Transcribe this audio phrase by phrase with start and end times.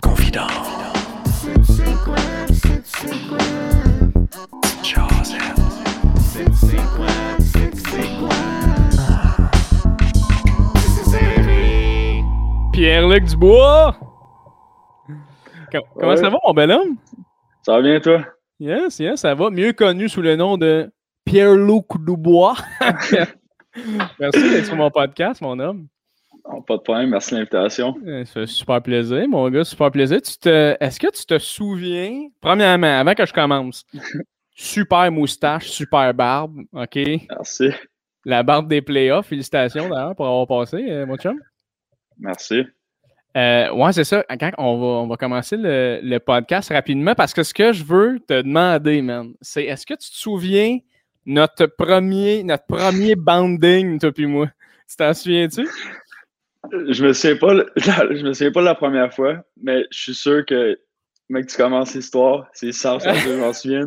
[0.00, 0.48] Confident.
[12.72, 13.96] Pierre-Luc Dubois!
[15.72, 16.16] Com- Comment Ouais.
[16.16, 16.96] ça va, mon bel homme?
[17.62, 18.24] Ça va bien, toi?
[18.58, 19.50] Yes, yes, ça va.
[19.50, 20.90] Mieux connu sous le nom de
[21.24, 22.54] Pierre-Luc Dubois.
[24.18, 25.86] Merci d'être sur mon podcast, mon homme.
[26.66, 27.94] Pas de problème, merci de l'invitation.
[28.06, 30.20] Euh, Ça fait super plaisir, mon gars, super plaisir.
[30.22, 30.76] Tu te...
[30.80, 33.84] Est-ce que tu te souviens, premièrement, avant que je commence,
[34.54, 36.98] super moustache, super barbe, OK?
[37.30, 37.70] Merci.
[38.24, 41.38] La barbe des playoffs, félicitations d'ailleurs pour avoir passé, euh, mon chum.
[42.18, 42.62] Merci.
[43.36, 44.24] Euh, ouais, c'est ça.
[44.38, 47.84] Quand on va, on va commencer le, le podcast rapidement parce que ce que je
[47.84, 50.78] veux te demander, man, c'est est-ce que tu te souviens
[51.24, 54.48] notre premier, notre premier banding, toi puis moi?
[54.88, 55.68] Tu t'en souviens-tu?
[56.72, 60.14] Je me souviens pas, je me souviens pas de la première fois, mais je suis
[60.14, 60.78] sûr que,
[61.28, 63.86] mec, tu commences l'histoire, c'est ça, ça, je m'en souviens.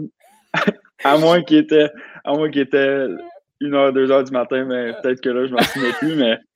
[1.04, 1.90] à moins qu'il était,
[2.24, 3.08] à moins qu'il était
[3.62, 6.38] une heure, deux heures du matin, mais peut-être que là, je m'en souviens plus, mais.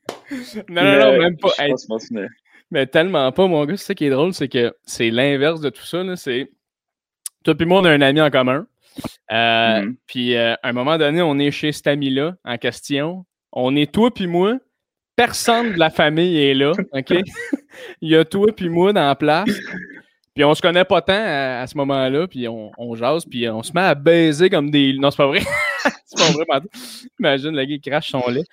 [0.69, 1.49] Non, non, non, même pas.
[1.57, 2.27] Je Hey, pense que je m'en souvenais.
[2.71, 3.75] mais tellement pas, mon gars.
[3.77, 6.01] C'est ça qui est drôle, c'est que c'est l'inverse de tout ça.
[6.03, 6.49] là, C'est
[7.43, 8.67] toi puis moi, on a un ami en commun.
[9.31, 9.97] Euh, Mhm.
[10.07, 13.25] Puis euh, à un moment donné, on est chez cet ami-là en question.
[13.51, 14.57] On est toi puis moi.
[15.17, 17.13] Personne de la famille est là, OK?
[18.01, 19.49] Il y a toi puis moi dans la place.
[20.33, 23.49] Puis on se connaît pas tant à, à ce moment-là, puis on, on jase, puis
[23.49, 24.93] on se met à baiser comme des...
[24.93, 25.39] Non, c'est pas vrai.
[26.05, 26.69] c'est pas vrai, pardon.
[27.19, 28.43] Imagine, le gars, il crache son lait.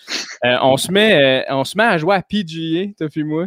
[0.45, 3.47] Euh, on, se met, euh, on se met à jouer à PGA, toi puis moi.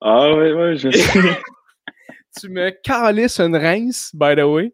[0.00, 1.36] Ah, ouais, ouais, je souviens.
[2.40, 4.72] Tu me calisses une rince, by the way.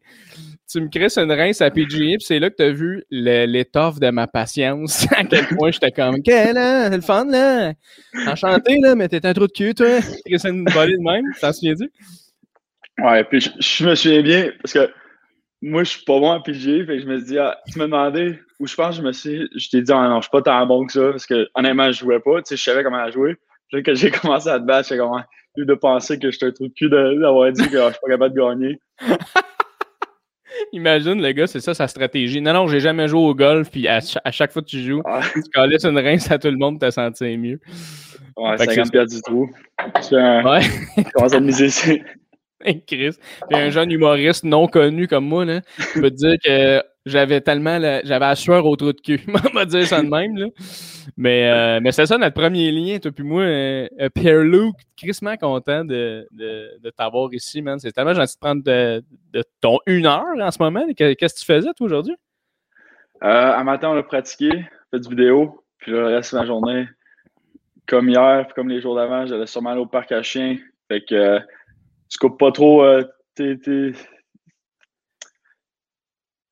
[0.71, 3.99] Tu me crisses une rince à PGA, puis c'est là que tu as vu l'étoffe
[3.99, 5.05] de ma patience.
[5.17, 7.73] à quel point j'étais comme, OK, là, c'est le fun, là.
[8.27, 9.99] Enchanté, là, mais t'es un trou de cul, toi.
[10.27, 11.91] Crisser une volée de même, t'en souviens-tu?
[13.03, 14.93] Ouais, puis je, je me souviens bien, parce que
[15.61, 17.79] moi, je suis pas bon à PG, fait que je me suis dit, ah, tu
[17.79, 20.29] m'as demandé, ou je pense que je me suis, je t'ai dit, ah non, je
[20.29, 22.63] suis pas tant bon que ça, parce que honnêtement, je jouais pas, tu sais, je
[22.63, 23.35] savais comment jouer.
[23.69, 25.21] Puis là, quand j'ai commencé à te battre, j'étais comme,
[25.57, 28.01] lieu de penser que j'étais un trou de cul d'avoir dit que ah, je suis
[28.01, 28.81] pas capable de gagner.
[30.73, 32.41] Imagine, le gars, c'est ça sa stratégie.
[32.41, 34.81] Non, non, j'ai jamais joué au golf, puis à, cha- à chaque fois que tu
[34.83, 37.61] joues, Ah, tu calisses une rince à tout le monde, te sentir mieux.
[38.37, 39.51] ouais, Fait que 50 c'est- piastres du trou.
[40.09, 40.61] Fais un- Ouais.
[40.97, 42.03] je commence à miser ici.
[42.87, 43.17] Chris.
[43.49, 45.61] Puis un jeune humoriste non connu comme moi, là,
[45.95, 49.21] je peux te dire que j'avais tellement la- j'avais sueur au trou de cul.
[49.51, 50.37] On va dire ça de même.
[50.37, 50.47] Là.
[51.17, 53.43] Mais, euh, mais c'est ça notre premier lien, toi puis moi.
[53.43, 57.79] euh, euh, Pierre-Luc, crissement content de, de, de t'avoir ici, man.
[57.79, 59.03] C'est tellement gentil de prendre de,
[59.61, 60.87] ton une heure en ce moment.
[60.97, 62.17] Que- Qu'est-ce que tu faisais, toi, aujourd'hui?
[63.23, 64.49] Un matin, on a pratiqué,
[64.91, 66.87] fait du vidéo, puis le reste de ma journée,
[67.87, 70.57] comme hier, puis comme les jours d'avant, j'allais sûrement aller au parc à chiens.
[70.89, 71.39] Fait que
[72.09, 72.83] tu coupes pas trop
[73.35, 73.93] tes-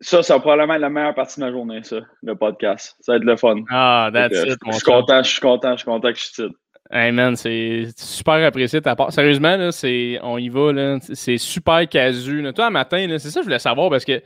[0.00, 2.96] Ça, ça va probablement être la meilleure partie de ma journée, ça, le podcast.
[3.00, 3.56] Ça va être le fun.
[3.70, 6.24] Ah, that's je, it, je suis content, je suis content, je suis content que je
[6.24, 6.42] suis.
[6.90, 9.12] Hey man, c'est super apprécié de ta part.
[9.12, 10.98] Sérieusement, là, c'est, on y va, là.
[11.00, 12.40] C'est super casu.
[12.40, 12.52] là.
[12.52, 14.22] Toi, un matin, là, c'est ça que je voulais savoir parce que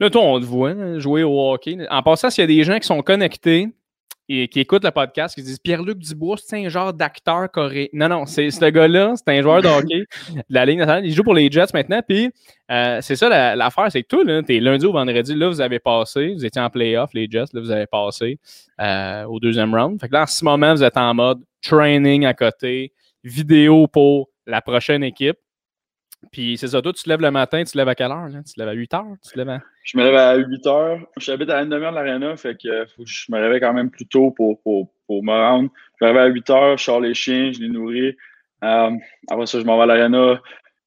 [0.00, 1.78] là, toi, on te voit là, jouer au hockey.
[1.88, 3.68] En passant, s'il y a des gens qui sont connectés
[4.40, 7.86] et qui écoutent le podcast, qui disent Pierre-Luc Dubois, c'est un genre d'acteur coréen.
[7.92, 10.04] Non, non, c'est ce gars-là, c'est un joueur de hockey
[10.36, 11.04] de la Ligue nationale.
[11.06, 12.00] Il joue pour les Jets maintenant.
[12.06, 12.30] Puis
[12.70, 15.60] euh, c'est ça la- l'affaire, c'est que toi, là, t'es lundi au vendredi, là, vous
[15.60, 18.38] avez passé, vous étiez en playoff, les Jets, là, vous avez passé
[18.80, 20.00] euh, au deuxième round.
[20.00, 22.92] Fait que là, en ce moment, vous êtes en mode training à côté,
[23.24, 25.36] vidéo pour la prochaine équipe.
[26.32, 28.28] Puis c'est ça, toi, tu te lèves le matin, tu te lèves à quelle heure?
[28.28, 28.42] Là?
[28.42, 29.16] Tu te lèves à 8 heures?
[29.22, 29.60] Tu te lèves à...
[29.84, 30.98] Je me lève à 8 heures.
[31.18, 34.06] J'habite à une demi-heure de l'aréna, fait euh, que je me réveille quand même plus
[34.06, 35.68] tôt pour, pour, pour me rendre.
[36.00, 38.16] Je me réveille à 8 heures, je sors les chiens, je les nourris.
[38.64, 38.90] Euh,
[39.30, 40.40] après ça, je m'en vais à l'aréna.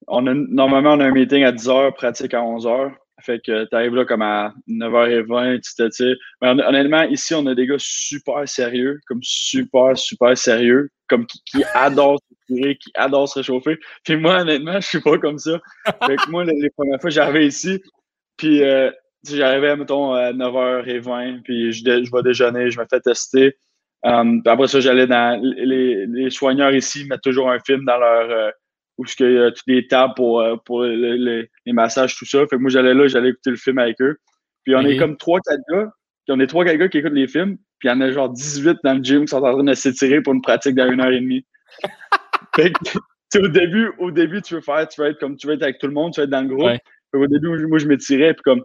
[0.10, 2.92] Normalement, on a un meeting à 10 heures, pratique à 11 heures.
[3.26, 6.16] Fait que tu arrives là comme à 9h20, tu t'étires.
[6.42, 11.26] Mais hon- honnêtement, ici, on a des gars super sérieux, comme super, super sérieux, comme
[11.26, 13.78] qui, qui adorent se tirer, qui adorent se réchauffer.
[14.04, 15.60] Puis moi, honnêtement, je suis pas comme ça.
[16.06, 17.82] Fait que moi, les, les premières fois, j'arrivais ici,
[18.38, 18.92] puis euh,
[19.28, 23.58] j'arrivais, mettons, à 9h20, puis je, vais déjeuner, je me fais tester.
[24.04, 27.98] Um, puis après ça, j'allais dans les, les soigneurs ici mettent toujours un film dans
[27.98, 28.52] leur euh,
[28.98, 32.26] où il y a toutes les tables pour, euh, pour le- le- les massages, tout
[32.26, 32.40] ça.
[32.48, 34.18] Fait que moi, j'allais là, j'allais écouter le film avec eux.
[34.64, 35.00] Puis on est Ok.
[35.00, 35.92] comme 3-4 gars,
[36.26, 38.30] puis on est 3-4 gars qui écoutent les films, puis il y en a genre
[38.30, 41.12] 18 dans le gym qui sont en train de s'étirer pour une pratique d'une heure
[41.12, 41.46] et demie.
[42.56, 42.98] fait que, tu
[43.30, 45.64] sais, au début, au début, tu veux faire, tu veux être comme tu veux être
[45.64, 46.66] avec tout le monde, tu veux être dans le groupe.
[46.66, 46.80] Ouais.
[47.12, 48.64] Fait qu'au début, moi, je m'étirais, puis comme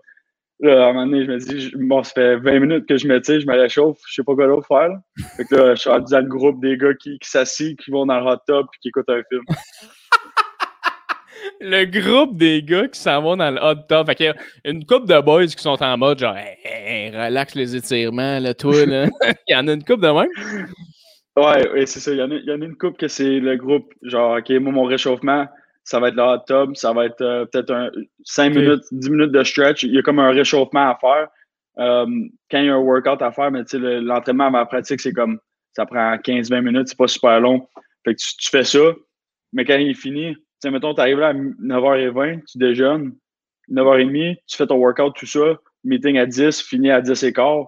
[0.62, 3.08] Là, à un moment donné, je me dis, bon, ça fait 20 minutes que je
[3.08, 4.90] me tire, je me réchauffe, je sais pas quoi d'autre faire.
[5.36, 8.04] Fait que là, je suis dans le groupe des gars qui, qui s'assient, qui vont
[8.04, 9.42] dans le hot tub et qui écoutent un film.
[11.60, 14.06] le groupe des gars qui s'en vont dans le hot tub.
[14.06, 14.34] Fait qu'il y a
[14.64, 18.84] une couple de boys qui sont en mode genre, hey, relax les étirements, là, toi,
[18.84, 19.06] là.
[19.48, 20.66] il y en a une couple de même?
[21.38, 22.12] Ouais, ouais c'est ça.
[22.12, 24.38] Il y, en a, il y en a une couple que c'est le groupe, genre,
[24.38, 25.46] OK, moi, mon réchauffement,
[25.90, 27.90] ça va être le hot tub, ça va être euh, peut-être
[28.22, 29.82] 5 minutes, 10 minutes de stretch.
[29.82, 31.26] Il y a comme un réchauffement à faire.
[31.78, 32.06] Euh,
[32.48, 35.40] quand il y a un workout à faire, mais l'entraînement à ma pratique, c'est comme
[35.72, 37.66] ça prend 15-20 minutes, c'est pas super long.
[38.04, 38.78] Fait que tu, fais ça,
[39.52, 43.16] mais quand il est fini, tu mettons, tu arrives là à 9h20, tu déjeunes,
[43.68, 47.66] 9h30, tu fais ton workout, tout ça, meeting à 10, fini à 10 et quart,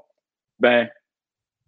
[0.60, 0.88] ben,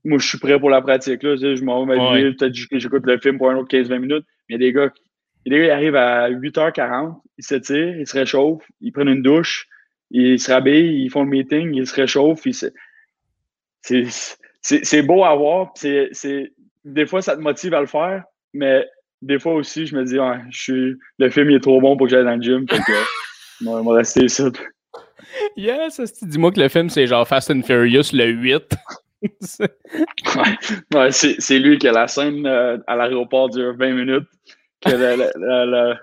[0.05, 1.25] moi, je suis prêt pour la pratique.
[1.25, 4.25] Là, je m'en vais m'habiller, peut-être que j'écoute le film pour un autre 15-20 minutes.
[4.49, 5.04] Mais il y a des gars, il
[5.47, 9.23] a des gars, ils arrivent à 8h40, ils s'étirent, ils se réchauffent, ils prennent une
[9.23, 9.67] douche,
[10.11, 12.47] ils se rhabillent, ils font le meeting, ils se réchauffent.
[14.63, 15.73] C'est beau à voir.
[15.83, 18.87] Des fois, ça te motive à le faire, mais
[19.23, 20.17] des fois aussi, je me dis,
[20.51, 22.65] je suis, le film est trop bon pour que j'aille dans le gym.
[22.67, 22.81] Donc,
[23.67, 24.43] on va rester ici.
[25.57, 28.77] Yes, dis-moi que le film, c'est genre Fast and Furious, le 8.
[30.95, 34.29] ouais, c'est lui qui a la scène euh, à l'aéroport dure 20 minutes.
[34.85, 35.95] Que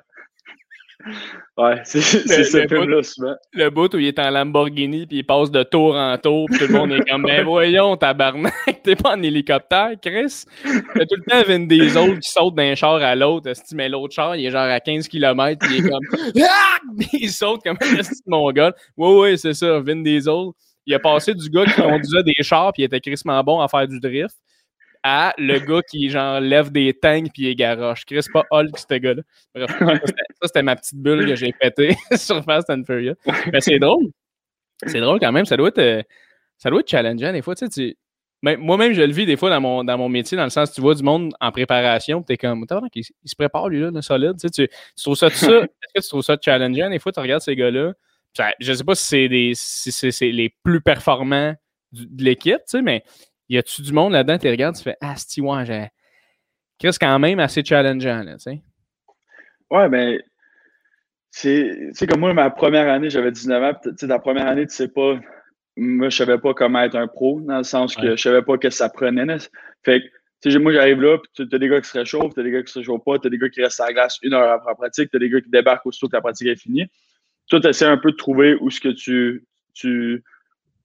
[1.57, 3.35] Ouais, c'est ce film-là souvent.
[3.53, 6.59] Le bout où il est en Lamborghini puis il passe de tour en tour puis
[6.59, 10.45] tout le monde est comme Ben voyons, tabarnak, t'es pas en hélicoptère, Chris.
[10.63, 13.51] T'as tout le temps Vin Diesel qui saute d'un char à l'autre.
[13.73, 16.77] Mais l'autre char, il est genre à 15 km puis il est comme ah!
[17.13, 18.73] Il saute comme un petit mongol.
[18.97, 20.51] Oui, oui, c'est ça, Vin Diesel.
[20.85, 23.67] Il a passé du gars qui conduisait des chars puis il était crissement bon à
[23.67, 24.35] faire du drift
[25.03, 28.05] à le gars qui genre lève des tanks puis il garoche.
[28.05, 29.21] Chris, pas Hulk, ce gars-là.
[29.55, 33.15] Bref, ça, c'était ma petite bulle que j'ai pété sur Fast and Furious.
[33.51, 34.11] Mais c'est drôle.
[34.85, 35.45] C'est drôle quand même.
[35.45, 36.03] Ça doit être, euh,
[36.57, 37.55] ça doit être challengeant des fois.
[37.55, 37.97] Tu sais,
[38.41, 40.81] moi-même, je le vis des fois dans mon, dans mon métier, dans le sens tu
[40.81, 42.65] vois du monde en préparation, tu es comme,
[42.95, 44.33] il, il, se prépare lui là, de solide.
[44.39, 45.47] Tu, sais, tu, trouves ça, ça?
[45.61, 46.89] Est-ce que tu trouves ça challengeant?
[46.89, 47.93] Des fois, tu regardes ces gars-là.
[48.59, 51.53] Je sais pas si c'est des si c'est les plus performants
[51.91, 53.03] de l'équipe, tu sais, mais
[53.51, 55.87] y a-tu du monde là-dedans, tu regardes, tu fais Ah, c'est ouais, j'ai.
[56.79, 58.61] c'est quand même assez challengeant, là, tu sais.
[59.69, 64.19] Ouais, mais ben, c'est comme moi, ma première année, j'avais 19 ans, tu sais, la
[64.19, 65.19] première année, tu sais pas.
[65.77, 68.57] Moi, je savais pas comment être un pro, dans le sens que je savais pas
[68.57, 69.25] que ça prenait.
[69.83, 70.05] Fait que,
[70.41, 72.43] tu sais, moi, j'arrive là, puis tu as des gars qui se réchauffent, tu as
[72.43, 74.17] des gars qui se réchauffent pas, tu as des gars qui restent à la glace
[74.21, 76.47] une heure après la pratique, tu as des gars qui débarquent aussitôt que la pratique
[76.47, 76.87] est finie.
[77.49, 80.23] Toi, tu essaies un peu de trouver où ce que tu, tu,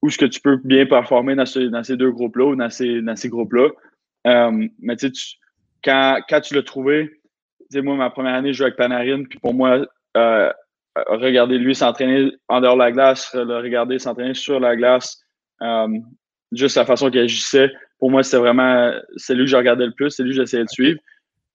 [0.02, 3.02] où ce que tu peux bien performer dans, dans ces deux groupes-là ou dans ces,
[3.02, 3.68] dans ces groupes-là.
[4.26, 5.36] Euh, mais tu sais,
[5.82, 7.20] quand, quand tu l'as trouvé,
[7.74, 10.52] moi, ma première année, je jouais avec Panarin, puis pour moi, euh,
[11.06, 15.20] regarder lui s'entraîner en dehors de la glace, le regarder s'entraîner sur la glace,
[15.62, 15.88] euh,
[16.52, 19.92] juste la façon qu'il agissait, pour moi, c'était vraiment, c'est lui que je regardais le
[19.92, 21.00] plus, c'est lui que j'essayais de suivre.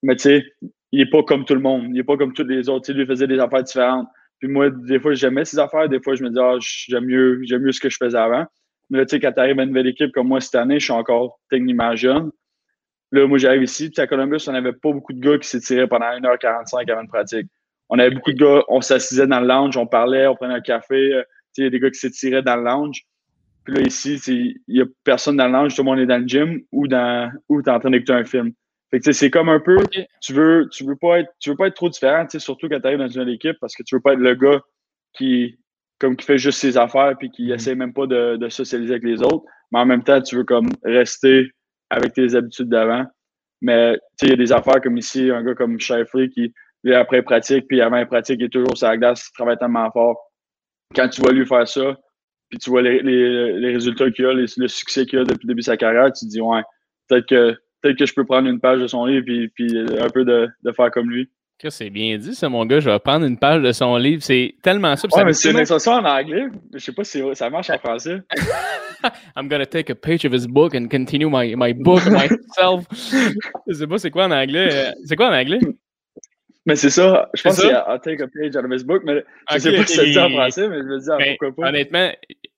[0.03, 0.45] Mais tu sais,
[0.91, 2.91] il n'est pas comme tout le monde, il n'est pas comme tous les autres, tu
[2.91, 4.07] sais, lui faisait des affaires différentes.
[4.41, 5.87] Puis moi, des fois, j'aimais ces affaires.
[5.87, 8.45] Des fois, je me dis, ah, j'aime mieux, j'aime mieux ce que je faisais avant.
[8.89, 10.79] Mais là, tu sais, quand tu arrives à une nouvelle équipe comme moi cette année,
[10.79, 12.31] je suis encore techniquement jeune.
[13.11, 13.91] Là, moi, j'arrive ici.
[13.91, 17.07] Puis à Columbus, on n'avait pas beaucoup de gars qui s'étiraient pendant 1h45 avant une
[17.07, 17.47] pratique.
[17.89, 20.61] On avait beaucoup de gars, on s'assisait dans le lounge, on parlait, on prenait un
[20.61, 21.13] café.
[21.13, 23.03] Euh, tu sais, il y a des gars qui s'étiraient dans le lounge.
[23.63, 26.17] Puis là, ici, il n'y a personne dans le lounge, tout le monde est dans
[26.17, 28.53] le gym ou dans ou tu es en train d'écouter un film.
[28.91, 29.77] Fait que c'est comme un peu,
[30.21, 32.87] tu veux, tu veux pas être, tu veux pas être trop différent, surtout quand tu
[32.87, 34.59] arrives dans une équipe parce que tu veux pas être le gars
[35.13, 35.57] qui,
[35.97, 37.55] comme qui fait juste ses affaires puis qui mm-hmm.
[37.55, 39.45] essaie même pas de, de, socialiser avec les autres.
[39.71, 41.49] Mais en même temps, tu veux comme rester
[41.89, 43.05] avec tes habitudes d'avant.
[43.61, 46.53] Mais tu sais, il y a des affaires comme ici, un gars comme Shifley qui,
[46.83, 49.89] lui, après pratique, puis avant pratique, il est toujours sur la glace, il travaille tellement
[49.91, 50.19] fort.
[50.93, 51.95] Quand tu vois lui faire ça,
[52.49, 55.53] puis tu vois les, les, les résultats qu'il a, le succès qu'il a depuis le
[55.53, 56.61] début de sa carrière, tu te dis, ouais,
[57.07, 60.09] peut-être que peut-être que je peux prendre une page de son livre et puis un
[60.09, 61.29] peu de, de faire comme lui.
[61.69, 62.79] C'est bien dit, ça, mon gars.
[62.79, 64.23] Je vais prendre une page de son livre.
[64.23, 65.07] C'est tellement ça.
[65.15, 66.45] Ouais, mais c'est une expression en anglais.
[66.73, 68.21] Je sais pas si ça marche en français.
[69.35, 72.85] I'm gonna take a page of his book and continue my, my book myself.
[73.67, 74.91] je sais pas c'est quoi en anglais.
[75.05, 75.59] C'est quoi en anglais?
[76.65, 77.29] Mais c'est ça.
[77.33, 79.75] Je pense y a I'll take a page out of his book, mais je sais
[79.75, 81.69] pas si ça se dit en français, mais je me dis ah, ben, pourquoi pas?
[81.69, 82.11] Honnêtement,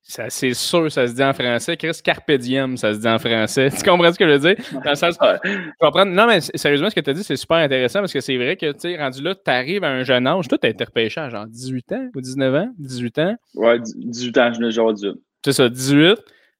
[0.03, 1.77] c'est sûr ça se dit en français.
[1.77, 3.69] Chris Carpe diem, ça se dit en français.
[3.77, 4.65] Tu comprends ce que je veux dire?
[4.83, 7.99] Dans le sens, je Non, mais sérieusement, ce que tu as dit, c'est super intéressant
[7.99, 10.47] parce que c'est vrai que, tu sais, rendu là, tu arrives à un jeune âge.
[10.47, 12.69] Toi, tu as été repêché à genre 18 ans ou 19 ans?
[12.77, 13.35] 18 ans?
[13.55, 15.13] Ouais, 18 ans, je l'ai genre 18.
[15.45, 16.17] C'est ça, 18.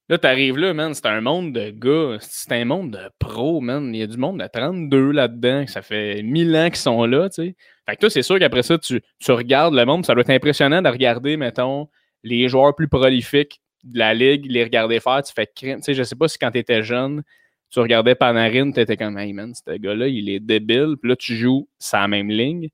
[0.09, 3.61] Là, tu arrives là, man, c'est un monde de gars, c'est un monde de pros,
[3.61, 3.93] man.
[3.93, 7.29] Il y a du monde de 32 là-dedans, ça fait 1000 ans qu'ils sont là,
[7.29, 7.55] tu sais.
[7.87, 10.29] Fait que toi, c'est sûr qu'après ça, tu, tu regardes le monde, ça doit être
[10.29, 11.87] impressionnant de regarder, mettons,
[12.23, 15.77] les joueurs plus prolifiques de la ligue, les regarder faire, tu fais crime.
[15.77, 17.23] Tu sais, je sais pas si quand tu étais jeune,
[17.69, 20.95] tu regardais Panarin, tu étais comme, hey man, ce gars-là, il est débile.
[21.01, 22.69] Puis là, tu joues sa même ligne.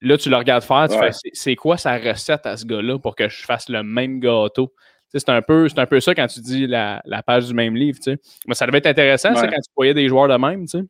[0.00, 3.16] Là, tu le regardes faire, tu fais, c'est quoi sa recette à ce gars-là pour
[3.16, 4.72] que je fasse le même gâteau?
[5.08, 7.98] C'est un, peu, un peu ça quand tu dis la, page du même livre.
[8.00, 8.18] sais.
[8.46, 10.66] Mais ça devait être intéressant, c'est quand tu voyais des joueurs de même.
[10.66, 10.84] tu sais.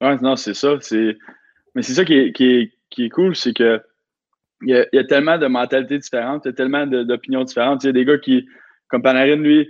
[0.00, 0.78] Ouais, non, c'est ça.
[1.74, 3.82] Mais c'est ça qui est, qui est, cool, c'est que
[4.62, 7.84] il y, a, tellement de mentalités différentes, il y a tellement d'opinions différentes.
[7.84, 8.48] Il y a des gars qui,
[8.88, 9.68] comme Panarin, lui,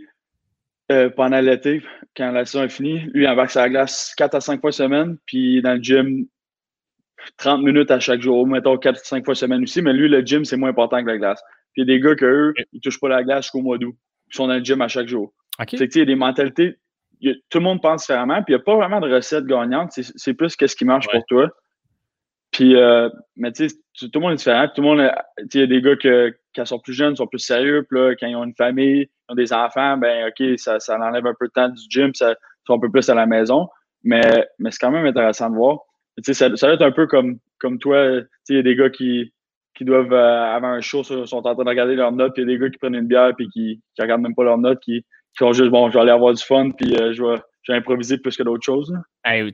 [0.90, 1.82] euh, pendant l'été,
[2.16, 5.18] quand la saison est finie, lui, il embarque sa glace 4 à 5 fois semaine,
[5.26, 6.26] puis dans le gym,
[7.36, 10.22] 30 minutes à chaque jour, mettons 4 à 5 fois semaine aussi, mais lui, le
[10.22, 11.42] gym, c'est moins important que la glace.
[11.72, 13.94] Puis il y a des gars qu'eux, ils touchent pas la glace jusqu'au mois d'août.
[14.32, 15.34] Ils sont dans le gym à chaque jour.
[15.58, 15.76] Okay.
[15.76, 16.78] C'est il y a des mentalités,
[17.20, 20.34] tout le monde pense différemment, puis il n'y a pas vraiment de recette gagnante, c'est
[20.34, 21.50] plus qu'est-ce qui marche pour toi.
[22.50, 24.68] Puis, euh, mais tu sais, tout le monde est différent.
[24.74, 25.10] Tout le monde,
[25.52, 27.86] il y a des gars que, qui sont plus jeunes, sont plus sérieux.
[27.88, 30.98] Puis là, quand ils ont une famille, ils ont des enfants, ben OK, ça, ça
[30.98, 32.34] enlève un peu de temps du gym, ça
[32.66, 33.68] sont un peu plus à la maison.
[34.02, 35.78] Mais, mais c'est quand même intéressant de voir.
[36.16, 38.20] Tu sais, ça, ça va être un peu comme, comme toi.
[38.20, 39.32] Tu sais, il y a des gars qui,
[39.78, 42.48] qui doivent euh, avoir un show, sont en train de regarder leurs notes, puis il
[42.48, 44.58] y a des gars qui prennent une bière puis qui, qui regardent même pas leurs
[44.58, 47.22] notes, qui, qui font juste bon, je vais aller avoir du fun, puis euh, je
[47.22, 47.36] vais
[47.68, 48.92] j'ai improvisé plus que d'autres choses.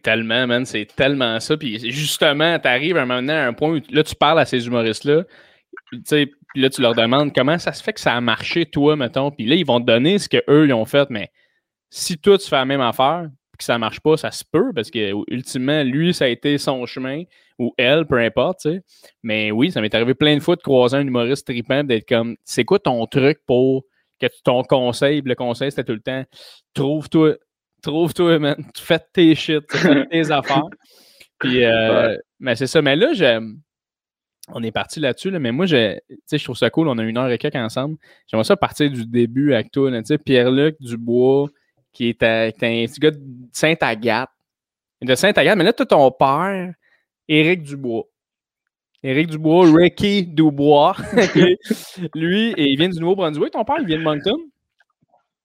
[0.03, 1.57] tellement, man, c'est tellement ça.
[1.57, 4.45] Puis justement, tu arrives à un moment à un point où là, tu parles à
[4.45, 5.25] ces humoristes-là.
[5.91, 9.31] Puis là, tu leur demandes comment ça se fait que ça a marché, toi, mettons.
[9.31, 11.11] Puis là, ils vont te donner ce qu'eux, ils ont fait.
[11.11, 11.31] Mais
[11.91, 14.73] si toi, tu fais la même affaire, puis que ça marche pas, ça se peut,
[14.75, 17.23] parce que ultimement, lui, ça a été son chemin,
[17.59, 18.83] ou elle, peu importe, tu sais.
[19.23, 22.37] Mais oui, ça m'est arrivé plein de fois de croiser un humoriste tripant, d'être comme,
[22.45, 23.85] c'est quoi ton truc pour
[24.21, 26.25] que ton conseil, le conseil, c'était tout le temps,
[26.75, 27.37] trouve-toi
[27.85, 28.57] Trouve-toi, man.
[28.75, 30.63] Tu fais tes shit, fais tes affaires.
[31.39, 32.81] Puis, euh, mais c'est ça.
[32.81, 33.13] Mais là,
[34.49, 35.99] on est parti là-dessus, là, mais moi, je,
[36.33, 36.89] je trouve ça cool.
[36.89, 37.97] On a une heure et quelques ensemble.
[38.27, 39.91] J'aimerais ça partir du début avec toi.
[40.25, 41.51] Pierre-Luc Dubois,
[41.93, 43.21] qui est, un petit gars de
[43.53, 44.31] Sainte-Agathe.
[45.03, 46.73] De Sainte-Agathe, mais là, tu as ton père,
[47.29, 48.05] Éric Dubois.
[49.03, 50.97] Éric Dubois, Ricky Dubois.
[52.15, 53.51] Lui, et il vient du Nouveau-Brunswick.
[53.51, 54.39] Ton père, il vient de Moncton?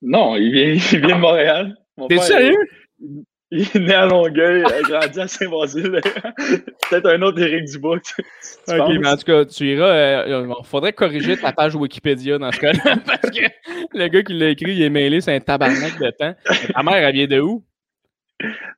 [0.02, 1.76] Non, il vient, il vient de Montréal.
[2.08, 2.58] T'es sérieux?
[3.52, 6.02] Il, est né à Longueuil, a grandi à Saint-Basile.
[6.90, 7.98] Peut-être un autre Éric Dubois.
[7.98, 10.26] ok, mais en tout cas, tu iras.
[10.28, 12.98] Il euh, faudrait corriger ta page Wikipédia dans ce cas-là.
[13.06, 13.46] parce que
[13.94, 16.36] le gars qui l'a écrit, il est mêlé, c'est un tabarnak de temps.
[16.74, 17.64] Ta mère, elle vient de où?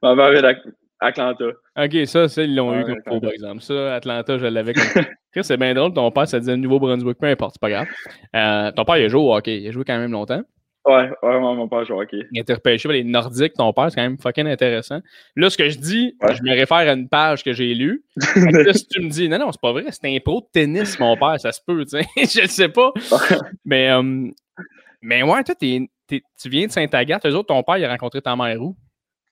[0.02, 1.46] Ma mère vient d'Atlanta.
[1.78, 3.62] Ok, ça, ça ils l'ont eu comme faux, par exemple.
[3.62, 5.04] Ça, Atlanta, je l'avais comme.
[5.42, 7.88] c'est bien drôle, ton père, ça disait Nouveau-Brunswick, peu importe, c'est pas grave.
[8.36, 9.62] Euh, ton père, il a joué au hockey.
[9.62, 10.42] Il a joué quand même longtemps.
[10.84, 12.26] Ouais, ouais, mon père joue hockey.
[12.32, 15.00] Il repêché par les Nordiques, ton père, c'est quand même fucking intéressant.
[15.36, 18.04] Là, ce que je dis, je me réfère à une page que j'ai lue.
[18.36, 21.00] là, si tu me dis, non, non, c'est pas vrai, c'est un pro de tennis,
[21.00, 22.08] mon père, ça se peut, tu sais.
[22.18, 22.92] je ne sais pas.
[23.64, 24.28] mais, euh,
[25.04, 27.28] mais ouais, toi, tu viens de Saint-Agathe.
[27.28, 28.76] Eux autres, ton père, il a rencontré ta mère où?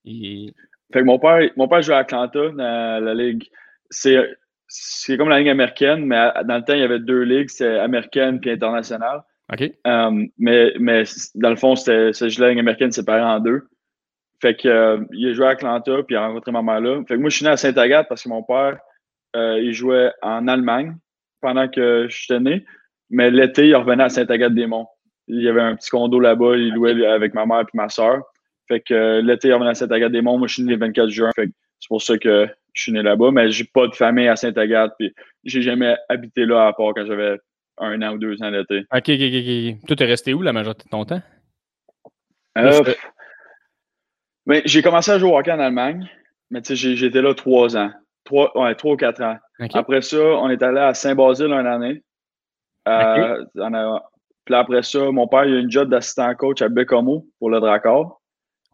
[0.05, 3.45] Fait que mon père, mon père joue à Atlanta dans la ligue.
[3.89, 7.79] C'est comme la ligue américaine, mais dans le temps, il y avait deux ligues, c'est
[7.79, 9.23] américaine puis internationale.
[9.51, 9.71] OK.
[9.87, 11.03] Euh, mais, mais
[11.35, 13.67] dans le fond, c'était la ligue américaine séparée en deux.
[14.41, 17.01] Fait que euh, il a joué à Atlanta, puis il a rencontré ma mère là.
[17.07, 18.79] Fait que moi, je suis né à Saint-Agathe parce que mon père,
[19.35, 20.95] euh, il jouait en Allemagne
[21.41, 22.65] pendant que je suis né.
[23.09, 24.87] Mais l'été, il revenait à Saint-Agathe-des-Monts.
[25.27, 28.21] Il y avait un petit condo là-bas, il louait avec ma mère et ma soeur.
[28.67, 30.37] Fait que l'été, il revenait à Saint-Agathe-des-Monts.
[30.37, 31.31] Moi, je suis né le 24 juin.
[31.35, 33.31] Fait que c'est pour ça que je suis né là-bas.
[33.31, 35.13] Mais j'ai pas de famille à Saint-Agathe, puis
[35.43, 37.37] j'ai jamais habité là à part quand j'avais
[37.79, 38.79] un an ou deux ans d'été.
[38.91, 39.87] OK, OK, OK.
[39.87, 41.21] Toi, t'es resté où la majorité de ton temps?
[42.57, 42.83] Euh,
[44.45, 46.09] mais j'ai commencé à jouer au hockey en Allemagne,
[46.49, 47.91] mais tu sais, j'étais là trois ans.
[48.25, 49.37] Trois, ouais, trois ou quatre ans.
[49.73, 52.03] Après ça, on est allé à Saint-Basile une année.
[52.87, 53.43] Euh,
[54.45, 57.59] puis après ça, mon père, il a une job d'assistant coach à Bécomo pour le
[57.59, 58.21] Dracor.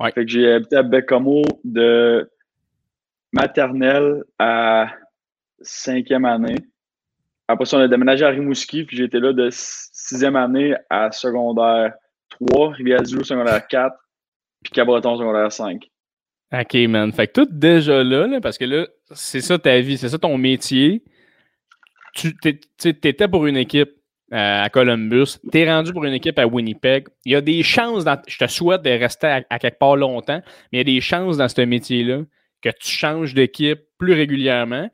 [0.01, 2.29] Fait que j'ai habité à Bécomo de
[3.31, 4.88] maternelle à
[5.62, 6.57] cinquième année.
[7.47, 11.93] Après ça, on a déménagé à Rimouski, puis j'étais là de sixième année à secondaire
[12.29, 13.95] 3, Rivière-du-Loup secondaire 4,
[14.63, 15.83] puis Cabreton secondaire 5.
[16.53, 17.11] OK, man.
[17.11, 20.37] Fait que tout déjà là, parce que là, c'est ça ta vie, c'est ça ton
[20.37, 21.03] métier.
[22.13, 22.33] Tu
[22.83, 23.91] étais pour une équipe
[24.33, 27.07] euh, à Columbus, tu es rendu pour une équipe à Winnipeg.
[27.25, 30.41] Il y a des chances, dans, je te souhaite de rester à, quelque part longtemps,
[30.71, 32.23] mais il y a des chances dans ce métier-là
[32.61, 34.89] que tu changes d'équipe plus régulièrement.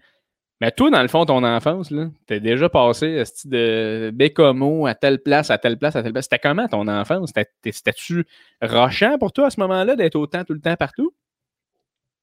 [0.62, 5.18] Mais toi, dans le fond, ton enfance, tu es déjà passé de Bécomo à telle
[5.18, 6.26] place, à telle place, à telle place.
[6.26, 7.34] C'était comment ton enfance?
[7.66, 8.26] C'était-tu
[8.62, 11.16] rochant pour toi à ce moment-là d'être autant tout le temps partout?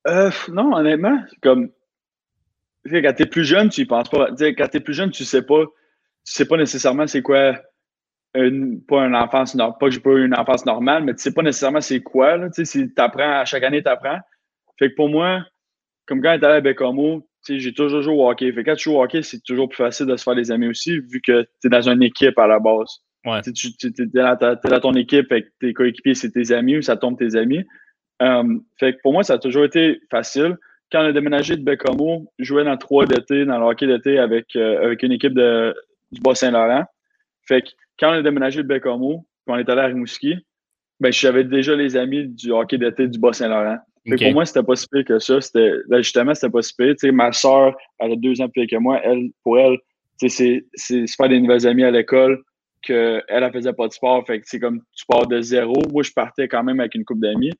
[0.06, 1.70] Euh, non, honnêtement, comme
[2.88, 4.28] quand tu es plus jeune, tu y penses pas.
[4.30, 5.64] quand tu es plus jeune, tu sais pas,
[6.24, 7.54] tu sais pas nécessairement c'est quoi
[8.32, 8.40] pas
[9.04, 11.80] une enfance, pas que j'ai pas eu une enfance normale, mais tu sais pas nécessairement
[11.80, 12.36] c'est quoi.
[12.36, 14.20] Là, si à chaque année, tu apprends.
[14.78, 15.44] Fait que pour moi,
[16.06, 18.52] comme quand j'étais à Bécamo, j'ai toujours joué au hockey.
[18.52, 20.50] Fait que quand tu joues au hockey, c'est toujours plus facile de se faire des
[20.50, 23.00] amis aussi, vu que tu es dans une équipe à la base.
[23.24, 23.40] Ouais.
[23.42, 27.36] Tu es, dans ton équipe avec tes coéquipiers, c'est tes amis ou ça tombe tes
[27.36, 27.64] amis.
[28.20, 30.56] Um, fait que pour moi, ça a toujours été facile.
[30.90, 34.18] Quand on a déménagé de Bécamo, je jouais dans trois d'été, dans le hockey d'été
[34.18, 35.74] avec, euh, avec une équipe de,
[36.10, 36.84] du Bas-Saint-Laurent.
[37.46, 37.68] Fait que
[37.98, 40.36] quand on a déménagé de Bécamo, puis on est allé à Rimouski,
[41.00, 43.78] ben, j'avais déjà les amis du hockey d'été du Bas-Saint-Laurent.
[44.16, 45.40] Pour moi, c'était pas si pire que ça.
[45.40, 46.94] C'était, là, justement, c'était pas si pire.
[46.96, 49.00] sais, ma soeur, elle a deux ans plus que moi.
[49.04, 49.78] Elle, pour elle,
[50.18, 50.28] c'est,
[50.74, 52.42] c'est se faire des nouvelles amies à l'école
[52.82, 54.26] qu'elle, elle faisait pas de sport.
[54.26, 55.74] Fait que c'est comme tu pars de zéro.
[55.92, 57.52] Moi, je partais quand même avec une couple d'amis.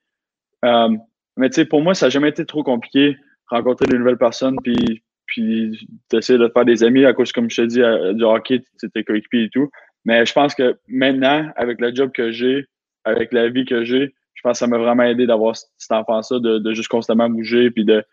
[0.64, 0.97] Euh,
[1.37, 3.17] mais tu sais, pour moi, ça n'a jamais été trop compliqué
[3.50, 7.62] rencontrer de nouvelles personnes puis, puis d'essayer de faire des amis à cause, comme je
[7.62, 9.71] te dis, du hockey, c'était coéquipier et tout.
[10.05, 12.67] Mais je pense que maintenant, avec le job que j'ai,
[13.05, 16.38] avec la vie que j'ai, je pense que ça m'a vraiment aidé d'avoir cet enfant-là,
[16.38, 18.04] de, juste constamment bouger, puis de,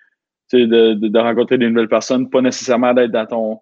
[0.51, 3.60] de, de, rencontrer des nouvelles personnes, pas nécessairement d'être dans ton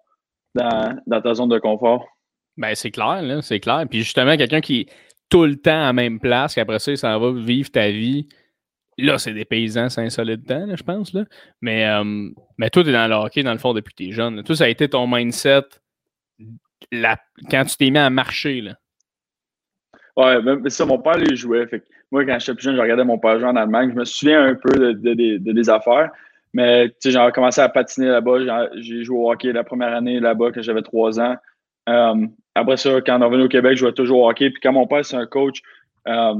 [0.54, 2.06] dans, ta zone de confort.
[2.56, 3.84] Ben, c'est clair, là, c'est clair.
[3.90, 4.86] Puis justement, quelqu'un qui est
[5.28, 8.28] tout le temps à la même place, qu'après ça, ça va vivre ta vie.
[8.96, 11.12] Là, c'est des paysans, c'est insolite temps, je pense.
[11.12, 11.24] Là.
[11.60, 14.08] Mais, euh, mais toi, tu es dans le hockey, dans le fond, depuis que tu
[14.08, 14.42] es jeune.
[14.42, 15.64] Tout ça a été ton mindset
[17.50, 18.62] quand tu t'es mis à marcher.
[18.62, 18.76] Là.
[20.16, 21.66] Ouais, mais ça, mon père les jouait.
[21.66, 21.82] Fait
[22.14, 23.90] moi, quand j'étais plus jeune, je regardais mon père jouer en Allemagne.
[23.90, 26.12] Je me souviens un peu de, de, de, des affaires.
[26.52, 28.70] Mais j'ai commencé à patiner là-bas.
[28.76, 31.34] J'ai joué au hockey la première année là-bas quand j'avais trois ans.
[31.88, 34.50] Euh, après ça, quand on est revenu au Québec, je jouais toujours au hockey.
[34.50, 35.60] Puis quand mon père, c'est un coach,
[36.06, 36.34] euh,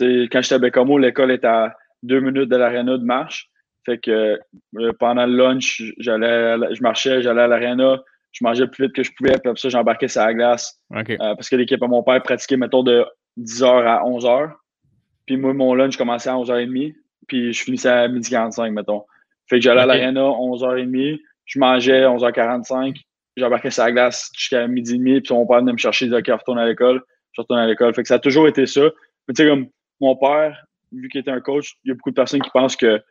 [0.00, 3.48] quand j'étais à Bécomo, l'école était à deux minutes de l'aréna de marche.
[3.86, 4.40] Fait que
[4.80, 8.02] euh, pendant le lunch, j'allais, je marchais, j'allais à l'aréna,
[8.32, 10.80] je mangeais le plus vite que je pouvais, puis après ça, j'embarquais sur la glace.
[10.92, 13.04] Euh, parce que l'équipe à mon père pratiquait, mettons, de
[13.38, 14.54] 10h à 11h.
[15.26, 16.94] Puis moi, mon lunch commençait à 11h30,
[17.26, 19.04] puis je finissais à 12h45, mettons.
[19.48, 22.96] Fait que j'allais à l'aréna 11h30, je mangeais 11h45,
[23.36, 26.08] j'embarquais sur la glace jusqu'à midi et demi, puis mon père venait me chercher, il
[26.08, 27.02] disait, OK, retourne à l'école.
[27.32, 27.92] Je retourne à l'école.
[27.94, 28.82] Fait que ça a toujours été ça.
[29.26, 29.66] Mais tu sais, comme
[30.00, 32.76] mon père, vu qu'il était un coach, il y a beaucoup de personnes qui pensent
[32.76, 33.02] que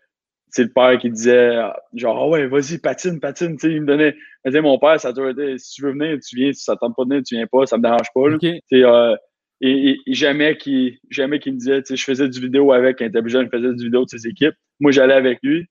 [0.53, 1.57] c'est le père qui disait
[1.95, 5.07] genre ah ouais vas-y patine patine tu sais il me donnait il mon père ça
[5.07, 7.23] a toujours été si tu veux venir tu viens si ça tente pas de venir
[7.25, 9.15] tu viens pas ça me dérange pas euh,
[9.65, 13.07] et, jamais qu'il jamais me disait tu sais je faisais du vidéo avec quand il
[13.07, 15.65] était jeune je faisais du vidéo de ses équipes moi j'allais avec lui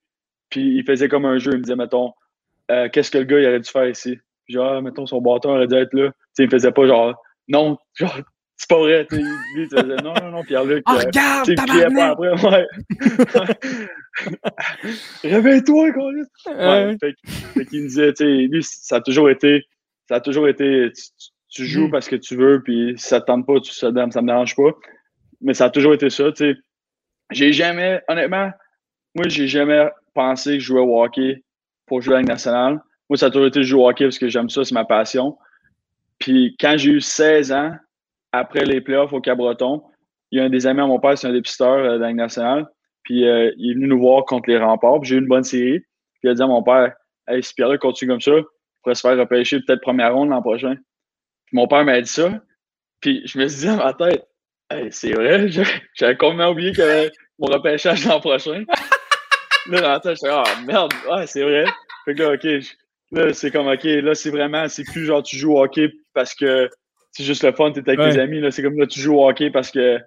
[0.48, 2.12] puis il faisait comme un jeu il me disait mettons
[2.70, 4.18] euh, qu'est-ce que le gars il aurait dû faire ici?
[4.48, 7.14] Genre ah, mettons son bâton aurait dû être là tu sais il faisait pas genre
[7.48, 8.18] non genre
[8.56, 9.06] c'est pas vrai.
[9.10, 9.24] Lui,
[9.56, 10.84] il disait non, non, non, Pierre-Luc.
[10.88, 12.30] Oh, regarde, tu criais pas après.
[12.30, 12.66] Ouais.
[15.24, 16.12] Réveille-toi, quoi.
[16.46, 16.96] Ouais.
[17.00, 19.64] Fait, fait qu'il me disait, tu sais, lui, ça a toujours été,
[20.08, 21.02] ça a toujours été, tu,
[21.54, 21.90] joues mm.
[21.90, 24.56] parce que tu veux, puis si ça te tente pas, tu, ça, ça me dérange
[24.56, 24.70] pas.
[25.40, 26.56] Mais ça a toujours été ça, tu sais.
[27.30, 28.50] J'ai jamais, honnêtement,
[29.14, 31.42] moi, j'ai jamais pensé que je jouais au hockey
[31.86, 32.80] pour jouer à la nationale.
[33.08, 35.36] Moi, ça a toujours été jouer au hockey parce que j'aime ça, c'est ma passion.
[36.18, 37.72] Puis quand j'ai eu 16 ans,
[38.32, 39.82] après les playoffs au Cabreton,
[40.30, 42.66] il y a un des amis à mon père, c'est un dépisteur euh, de nationale.
[43.02, 45.04] Puis euh, il est venu nous voir contre les remparts.
[45.04, 45.80] J'ai eu une bonne série.
[45.80, 46.94] Puis il a dit à mon père
[47.28, 48.44] Hey, si Pierre continue comme ça, il
[48.82, 50.76] pourrait se faire repêcher peut-être première ronde l'an prochain.
[51.52, 52.40] Mon père m'a dit ça.
[53.00, 54.26] Puis je me suis dit dans ma tête
[54.72, 55.48] hey, c'est vrai,
[55.94, 58.64] j'avais complètement oublié qu'il y avait mon repêchage l'an prochain.
[59.68, 61.64] là, dans la tête, je Ah oh, merde, ouais, c'est vrai.
[62.04, 62.64] Fait que là, OK,
[63.12, 66.34] là, c'est comme OK, là, c'est vraiment, c'est plus genre tu joues au hockey parce
[66.34, 66.68] que
[67.10, 68.42] c'est juste le fun, tu es avec tes amis.
[68.50, 69.98] C'est comme là, tu joues au hockey parce que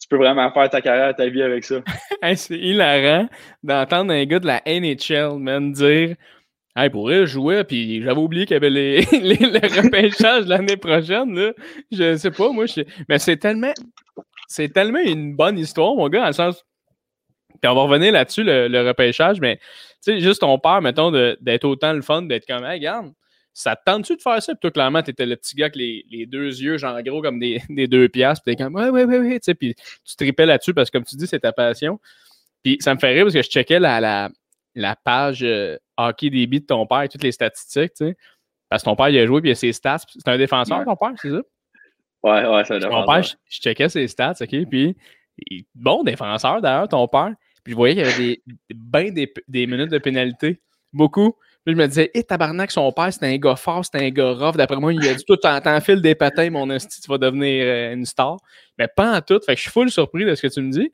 [0.00, 1.76] tu peux vraiment faire ta carrière, ta vie avec ça.
[2.34, 3.28] c'est hilarant
[3.62, 6.16] d'entendre un gars de la NHL, man, dire
[6.74, 11.34] Hey, pourrait jouer, puis j'avais oublié qu'il y avait les, les, le repêchage l'année prochaine,
[11.34, 11.52] là.
[11.90, 12.80] Je sais pas, moi, je...
[13.08, 13.74] mais c'est tellement,
[14.48, 16.64] c'est tellement une bonne histoire, mon gars, dans le sens,
[17.60, 21.64] puis on va revenir là-dessus, le, repêchage, mais, tu sais, juste ton père, mettons, d'être
[21.64, 23.12] autant le fun, d'être comme, hey, regarde,
[23.54, 24.54] ça te tente-tu de faire ça?
[24.54, 27.38] Puis toi, clairement, t'étais le petit gars avec les, les, deux yeux, genre gros comme
[27.38, 28.42] des, des deux piastres.
[28.44, 29.40] Puis t'es comme, ouais, ouais, ouais, ouais.
[29.40, 32.00] Tu sais, puis tu tripais là-dessus parce que, comme tu dis, c'est ta passion.
[32.62, 34.30] Puis ça me fait rire parce que je checkais la, la,
[34.74, 38.16] la page euh, hockey débit de ton père et toutes les statistiques, tu sais.
[38.68, 39.98] Parce que ton père, il a joué, puis il a ses stats.
[40.08, 41.42] C'est un défenseur, ton père, c'est ça?
[42.22, 43.00] Ouais, ouais, c'est un défenseur.
[43.00, 44.68] Mon père, je, checkais ses stats, OK?
[44.70, 44.96] Puis,
[45.74, 47.34] bon défenseur, d'ailleurs, ton père.
[47.64, 48.42] Puis je voyais qu'il y avait des,
[48.74, 50.60] ben des, des minutes de pénalité.
[50.92, 51.36] Beaucoup.
[51.64, 54.10] Puis je me disais, hé, eh, tabarnak, son père, c'était un gars fort, c'était un
[54.10, 54.56] gars rough.
[54.56, 55.38] D'après moi, il a dit, tout
[55.82, 58.38] fil des patins, mon esti, tu vas devenir euh, une star.
[58.78, 59.38] Mais pas en tout.
[59.46, 60.90] Fait que je suis full surpris de ce que tu me dis.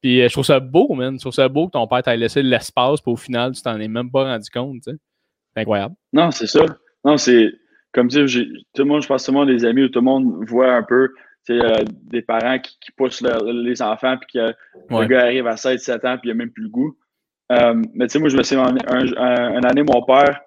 [0.00, 1.14] Puis euh, je trouve ça beau, man.
[1.14, 3.78] Je trouve ça beau que ton père t'ait laissé l'espace, pour au final, tu t'en
[3.78, 4.82] es même pas rendu compte.
[4.84, 4.96] C'est
[5.56, 5.94] incroyable.
[6.12, 6.64] Non, c'est ça.
[7.04, 7.52] Non, c'est.
[7.92, 10.00] comme tu sais, tout le monde, je pense que tout le monde, des amis, tout
[10.00, 11.10] le monde voit un peu
[11.48, 14.54] euh, des parents qui, poussent les enfants, puis que
[14.90, 16.96] le gars arrive à 16-17 ans, puis il n'a même plus le goût.
[17.50, 20.40] Euh, mais tu sais, moi, je me souviens, un, année, mon père,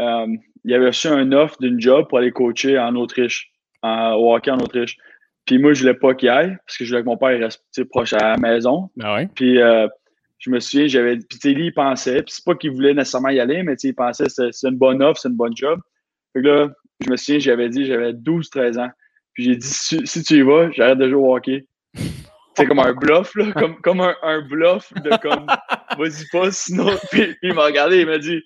[0.00, 0.26] euh,
[0.64, 3.50] il avait reçu un offre d'une job pour aller coacher en Autriche,
[3.82, 4.96] en, au hockey en Autriche.
[5.48, 7.84] Puis moi, je voulais pas qu'il aille, parce que je voulais que mon père reste
[7.84, 8.90] proche à la maison.
[8.96, 9.58] Ben puis
[10.38, 11.16] je me souviens, j'avais.
[11.16, 14.24] Puis lui, il pensait, puis c'est pas qu'il voulait nécessairement y aller, mais il pensait
[14.24, 15.80] que c'est une bonne offre, c'est une bonne job.
[16.34, 16.68] Fait que là,
[17.00, 18.90] je me souviens, j'avais dit, j'avais 12-13 ans.
[19.32, 21.66] Puis j'ai dit, si, tu y vas, j'arrête de jouer au hockey.
[22.54, 25.46] C'est comme un bluff, là, comme, comme un, un bluff de comme,
[25.96, 26.90] vas-y pas, sinon.
[27.12, 28.42] Puis, il m'a regardé, il m'a dit,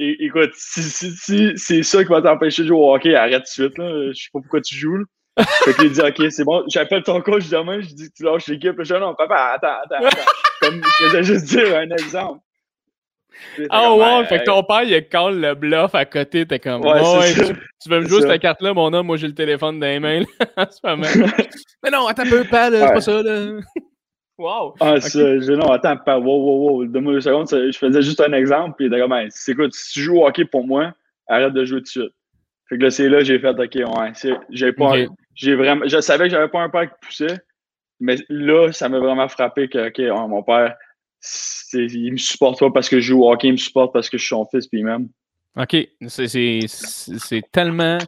[0.00, 3.62] écoute, si, si, si c'est ça qui va t'empêcher de jouer au hockey, arrête tout
[3.62, 4.08] de suite, là.
[4.08, 5.04] Je sais pas pourquoi tu joues, là.
[5.38, 8.74] Fait qu'il dit, OK, c'est bon, j'appelle ton coach demain, je dis, tu lâches l'équipe.
[8.78, 10.32] Je dis, non, papa, attends, attends, attends.
[10.60, 12.40] Comme, je faisais juste dire un exemple.
[13.70, 16.46] Ah ouais, fait que ton père, il call le bluff à côté.
[16.46, 19.06] T'es comme, ouais, tu, veux me jouer cette carte-là, mon homme?
[19.06, 20.22] Moi, j'ai le téléphone dans les mains.
[21.82, 23.60] Mais non, attends un peu, pas, c'est pas ça, là.
[24.38, 24.74] Wow.
[24.80, 25.56] Ah, okay.
[25.56, 26.84] non, attends, pas, wow, wow, wow.
[26.86, 27.48] Donne-moi deux secondes.
[27.50, 30.26] Je faisais juste un exemple, puis il était comme, c'est quoi, si tu joues au
[30.26, 30.92] hockey pour moi,
[31.28, 32.12] arrête de jouer tout de suite.
[32.68, 34.94] Fait que là, c'est là j'ai fait, OK, ouais, j'ai pas,
[35.34, 37.38] j'ai vraiment, je savais que j'avais pas un père qui poussait,
[38.00, 40.76] mais là, ça m'a vraiment frappé que, OK, mon père,
[41.72, 44.18] il me supporte pas parce que je joue au hockey, il me supporte parce que
[44.18, 45.08] je suis son fils, puis même.
[45.56, 45.76] OK.
[46.08, 47.98] C'est tellement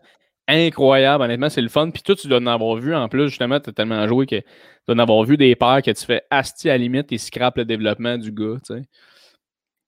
[0.48, 1.90] incroyable, honnêtement, c'est le fun.
[1.90, 4.36] Puis toi, tu dois en avoir vu en plus, justement, tu as tellement joué que
[4.36, 4.44] tu
[4.88, 7.56] dois en avoir vu des pères que tu fais asti à la limite et scrape
[7.56, 8.82] le développement du gars, tu sais.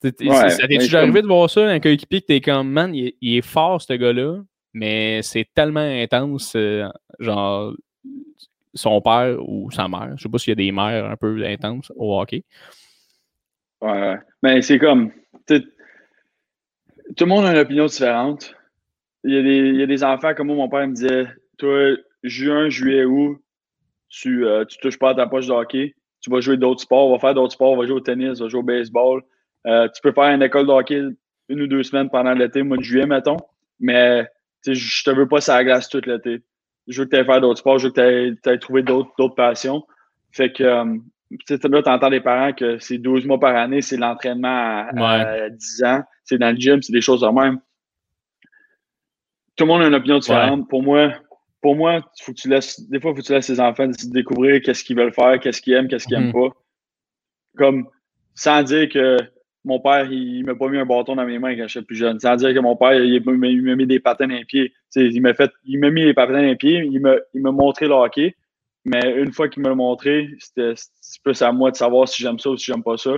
[0.03, 3.43] ça t'est toujours arrivé de voir ça, un coéquipier que t'es comme, man, il est,
[3.43, 4.39] fort, ce gars-là,
[4.77, 6.87] mais c'est tellement intense, euh,
[7.19, 7.75] genre,
[8.75, 11.43] son père ou sa mère, je sais pas s'il y a des mères un peu
[11.47, 12.45] intenses au hockey,
[13.81, 15.13] Ouais, Mais c'est comme.
[15.47, 15.63] Tout
[17.21, 18.55] le monde a une opinion différente.
[19.25, 21.27] Il y, a des, il y a des enfants comme moi, mon père me disait
[21.57, 23.39] Toi, juin, juillet, août,
[24.11, 25.95] tu, euh, tu touches pas à ta poche de hockey.
[26.21, 28.41] Tu vas jouer d'autres sports, on va faire d'autres sports, on va jouer au tennis,
[28.41, 29.23] on va jouer au baseball.
[29.67, 31.03] Euh, tu peux faire une école de hockey
[31.49, 33.39] une ou deux semaines pendant l'été, mois de juillet, mettons.
[33.81, 34.27] Mais
[34.75, 36.43] je te veux pas ça glace toute l'été.
[36.87, 39.29] Je veux que tu ailles faire d'autres sports, je veux que tu ailles trouver d'autres
[39.29, 39.85] passions.
[40.33, 40.85] Fait que euh,
[41.41, 45.85] là, tu entends des parents que c'est 12 mois par année, c'est l'entraînement à, 10
[45.85, 47.59] ans, c'est dans le gym, c'est des choses de même.
[49.57, 50.69] Tout le monde a une opinion différente.
[50.69, 51.15] Pour moi,
[51.63, 53.89] pour moi, faut que tu laisses, des fois, il faut que tu laisses les enfants
[54.05, 56.51] découvrir qu'est-ce qu'ils veulent faire, qu'est-ce qu'ils aiment, qu'est-ce qu'ils n'aiment mm-hmm.
[56.51, 56.57] pas.
[57.57, 57.89] Comme,
[58.35, 59.17] sans dire que
[59.67, 62.21] mon père, il m'a pas mis un bâton dans mes mains quand j'étais plus jeune.
[62.21, 64.73] Sans dire que mon père, il m'a mis des patins dans les pieds.
[64.95, 67.95] il m'a fait, il m'a mis les patins dans les pieds, il m'a montré le
[67.95, 68.37] hockey.
[68.85, 70.75] Mais une fois qu'il me l'a montré, c'était
[71.25, 73.17] plus à moi de savoir si j'aime ça ou si j'aime pas ça.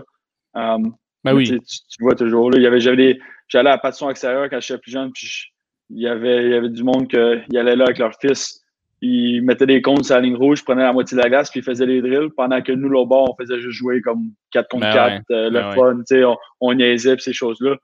[0.55, 1.45] Um, ben oui.
[1.47, 2.51] Tu, vois toujours.
[2.51, 3.19] Là, il y avait, j'allais
[3.53, 5.53] à la passion extérieure quand j'étais plus jeune, puis
[5.91, 8.58] il, y avait, il y avait du monde qui allait là avec leur fils.
[9.01, 11.61] Ils mettaient des comptes sur la ligne rouge, prenaient la moitié de la glace, puis
[11.61, 14.69] ils faisaient les drills, pendant que nous, là bas, on faisait juste jouer comme 4
[14.69, 17.77] contre 4, ben euh, le ben fun, on, on niaisait, puis ces choses-là.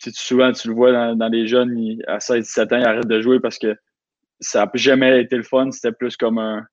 [0.00, 3.20] Puis souvent, tu le vois dans, dans les jeunes, à 16-17 ans, ils arrêtent de
[3.20, 3.76] jouer parce que
[4.40, 5.70] ça n'a jamais été le fun.
[5.70, 6.66] C'était plus comme un,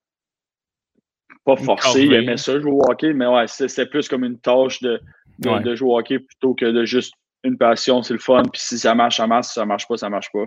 [1.44, 4.82] pas forcé, il aimait ça jouer au hockey, mais ouais, c'était plus comme une tâche
[4.82, 5.02] de,
[5.40, 8.78] de, jouer au hockey plutôt que de juste une passion, c'est le fun, puis si
[8.78, 10.46] ça marche, ça marche, si ça marche pas, ça marche pas.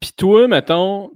[0.00, 1.10] Puis toi, mettons,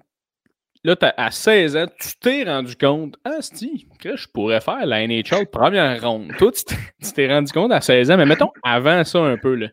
[0.85, 5.47] là, à 16 ans, tu t'es rendu compte, ah, si, je pourrais faire la NHL
[5.51, 6.33] première ronde.
[6.39, 9.69] Toi, tu t'es rendu compte à 16 ans, mais mettons, avant ça un peu, là,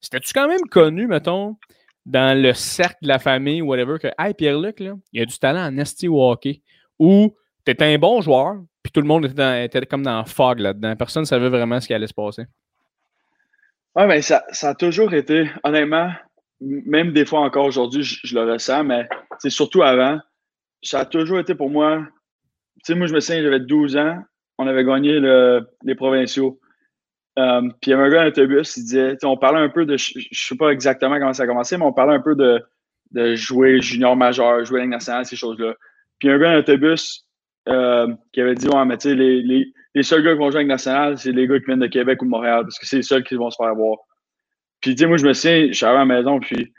[0.00, 1.56] c'était-tu quand même connu, mettons,
[2.06, 5.66] dans le cercle de la famille, whatever, que, hey, Pierre-Luc, là, il a du talent
[5.66, 6.60] en esti hockey
[6.98, 10.94] où tu étais un bon joueur, puis tout le monde était, comme dans fog là-dedans.
[10.96, 12.44] Personne ne savait vraiment ce qui allait se passer.
[13.96, 16.10] Oui, mais ça, ça, a toujours été, honnêtement,
[16.60, 20.18] même des fois encore aujourd'hui, je, le ressens, mais c'est surtout avant,
[20.84, 22.06] ça a toujours été pour moi.
[22.84, 24.22] Tu sais, moi, je me souviens, j'avais 12 ans,
[24.58, 25.18] on avait gagné
[25.82, 26.60] les provinciaux.
[27.38, 29.84] Euh, puis il y avait un gars dans l'autobus, il disait, on parlait un peu
[29.86, 32.36] de, je, ne sais pas exactement comment ça a commencé, mais on parlait un peu
[32.36, 32.62] de,
[33.10, 35.74] de jouer junior majeur, jouer Ligue nationale, ces choses-là.
[36.20, 37.26] Puis un gars dans l'autobus
[37.68, 39.42] euh, qui avait dit Ouais, mais tu sais, les,
[39.94, 42.22] les, seuls gars qui vont jouer avec National, c'est les gars qui viennent de Québec
[42.22, 43.98] ou de Montréal, parce que c'est les seuls qui vont se faire voir.
[44.80, 46.72] Puis tu sais, moi, je me souviens, je suis arrivé à la maison, puis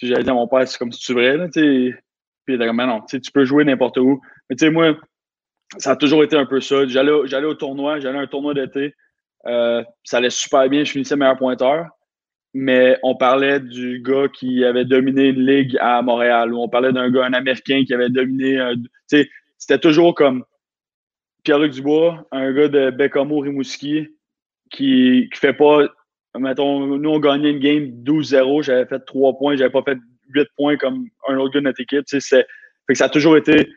[0.00, 1.98] j'avais dit à mon père, c'est comme si tu vrai, tu sais.
[2.48, 4.22] Puis il comme, non, tu peux jouer n'importe où.
[4.48, 4.96] Mais tu sais, moi,
[5.76, 6.86] ça a toujours été un peu ça.
[6.86, 8.94] J'allais au tournoi, j'allais à un tournoi d'été.
[9.46, 11.86] Euh, ça allait super bien, je finissais meilleur pointeur
[12.54, 16.92] mais on parlait du gars qui avait dominé une ligue à Montréal, ou on parlait
[16.92, 18.58] d'un gars, un Américain qui avait dominé.
[19.06, 20.44] sais, c'était toujours comme
[21.44, 24.08] Pierre-Luc Dubois, un gars de Bécamo Rimouski,
[24.70, 25.88] qui, qui fait pas.
[26.36, 30.48] Mettons, nous, on gagnait une game 12-0, j'avais fait 3 points, j'avais pas fait 8
[30.56, 32.08] points comme un autre gars de notre équipe.
[32.08, 32.44] Fait
[32.88, 33.68] que ça a toujours été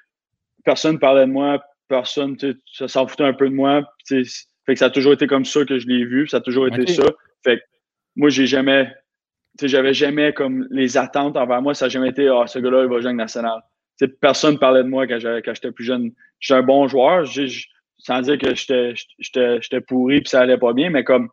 [0.63, 2.37] personne parlait de moi, personne
[2.71, 3.83] ça s'en foutait un peu de moi.
[4.07, 4.23] Fait
[4.67, 6.87] que ça a toujours été comme ça que je l'ai vu, ça a toujours été
[6.87, 7.03] ça.
[7.43, 7.63] Fait que
[8.15, 8.93] moi, j'ai jamais,
[9.61, 12.89] j'avais jamais comme les attentes envers moi, ça n'a jamais été Ah, ce gars-là, il
[12.89, 13.59] va jouer national.
[14.21, 16.11] personne ne parlait de moi quand j'étais plus jeune.
[16.39, 17.25] J'étais un bon joueur,
[17.97, 21.29] sans dire que j'étais pourri et ça allait pas bien, mais comme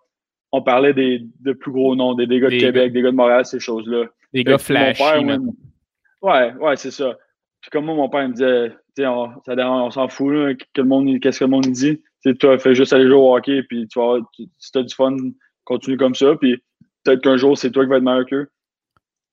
[0.52, 3.44] on parlait des, de plus gros noms, des, gars de Québec, des gars de Montréal,
[3.44, 4.06] ces choses-là.
[4.32, 5.00] Des gars flash.
[5.00, 7.16] ouais, ouais, c'est ça.
[7.60, 11.20] Puis comme moi, mon père me disait, on, on s'en fout, là, que le monde,
[11.20, 12.02] qu'est-ce que le monde dit.
[12.24, 14.18] Tu toi, fais juste aller jouer au hockey, puis tu vas,
[14.58, 15.16] si t'as du fun,
[15.64, 16.62] continue comme ça, puis
[17.04, 18.50] peut-être qu'un jour, c'est toi qui vas être meilleur qu'eux.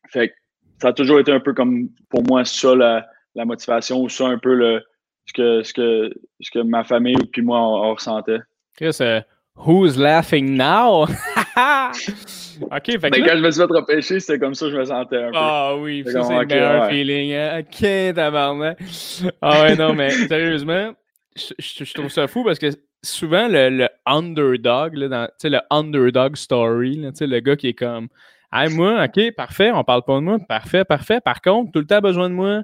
[0.10, 0.34] Fait que
[0.82, 4.28] ça a toujours été un peu comme, pour moi, ça, la, la motivation, ou ça,
[4.28, 4.84] un peu le,
[5.26, 8.40] ce, que, ce, que, ce que ma famille puis moi, on, ressentait.
[8.76, 9.22] Chris, euh,
[9.56, 11.08] who's laughing now?
[12.62, 13.26] OK, fait que.
[13.26, 15.38] quand je me suis fait repêcher, c'était comme ça que je me sentais un peu.
[15.38, 17.34] Ah oui, ça, c'est le meilleur feeling.
[17.34, 17.60] Hein?
[17.60, 18.78] OK, tabarnak.
[19.42, 20.94] Ah ouais, non, mais sérieusement,
[21.36, 22.72] je, trouve ça fou parce que
[23.04, 28.10] souvent, le, underdog, là, dans, le underdog story, là, le gars qui est comme.
[28.52, 30.38] Hey, moi, OK, parfait, on parle pas de moi.
[30.48, 31.20] Parfait, parfait.
[31.22, 32.64] Par contre, tout le temps besoin de moi.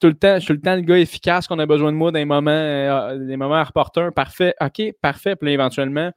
[0.00, 1.96] Tout le temps, je suis tout le temps le gars efficace qu'on a besoin de
[1.96, 5.34] moi dans les moments, euh, des moments à Parfait, OK, parfait.
[5.34, 6.12] Puis là, éventuellement,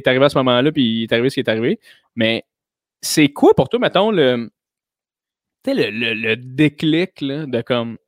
[0.00, 1.80] tu es arrivé à ce moment-là, puis il est arrivé ce qui est arrivé.
[2.16, 2.44] Mais
[3.00, 4.50] c'est quoi pour toi, mettons, le,
[5.66, 7.98] le, le, déclic là, de comme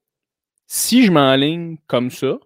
[0.67, 2.39] si je m'enligne comme ça,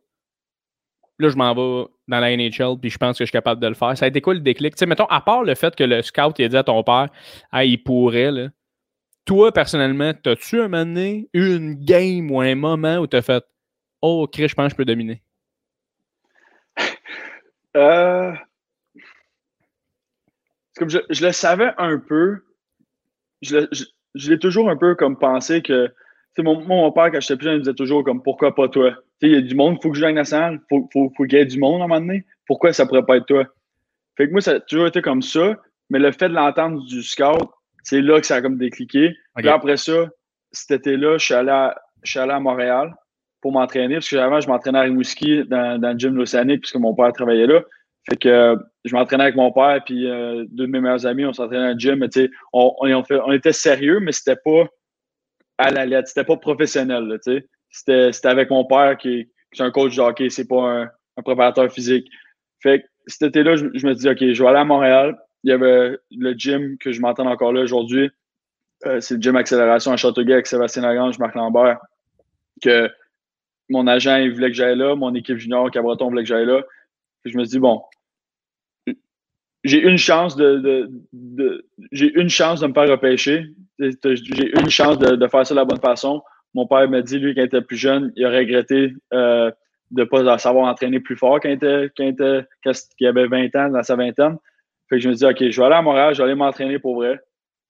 [1.18, 3.68] là, je m'en vais dans la NHL, puis je pense que je suis capable de
[3.68, 3.96] le faire.
[3.96, 4.74] Ça a été quoi le déclic?
[4.74, 6.82] Tu sais, mettons, à part le fait que le scout il a dit à ton
[6.82, 7.08] père,
[7.52, 8.48] ah, il pourrait, là.
[9.26, 13.44] Toi, personnellement, as-tu un moment donné, une game ou un moment où tu as fait,
[14.02, 15.22] oh, Chris, je pense que je peux dominer?
[17.76, 18.32] Euh,
[20.76, 22.42] comme je, le savais un peu,
[23.42, 23.66] je,
[24.14, 25.92] l'ai toujours un peu comme pensé que,
[26.38, 28.94] mon, mon père, quand j'étais plus jeune, il me disait toujours comme pourquoi pas toi?
[29.20, 31.12] Il y a du monde, il faut que je joue la salle, il faut, faut,
[31.14, 32.24] faut qu'il y ait du monde à un moment donné.
[32.46, 33.44] Pourquoi ça pourrait pas être toi?
[34.16, 35.58] Fait que moi, ça a toujours été comme ça,
[35.90, 37.50] mais le fait de l'entendre du scout,
[37.82, 39.14] c'est là que ça a comme décliqué.
[39.34, 40.08] après ça,
[40.52, 42.94] cet été-là, je suis allé à, je suis allé à Montréal
[43.40, 46.76] pour m'entraîner, parce que avant, je m'entraînais à Rimouski dans, dans le gym l'Océanique, puisque
[46.76, 47.62] mon père travaillait là.
[48.08, 51.32] Fait que je m'entraînais avec mon père puis euh, deux de mes meilleurs amis, on
[51.32, 52.08] s'entraînait dans le gym,
[52.52, 54.64] on, était sérieux, mais c'était pas
[55.58, 57.18] à la lettre, c'était pas professionnel.
[57.70, 61.22] C'était avec mon père qui qui est, un coach de hockey, c'est pas un, un,
[61.22, 62.08] préparateur physique.
[62.60, 65.18] Fait que cet été-là, je, me dis, OK, je vais aller à Montréal.
[65.42, 68.10] Il y avait le gym que je m'entraîne encore là aujourd'hui.
[68.86, 71.78] Euh, c'est le gym accélération à Châteauguay avec Sébastien Lagrange, Marc Lambert.
[72.62, 72.88] Que
[73.68, 74.94] mon agent, voulait que j'aille là.
[74.94, 76.62] Mon équipe junior, Cabreton, voulait que j'aille là
[77.24, 77.82] je me suis dit, bon,
[79.64, 80.90] j'ai une chance de,
[81.92, 83.46] j'ai une chance de me faire repêcher.
[83.78, 86.22] J'ai une chance de, faire ça de la bonne façon.
[86.54, 89.50] Mon père m'a dit, lui, quand il était plus jeune, il a regretté euh,
[89.90, 93.68] de ne pas savoir entraîner plus fort quand il, était, quand, il avait 20 ans,
[93.70, 94.36] dans sa vingtaine.
[94.88, 96.78] Fait que je me dis, OK, je vais aller à Montréal, je vais aller m'entraîner
[96.78, 97.20] pour vrai.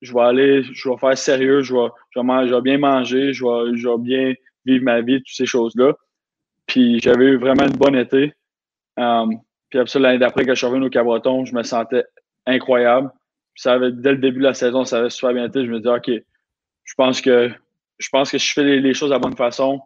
[0.01, 3.77] Je vais aller, je vais faire sérieux, je vais, je vais, bien manger, je vais,
[3.77, 4.33] je vais bien
[4.65, 5.93] vivre ma vie, toutes ces choses-là.
[6.65, 8.33] Puis j'avais eu vraiment une bonne été.
[8.97, 12.05] Um, puis après ça, l'année d'après, quand je suis revenu au Cabreton, je me sentais
[12.45, 13.09] incroyable.
[13.55, 15.65] ça avait, dès le début de la saison, ça avait super bien été.
[15.65, 16.11] Je me disais, OK,
[16.83, 17.51] je pense que
[17.97, 19.81] je pense que je fais les, choses de la bonne façon.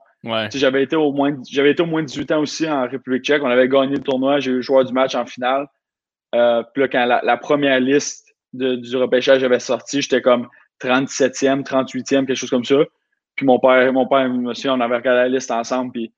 [0.53, 3.43] J'avais été au moins j'avais été au moins 18 ans aussi en République tchèque.
[3.43, 4.39] On avait gagné le tournoi.
[4.39, 5.67] J'ai eu le joueur du match en finale.
[6.33, 10.47] Euh, puis là, quand la, première liste du repêchage avait sorti, j'étais comme
[10.81, 12.77] 37e, 38e, quelque chose comme ça.
[13.35, 15.91] Puis mon père, mon père monsieur, on avait regardé la liste ensemble.
[15.91, 16.11] Puis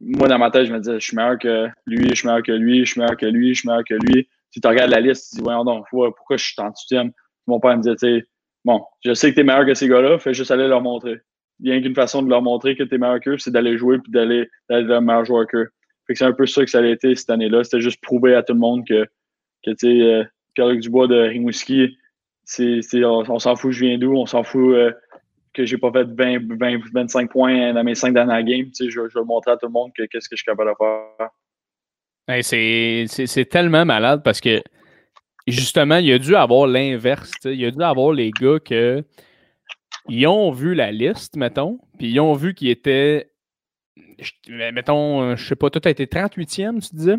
[0.00, 2.42] moi, dans ma tête, je me disais, je suis meilleur que lui, je suis meilleur
[2.42, 4.28] que lui, je suis meilleur que lui, je suis meilleur que lui.
[4.50, 7.12] Si tu regardes la liste, tu te dis, voyons donc, pourquoi je suis en deuxième?
[7.46, 8.28] Mon père me disait, tu
[8.64, 11.20] bon, je sais que tu es meilleur que ces gars-là, fais juste aller leur montrer.
[11.60, 13.78] Il y a qu'une façon de leur montrer que tu es meilleur qu'eux, c'est d'aller
[13.78, 15.70] jouer puis d'aller être le meilleur joueur qu'eux.
[16.06, 17.62] Fait que c'est un peu ça que ça a été cette année-là.
[17.62, 19.04] C'était juste prouver à tout le monde que,
[19.64, 20.02] que tu sais,
[20.58, 21.96] euh, Dubois de Rimouski,
[22.44, 24.74] c'est, on, on s'en fout, je viens d'où, on s'en fout.
[24.74, 24.92] Euh,
[25.54, 28.70] que j'ai pas fait 20, 20, 25 points dans mes 5 dernières games.
[28.78, 30.76] Je, je, vais montrer à tout le monde que qu'est-ce que je suis capable de
[32.28, 33.22] faire.
[33.26, 34.62] c'est tellement malade parce que
[35.46, 37.32] justement, il a dû avoir l'inverse.
[37.44, 39.04] Il a dû avoir les gars que
[40.08, 43.30] ils ont vu la liste, mettons, puis ils ont vu qu'il était.
[44.48, 47.16] Mettons, je sais pas, toi, tu as été 38e, tu disais?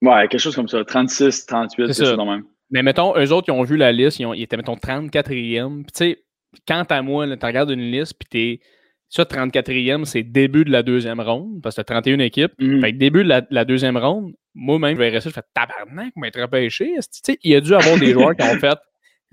[0.00, 0.84] Ouais, quelque chose comme ça.
[0.84, 2.16] 36, 38, c'est ça.
[2.16, 2.44] même.
[2.70, 5.82] Mais mettons, eux autres, ils ont vu la liste, ils, ont, ils étaient, mettons, 34e.
[5.82, 6.24] Puis tu sais,
[6.66, 8.66] quant à moi, tu regardes une liste, puis t'es.
[9.08, 12.52] Ça, 34e, c'est début de la deuxième ronde, parce que tu as 31 équipes.
[12.58, 12.80] Mhm.
[12.80, 16.40] Fait que début de la, deuxième ronde, moi-même, je verrais ça, je fais tabarnak, être
[16.40, 16.94] repêché.
[17.42, 18.78] Il a dû avoir des joueurs qui ont fait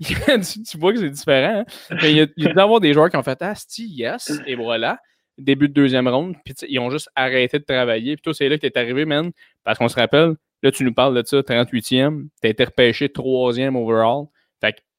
[0.00, 1.60] tu, vois que c'est différent.
[1.60, 1.96] Hein.
[2.02, 4.32] Mais il y a, il y a avoir des joueurs qui ont fait Ah, yes,
[4.46, 4.98] et voilà.
[5.36, 8.16] Début de deuxième ronde, puis ils ont juste arrêté de travailler.
[8.16, 9.30] Puis toi, c'est là que tu es arrivé, man.
[9.64, 13.10] Parce qu'on se rappelle, là, tu nous parles de ça, 38e, tu as été repêché
[13.10, 14.26] troisième overall.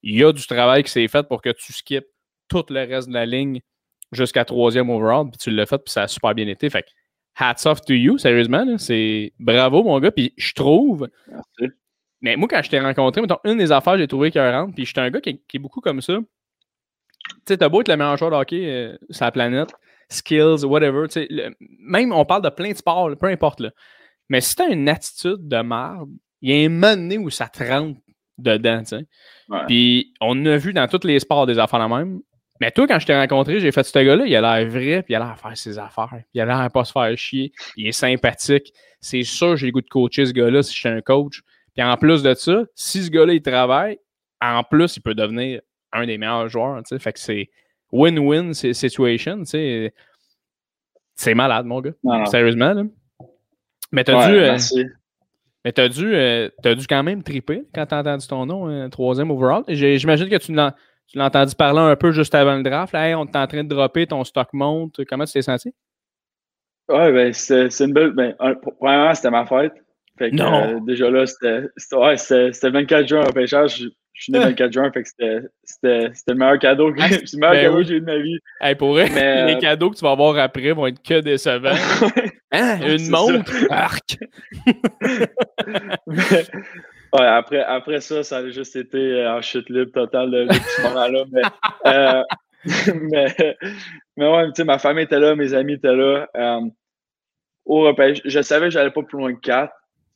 [0.02, 2.08] Qu'il y a du travail qui s'est fait pour que tu skippes
[2.48, 3.62] tout le reste de la ligne
[4.12, 6.70] jusqu'à troisième overall, puis tu l'as fait, puis ça a super bien été.
[6.70, 6.90] Fait que
[7.36, 8.78] hats off to you, sérieusement.
[8.78, 10.12] C'est bravo, mon gars.
[10.12, 11.10] Puis je trouve.
[12.22, 15.10] Mais moi, quand je t'ai rencontré, une des affaires j'ai trouvé rentre, puis j'étais un
[15.10, 16.18] gars qui, est beaucoup comme ça.
[16.18, 19.70] Tu sais, t'as beau être le meilleur joueur de hockey euh, sur la planète,
[20.10, 21.08] skills, whatever.
[21.60, 23.62] même, on parle de plein de sports, peu importe.
[23.62, 23.72] Là.
[24.30, 26.10] Mais si t'as une attitude de merde,
[26.42, 28.00] il y a un moment donné où ça te rentre
[28.42, 29.06] dedans, tu sais.
[29.68, 32.22] Puis on a vu dans tous les sports des affaires la même.
[32.60, 35.14] Mais toi, quand je t'ai rencontré, j'ai fait ce gars-là, il a l'air vrai, puis
[35.14, 36.14] il a l'air à faire ses affaires.
[36.34, 37.52] Il a l'air à pas se faire chier.
[37.76, 38.72] Il est sympathique.
[39.00, 41.42] C'est sûr, j'ai le goût de coacher ce gars-là si je suis un coach.
[41.76, 43.98] Puis en plus de ça, si ce gars-là, il travaille,
[44.42, 46.80] en plus, il peut devenir un des meilleurs joueurs.
[46.86, 47.00] sais.
[47.00, 47.50] Fait que c'est
[47.92, 49.44] win-win situation.
[49.44, 51.94] C'est malade, mon gars.
[52.26, 52.74] Sérieusement.
[52.74, 52.84] Là.
[53.92, 54.36] Mais t'as dû.
[54.36, 54.58] Euh,
[55.64, 58.88] mais t'as dû, euh, as dû quand même triper quand t'as entendu ton nom, euh,
[58.90, 59.64] troisième overall.
[59.68, 60.76] J'imagine que tu l'as
[61.18, 62.94] entendu parler un peu juste avant le draft.
[62.94, 65.06] Là, on est en train de dropper, ton stock monte.
[65.06, 65.74] Comment tu t'es senti?
[66.90, 68.12] Ouais, ben, c'est une belle.
[68.12, 68.36] Ben,
[68.80, 69.74] premièrement, c'était ma fête.
[70.18, 70.76] Fait que, non.
[70.76, 73.78] Euh, déjà là, c'était ouais, le 24 juin au pêchage.
[73.78, 75.10] Je, je suis né le 24 juin, fait que
[75.64, 78.18] c'était le meilleur cadeau que, ah, le meilleur ben cadeau que j'ai eu de ma
[78.18, 78.38] vie.
[78.60, 81.72] Hey, pour vrai, les euh, cadeaux que tu vas avoir après vont être que décevants.
[82.52, 82.80] hein?
[82.82, 83.54] Une montre?
[83.70, 84.18] Arc!
[87.14, 90.82] Ouais, après, après ça, ça a juste été euh, en chute libre totale, le, petit
[90.84, 91.26] moment-là.
[91.30, 91.42] Mais,
[91.88, 92.24] euh,
[93.02, 93.58] mais,
[94.16, 96.30] mais, ouais, tu sais, ma famille était là, mes amis étaient là.
[96.38, 96.62] Euh,
[97.66, 99.74] au repêche, je savais que j'allais pas plus loin que 4.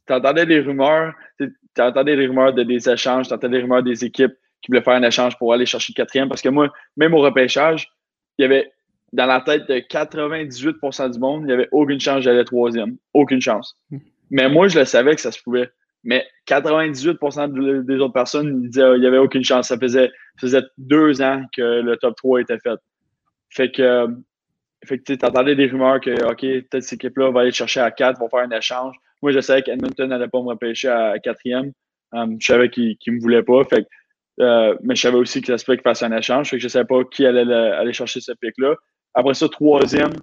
[0.07, 3.83] Tu entendais des rumeurs, tu entendais des rumeurs de des échanges, tu entendais des rumeurs
[3.83, 6.29] des équipes qui voulaient faire un échange pour aller chercher le quatrième.
[6.29, 7.91] Parce que moi, même au repêchage,
[8.37, 8.71] il y avait
[9.15, 12.97] dans la tête de 98% du monde, il n'y avait aucune chance j'allais troisième.
[13.13, 13.77] Aucune chance.
[13.89, 13.99] Hmm.
[14.29, 15.69] Mais moi, je le savais que ça se pouvait.
[16.03, 19.69] Mais 98% des autres personnes ils disaient qu'il n'y avait aucune chance.
[19.69, 22.77] Ça faisait, faisait deux ans que le top 3 était fait.
[23.49, 24.07] Fait que,
[24.85, 27.89] fait que tu entendais des rumeurs que, OK, peut-être cette équipe-là va aller chercher à
[27.91, 28.95] 4, vont faire un échange.
[29.21, 31.71] Moi, je savais qu'Edmonton n'allait pas me repêcher à quatrième.
[32.11, 33.63] Um, je savais qu'il ne me voulait pas.
[33.63, 33.87] Fait
[34.41, 36.49] euh, mais je savais aussi qu'il se peut qu'il fasse un échange.
[36.49, 38.75] Fait que je ne savais pas qui allait aller chercher ce pic-là.
[39.15, 40.13] Après ça, troisième,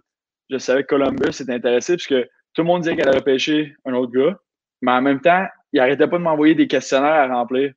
[0.51, 3.95] je savais que Columbus était intéressé puisque tout le monde disait qu'elle allait repêcher un
[3.95, 4.39] autre gars.
[4.83, 7.73] Mais en même temps, il arrêtait pas de m'envoyer des questionnaires à remplir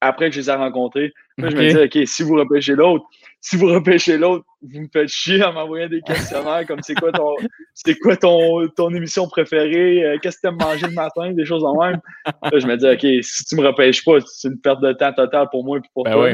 [0.00, 1.12] après que je les ai rencontrés.
[1.38, 3.04] Là, je me disais, OK, si vous repêchez l'autre,
[3.40, 7.12] si vous repêchez l'autre, vous me faites chier en m'envoyant des questionnaires comme c'est quoi
[7.12, 7.34] ton
[7.74, 11.44] c'est quoi ton, ton émission préférée, euh, qu'est-ce que tu aimes manger le matin, des
[11.44, 12.00] choses en même.
[12.26, 15.12] Là, je me disais, OK, si tu me repêches pas, c'est une perte de temps
[15.12, 16.30] totale pour moi et pour ben toi.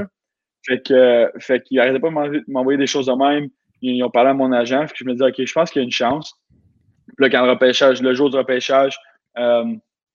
[0.67, 3.49] Fait que euh, fait qu'il arrêtait pas de m'envoyer des choses de même.
[3.83, 4.87] Ils, ont parlé à mon agent.
[4.87, 6.35] Que je me disais, OK, je pense qu'il y a une chance.
[7.17, 8.99] Puis là, quand le repêchage, le jour du repêchage,
[9.39, 9.65] euh,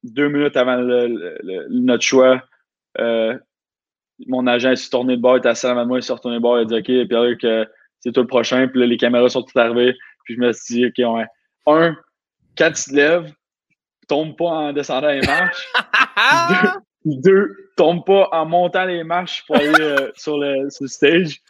[0.04, 0.78] deux minutes avant
[1.70, 2.42] notre choix,
[3.00, 3.38] euh,
[4.28, 6.42] mon agent s'est tourné de bord, il était assis à moi, il s'est retourné de
[6.42, 7.68] bord, il a dit OK, Pierre, que
[8.00, 8.68] c'est tout le prochain.
[8.68, 9.96] Puis là, les caméras sont toutes arrivées.
[10.26, 11.26] Puis je me suis dit, OK, ouais.
[11.68, 11.96] Un,
[12.58, 13.34] quand tu te lèves,
[14.08, 15.68] tombe pas en descendant les marches.
[17.06, 21.42] deux, deux, tombe pas en montant les marches pour aller euh, sur, le, stage.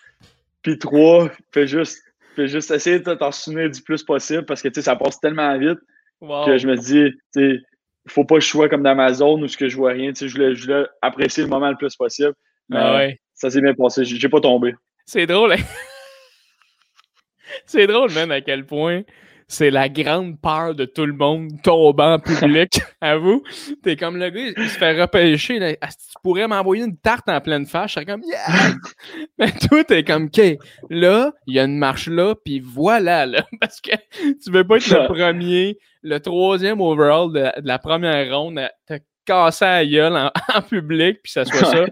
[0.61, 2.01] Puis trois, fais juste,
[2.35, 5.79] fais juste essayer de t'en souvenir du plus possible parce que ça passe tellement vite
[6.21, 7.63] que je me dis, tu
[8.05, 10.11] il faut pas que je sois comme dans ma zone où je vois rien.
[10.15, 12.33] je voulais, je voulais apprécier le moment le plus possible.
[12.69, 14.05] Mais ah ça s'est bien passé.
[14.05, 14.75] J'ai pas tombé.
[15.05, 15.57] C'est drôle, hein?
[17.65, 19.03] C'est drôle, même, à quel point
[19.47, 22.79] c'est la grande peur de tout le monde tombant en public.
[23.01, 23.43] à vous,
[23.83, 25.59] t'es comme le gars, il se fait repêcher.
[25.59, 27.89] Là, tu pourrais m'envoyer une tarte en pleine face?
[27.89, 28.73] Je serais comme, yeah!
[29.37, 30.41] Mais toi, t'es comme, OK,
[30.89, 33.45] là, il y a une marche là, puis voilà, là.
[33.61, 33.91] Parce que
[34.43, 39.65] tu veux pas être le premier, le troisième overall de, la première ronde, te casser
[39.65, 41.85] la gueule en, public, puis ça soit ça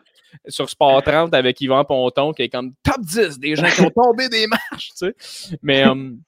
[0.48, 3.92] sur Sport 30 avec Yvan Ponton, qui est comme top 10 des gens qui ont
[3.92, 5.16] tombé des marches, tu sais.
[5.62, 6.20] Mais, um,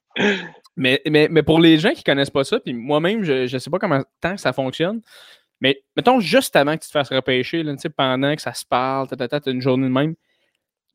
[0.76, 3.58] mais, mais, mais, pour les gens qui ne connaissent pas ça, puis moi-même, je ne
[3.58, 5.00] sais pas comment tant ça fonctionne,
[5.60, 9.08] mais mettons juste avant que tu te fasses repêcher, là, pendant que ça se parle,
[9.08, 10.14] tu une journée de même,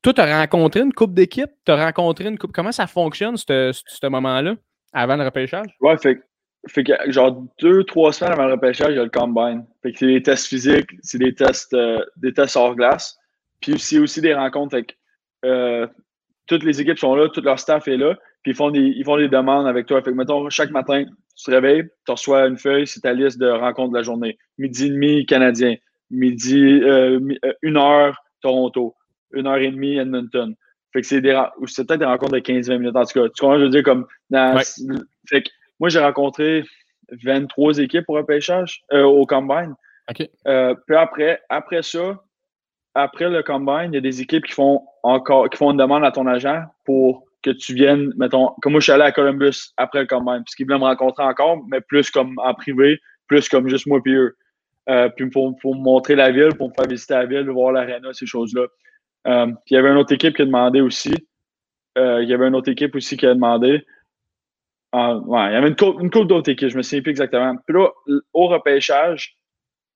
[0.01, 2.51] toi, tu as rencontré une coupe d'équipe, tu as rencontré une coupe.
[2.51, 4.55] Comment ça fonctionne, ce moment-là,
[4.93, 5.67] avant le repêchage?
[5.79, 6.21] Ouais, fait,
[6.67, 9.65] fait que genre deux, trois semaines avant le repêchage, il y a le combine.
[9.82, 13.17] Fait que c'est des tests physiques, c'est des tests, euh, des tests hors glace.
[13.61, 14.97] Puis c'est aussi des rencontres avec
[15.45, 15.88] euh,
[16.47, 18.17] toutes les équipes sont là, tout leur staff est là.
[18.43, 20.01] Puis ils font des, ils font des demandes avec toi.
[20.01, 23.39] Fait que, mettons, chaque matin, tu te réveilles, tu reçois une feuille, c'est ta liste
[23.39, 24.37] de rencontres de la journée.
[24.57, 25.75] Midi et demi, Canadien.
[26.09, 28.95] Midi, euh, euh, une heure, Toronto.
[29.33, 30.55] une heure et demie Edmonton.
[30.91, 32.95] Fait que c'est des, c'est peut-être des rencontres de 15-20 minutes.
[32.95, 34.05] En tout cas, tu comprends, je veux dire, comme.
[35.29, 36.63] Fait que moi, j'ai rencontré
[37.11, 39.75] 23 équipes pour un pêchage euh, au Combine.
[40.47, 42.21] Euh, puis après, après ça,
[42.93, 46.03] après le Combine, il y a des équipes qui font encore qui font une demande
[46.03, 49.73] à ton agent pour que tu viennes, mettons, comme moi je suis allé à Columbus
[49.77, 53.67] après le Combine, puisqu'ils voulaient me rencontrer encore, mais plus comme en privé, plus comme
[53.67, 54.35] juste moi et eux.
[54.89, 57.71] Euh, puis pour, pour, me montrer la ville, pour me faire visiter la ville, voir
[57.71, 58.65] l'aréna, ces choses-là.
[59.27, 61.13] Euh, puis il y avait une autre équipe qui a demandé aussi.
[61.97, 63.85] Euh, il y avait une autre équipe aussi qui a demandé.
[64.91, 67.55] Ah, ouais, il y avait une couple, une d'autres équipes, je me souviens plus exactement.
[67.65, 67.89] Puis là,
[68.33, 69.37] au repêchage,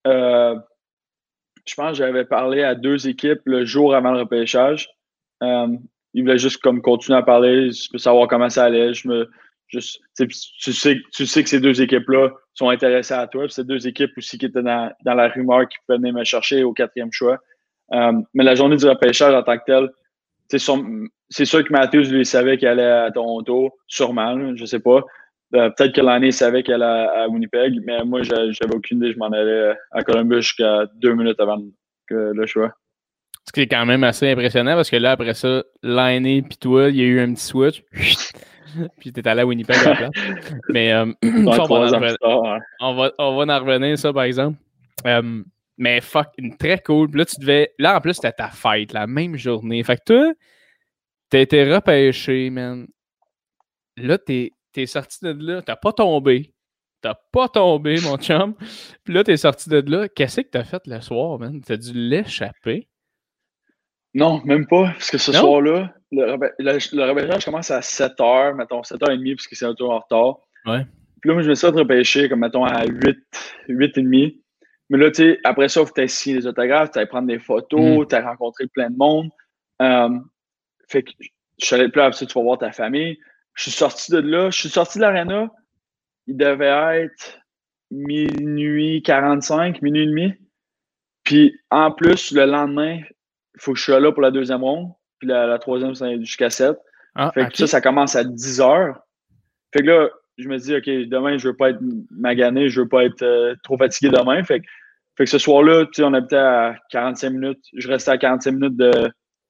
[0.05, 4.87] je pense que j'avais parlé à deux équipes le jour avant le repêchage.
[6.15, 8.93] Ils voulaient juste comme continuer à parler, savoir comment ça allait.
[8.93, 9.29] Je me,
[9.67, 10.31] juste, tu,
[10.71, 13.47] sais, tu sais que ces deux équipes-là sont intéressées à toi.
[13.49, 16.71] C'est deux équipes aussi qui étaient dans, dans la rumeur qui venaient me chercher au
[16.71, 17.37] quatrième choix.
[17.93, 19.89] Euh, mais la journée du repêchage en tant que tel,
[20.49, 20.59] c'est
[21.45, 25.03] sûr que Matthews, lui, savait qu'il allait à Toronto, sûrement, je sais pas.
[25.53, 29.11] Euh, peut-être que l'année, il savait qu'elle allait à, Winnipeg, mais moi, j'avais aucune idée.
[29.11, 31.61] Je m'en allais à Columbus jusqu'à deux minutes avant
[32.09, 32.73] le choix.
[33.47, 36.89] Ce qui est quand même assez impressionnant parce que là, après ça, l'année puis toi,
[36.89, 37.83] il y a eu un petit switch.
[38.99, 40.11] puis t'es allé à Winnipeg à la place.
[40.69, 44.57] Mais euh, on, va en revenir, on, va, on, va, en revenir, ça, par exemple.
[45.05, 45.43] Euh,
[45.77, 47.09] mais fuck, une très cool.
[47.13, 47.73] là, tu devais.
[47.79, 49.83] Là, en plus, c'était ta fête, la même journée.
[49.83, 50.33] Fait que toi,
[51.29, 52.87] t'as été repêché, man.
[53.97, 55.61] Là, t'es es sorti de là.
[55.61, 56.53] T'as pas tombé.
[57.01, 58.55] T'as pas tombé, mon chum.
[59.03, 60.07] Puis là, t'es sorti de là.
[60.09, 61.61] Qu'est-ce que t'as fait le soir, man?
[61.61, 62.87] T'as dû l'échapper?
[64.15, 64.93] Non, même pas.
[64.93, 69.65] Parce que ce soir-là, le, le, repêchage commence à 7h, mettons 7h30, parce que c'est
[69.65, 70.37] un tour en retard.
[70.65, 70.85] Ouais.
[71.21, 73.17] Puis là, moi, je me suis repêché, comme mettons à 8,
[73.67, 74.39] 8h30.
[74.89, 77.39] Mais là, tu sais, après ça, il faut que signer des autographes, tu prendre des
[77.39, 78.07] photos, mm.
[78.07, 79.29] tu as rencontré plein de monde.
[79.81, 80.09] Euh,
[80.87, 81.11] fait que
[81.59, 83.17] je suis allé plus tu vas voir ta famille.
[83.53, 85.49] Je suis sorti de là, je suis sorti de l'aréna.
[86.27, 87.39] Il devait être
[87.91, 90.33] minuit 45, minuit et demi.
[91.23, 93.01] Puis en plus, le lendemain,
[93.57, 94.91] faut que je sois là pour la deuxième ronde.
[95.19, 96.77] Puis la, troisième, c'est jusqu'à 7.
[97.15, 98.99] Ah, fait que ça, ça commence à 10 heures.
[99.73, 101.79] Fait que là, je me dis, OK, demain, je veux pas être
[102.11, 104.43] magané, je veux pas être euh, trop fatigué demain.
[104.43, 104.65] Fait que,
[105.17, 107.63] fait que ce soir-là, on habitait à 45 minutes.
[107.73, 108.91] Je restais à 45 minutes de,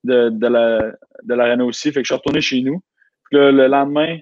[0.03, 0.91] de, de la
[1.23, 1.91] de l'arène aussi.
[1.91, 2.81] Fait que je suis retourné chez nous.
[3.29, 4.19] Puis le lendemain,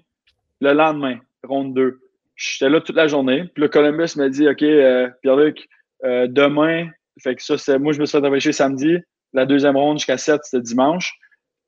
[0.62, 2.00] le lendemain, ronde 2,
[2.36, 3.44] j'étais là toute la journée.
[3.54, 5.68] Puis le Columbus m'a dit, OK, euh, Pierre-Luc,
[6.06, 6.90] euh, demain,
[7.22, 8.98] fait que ça, c'est moi, je me suis fait samedi.
[9.34, 11.14] La deuxième ronde jusqu'à 7, c'était dimanche.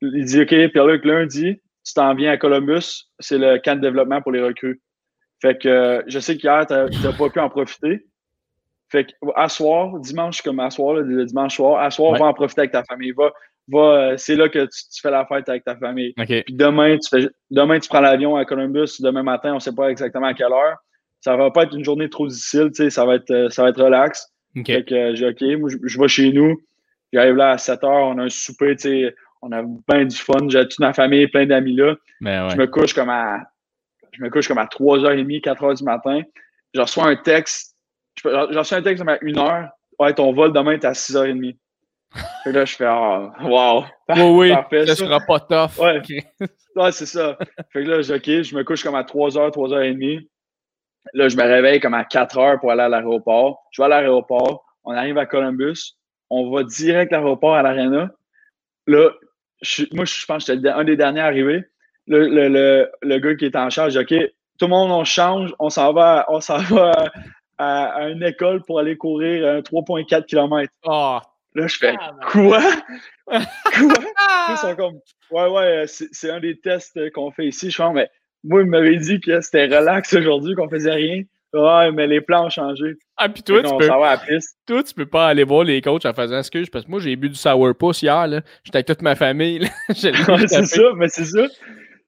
[0.02, 4.22] Il dit, OK, Pierre-Luc, lundi, tu t'en viens à Columbus, c'est le camp de développement
[4.22, 4.82] pour les recrues.
[5.42, 8.06] Fait que euh, je sais qu'hier, tu n'as pas pu en profiter.
[8.90, 12.34] Fait que à soir, dimanche comme à soir, le dimanche soir, à soir, va en
[12.34, 13.12] profiter avec ta famille.
[13.12, 13.32] Va,
[13.68, 16.14] va, euh, c'est là que tu, fais la fête avec ta famille.
[16.14, 19.02] Puis demain, tu fais, demain, tu prends l'avion à Columbus.
[19.02, 20.78] Demain matin, on ne sait pas exactement à quelle heure.
[21.22, 23.84] Ça va pas être une journée trop difficile, ça va être, euh, ça va être
[23.84, 24.32] relax.
[24.66, 26.62] Fait que j'ai OK, moi, je, vais chez nous.
[27.16, 30.18] J'arrive là à 7 h, on a un souper, tu sais, on a bien du
[30.18, 30.50] fun.
[30.50, 31.96] J'ai toute ma famille, plein d'amis là.
[32.20, 33.40] Ben je me couche comme à
[34.12, 36.22] je me couche comme à 3h30, 4h du matin.
[36.74, 37.78] Je reçois un texte.
[38.22, 39.70] Je reçois un texte à 1h.
[39.98, 41.56] Ouais, ton vol demain est à 6h30.
[42.46, 43.86] Et là, je fais Ah, wow.
[44.10, 44.86] Oui, oui.
[44.88, 45.80] ça, sera pas tough.
[45.80, 46.02] Ouais,
[46.76, 47.38] ouais c'est ça.
[47.72, 50.28] Fait que là, OK, je me couche comme à 3h, 3h30.
[51.14, 53.64] Là, je me réveille comme à 4h pour aller à l'aéroport.
[53.72, 54.66] Je vais à l'aéroport.
[54.84, 55.96] On arrive à Columbus.
[56.30, 58.12] On va direct à l'aéroport à l'Arena.
[58.88, 59.12] Là,
[59.94, 61.64] moi, je pense que j'étais un des derniers arrivés
[62.08, 64.14] le, le, le, gars qui est en charge, OK,
[64.58, 67.12] tout le monde, on change, on s'en va, on s'en va
[67.58, 70.72] à, une école pour aller courir un 3,4 km.
[70.84, 71.20] Oh.
[71.56, 71.96] Là, je fais
[72.28, 72.62] quoi?
[73.28, 73.40] quoi?
[74.50, 75.00] Ils sont comme
[75.32, 77.72] Ouais, ouais, c'est un des tests qu'on fait ici.
[77.72, 78.10] Je pense, mais
[78.44, 81.24] moi, il m'avait dit que c'était relax aujourd'hui, qu'on faisait rien.
[81.56, 82.96] Ouais, mais les plans ont changé.
[83.16, 86.38] Ah, puis toi, tu peux, toi, tu peux pas aller voir les coachs en faisant
[86.38, 88.28] excuse parce que moi, j'ai bu du sourpuss hier.
[88.64, 89.66] J'étais avec toute ma famille.
[89.90, 91.48] c'est ça, mais c'est ça.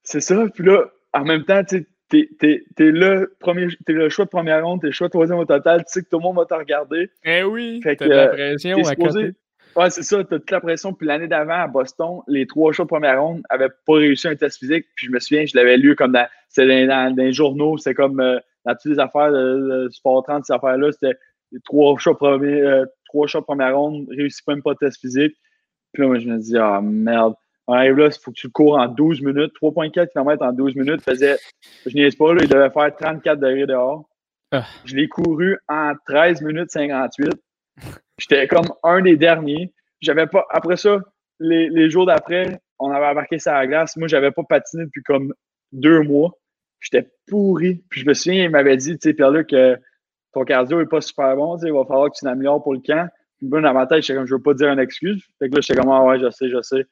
[0.04, 0.46] C'est ça.
[0.54, 0.84] Puis là,
[1.14, 4.88] en même temps, tu es, es, le, premier, es le choix de première ronde, t'es
[4.88, 7.10] le choix de troisième au total, tu sais que tout le monde va te regarder.
[7.24, 9.32] Eh oui, t'as de la pression à côté.
[9.78, 10.92] Ouais, c'est ça, t'as toute la pression.
[10.92, 14.36] Puis l'année d'avant, à Boston, les trois choix de première ronde n'avaient pas réussi un
[14.36, 14.88] test physique.
[14.96, 16.28] Puis je me souviens, je l'avais lu comme dans,
[16.58, 18.40] dans, dans, les journaux, c'était comme euh,
[18.76, 21.18] toutes les affaires de, Sport 30, ces affaires-là, c'était
[21.52, 25.36] les trois premier, euh, trois de première ronde, réussit même pas le test physique.
[25.94, 27.34] Puis là, moi, je me dis, ah merde.
[27.70, 29.52] On arrive là, il faut que tu le cours en 12 minutes.
[29.62, 31.02] 3,4 km en 12 minutes.
[31.02, 31.38] Faisait,
[31.86, 34.08] je n'y pas, là, il devait faire 34 degrés dehors.
[34.52, 34.66] Ah.
[34.86, 37.34] Je l'ai couru en 13 minutes 58.
[38.18, 39.74] J'étais comme un des derniers.
[40.02, 41.00] J'avais pas, après ça,
[41.40, 43.98] les, jours d'après, on avait embarqué ça à la glace.
[43.98, 45.34] Moi, j'avais pas patiné depuis comme
[45.74, 46.32] deux mois.
[46.80, 47.84] J'étais pourri.
[47.90, 49.78] Puis je me souviens, il m'avait dit, tu sais, Pierre-Luc, que
[50.34, 53.10] ton cardio est pas super bon, il va falloir que tu l'améliores pour le camp.
[53.38, 55.24] Puis dans ma tête, comme, je veux pas dire une excuse.
[55.40, 56.86] Fait que là, j'étais comme, ah ouais, je sais, je sais.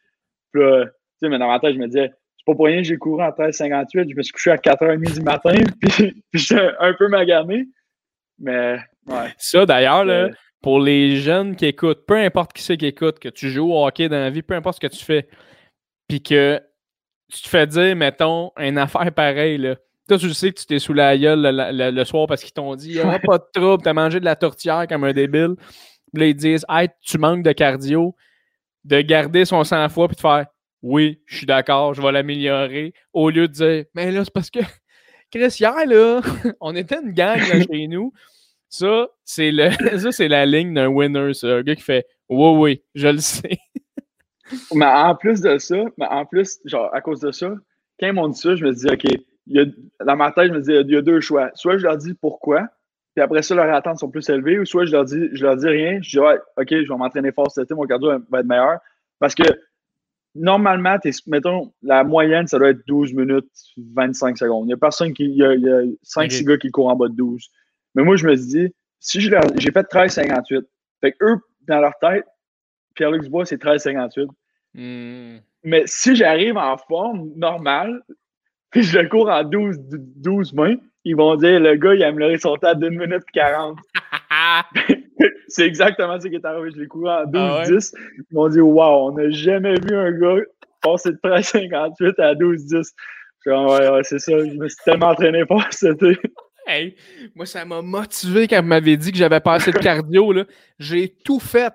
[0.52, 2.78] Puis là, tu sais, mais dans ma tête, je me disais, c'est pas pour rien
[2.78, 4.12] que j'ai couru en 13,58.
[4.12, 7.68] Je me suis couché à 4h30 du matin, puis, puis j'étais un peu magané.
[8.40, 8.78] Mais,
[9.08, 9.34] ouais.
[9.38, 10.30] Ça, d'ailleurs, là,
[10.62, 13.86] pour les jeunes qui écoutent, peu importe qui c'est qui écoute, que tu joues au
[13.86, 15.28] hockey dans la vie, peu importe ce que tu fais,
[16.08, 16.60] puis que
[17.32, 19.76] tu te fais dire, mettons, une affaire pareille, là.
[20.08, 22.92] Toi, tu sais que tu t'es sous la gueule le, soir parce qu'ils t'ont dit,
[22.92, 25.56] il a pas de trouble, t'as mangé de la tourtière comme un débile.
[26.14, 28.16] Puis là, ils disent, hey, tu manques de cardio,
[28.84, 30.46] de garder son sang-froid puis de faire,
[30.84, 34.52] oui, je suis d'accord, je vais l'améliorer, au lieu de dire, mais là, c'est parce
[34.52, 34.60] que,
[35.32, 36.22] Chris, hier, là,
[36.62, 38.14] on était une gang chez nous.
[38.70, 41.48] Ça, c'est le, ça, c'est la ligne d'un winner, ça.
[41.48, 43.58] Un gars qui fait, oui, oui, je le sais.
[44.74, 47.50] Mais en plus de ça, mais en plus, genre, à cause de ça,
[48.00, 49.04] quand ils m'ont dit ça, je me dis, OK,
[49.48, 49.66] il y a,
[50.06, 51.52] dans ma tête, je me dis, il y a deux choix.
[51.56, 52.68] Soit je leur dis pourquoi,
[53.16, 55.56] puis après ça, leurs attentes sont plus élevées, ou soit je leur dis, je leur
[55.56, 58.40] dis rien, je dis, ouais, OK, je vais m'entraîner fort cet été, mon cardio va
[58.40, 58.80] être meilleur.
[59.20, 59.44] Parce que
[60.36, 64.68] normalement, mettons, la moyenne, ça doit être 12 minutes, 25 secondes.
[64.68, 65.24] Il y a personne qui.
[65.24, 67.50] Il y a, 5-6 gars qui courent en bas de 12.
[67.96, 70.64] Mais moi, je me suis dit, si j'ai fait 13,58,
[71.02, 71.38] fait eux,
[71.68, 72.26] dans leur tête,
[72.96, 74.28] Pierre-Luc Dubois, c'est 13,58.
[74.74, 75.40] Hmm.
[75.64, 78.02] Mais si j'arrive en forme normale,
[78.72, 82.08] puis je le cours en 12, 12 mains, ils vont dire le gars, il a
[82.08, 83.78] amélioré son temps d'une minute 40.
[85.48, 86.72] c'est exactement ce qui est arrivé.
[86.72, 87.32] Je l'ai couru en 12-10.
[87.94, 90.42] Ah Ils m'ont dit Waouh, on n'a jamais vu un gars
[90.82, 92.92] passer de 13,58 à 12-10.
[93.48, 94.32] Ouais, ouais, c'est ça.
[94.40, 96.18] Je me suis tellement entraîné pour c'était.
[96.68, 96.96] Hey,
[97.36, 100.34] moi, ça m'a motivé quand vous m'avez dit que j'avais pas assez de cardio.
[100.80, 101.74] J'ai tout fait.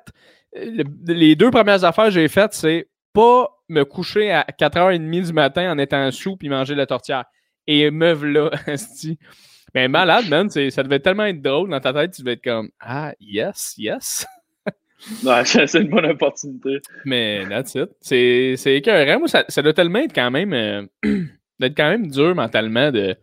[0.55, 5.72] Les deux premières affaires que j'ai faites, c'est pas me coucher à 4h30 du matin
[5.72, 7.24] en étant sous puis manger de la tortillère.
[7.66, 8.51] Et meuf là,
[9.74, 12.70] Mais malade, man, ça devait tellement être drôle dans ta tête, tu devais être comme
[12.80, 14.26] Ah, yes, yes.
[15.24, 16.80] ouais, c'est une bonne opportunité.
[17.05, 17.90] Mais that's it.
[18.01, 19.20] C'est écœurant.
[19.20, 20.82] Moi, ça, ça, doit tellement être quand même euh,
[21.61, 23.16] d'être quand même dur mentalement de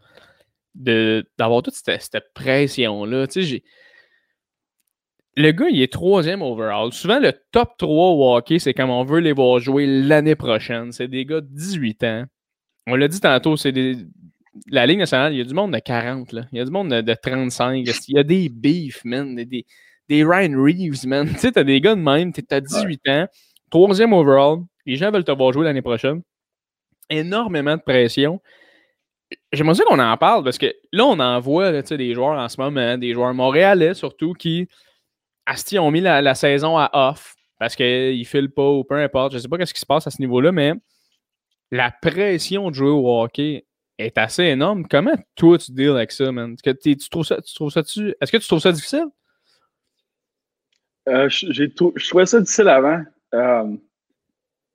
[0.76, 3.26] d'avoir toute cette, pression-là.
[3.28, 3.64] Tu sais,
[5.38, 6.92] le gars, il est troisième overall.
[6.92, 10.92] Souvent, le top 3 au hockey, c'est comme on veut les voir jouer l'année prochaine.
[10.92, 12.24] C'est des gars de 18 ans.
[12.88, 13.98] On l'a dit tantôt, c'est des,
[14.72, 16.46] la Ligue nationale, il y a du monde de 40, là.
[16.52, 17.88] il y a du monde de, 35.
[18.08, 19.36] Il y a des beefs, man?
[19.36, 19.66] Des,
[20.10, 21.30] des, Ryan Reeves, man.
[21.34, 23.28] Tu sais, t'as des gars de même, t'es à 18 ans,
[23.70, 26.24] troisième overall, les gens veulent te voir jouer l'année prochaine.
[27.12, 28.42] Énormément de pression.
[29.52, 32.50] J'aimerais ça qu'on en parle parce que là, on en voit là, des joueurs en
[32.50, 34.68] ce moment, des joueurs montréalais surtout, qui
[35.48, 39.32] Asti ont mis la, saison à off parce qu'ils ne filent pas ou peu importe.
[39.32, 40.74] Je ne sais pas ce qui se passe à ce niveau-là, mais
[41.72, 43.66] la pression de jouer au hockey
[43.98, 44.86] est assez énorme.
[44.88, 46.56] Comment toi tu deals avec ça, man?
[46.84, 49.06] Tu trouves ça, tu trouves ça Est-ce que tu trouves ça difficile?
[51.08, 53.02] Euh, je trouvais ça difficile avant.
[53.34, 53.78] Euh,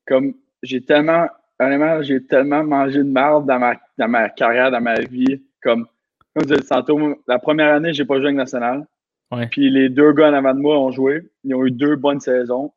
[0.07, 1.29] comme j'ai tellement,
[1.61, 5.43] honnêtement, j'ai tellement mangé de merde dans ma, dans ma carrière, dans ma vie.
[5.63, 5.87] Comme,
[6.35, 8.87] comme je disais tantôt, la première année, j'ai pas joué avec National.
[9.51, 11.23] Puis les deux gars en avant de moi ont joué.
[11.45, 12.73] Ils ont eu deux bonnes saisons.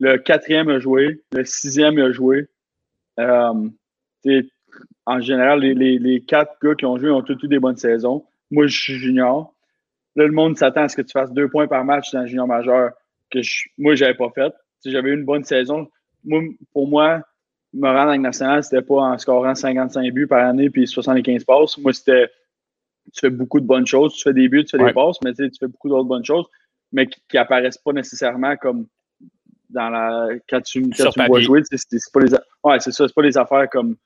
[0.00, 1.22] Le quatrième a joué.
[1.32, 2.48] Le sixième a joué.
[3.18, 3.68] Euh,
[5.06, 8.24] en général, les, quatre gars qui ont joué ont tous eu des bonnes saisons.
[8.50, 9.54] Moi, je suis junior.
[10.16, 12.26] Là, le monde s'attend à ce que tu fasses deux points par match dans un
[12.26, 12.90] junior majeur
[13.30, 14.52] que je, moi, j'avais pas fait.
[14.80, 15.88] Si j'avais eu une bonne saison,
[16.24, 17.22] moi, pour moi,
[17.72, 21.78] me rendre National, c'était pas en scorant 55 buts par année puis 75 passes.
[21.78, 22.28] Moi, c'était
[23.12, 25.32] tu fais beaucoup de bonnes choses, tu fais des buts, tu fais des passes, mais
[25.32, 26.46] tu fais beaucoup d'autres bonnes choses,
[26.92, 28.86] mais qui, n'apparaissent pas nécessairement comme
[29.68, 31.62] dans la quand tu, quand tu vois jouer.
[31.70, 32.32] C'est pas les
[32.64, 33.96] ouais, c'est ça, c'est pas les affaires comme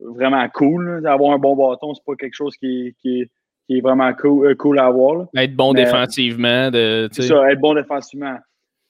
[0.00, 1.06] vraiment cool.
[1.06, 3.30] Avoir un bon bâton, c'est pas quelque chose qui, qui,
[3.66, 5.26] qui est vraiment cool, euh, cool à avoir.
[5.36, 6.70] Être bon défensivement.
[6.70, 8.38] De, c'est ça, être bon défensivement.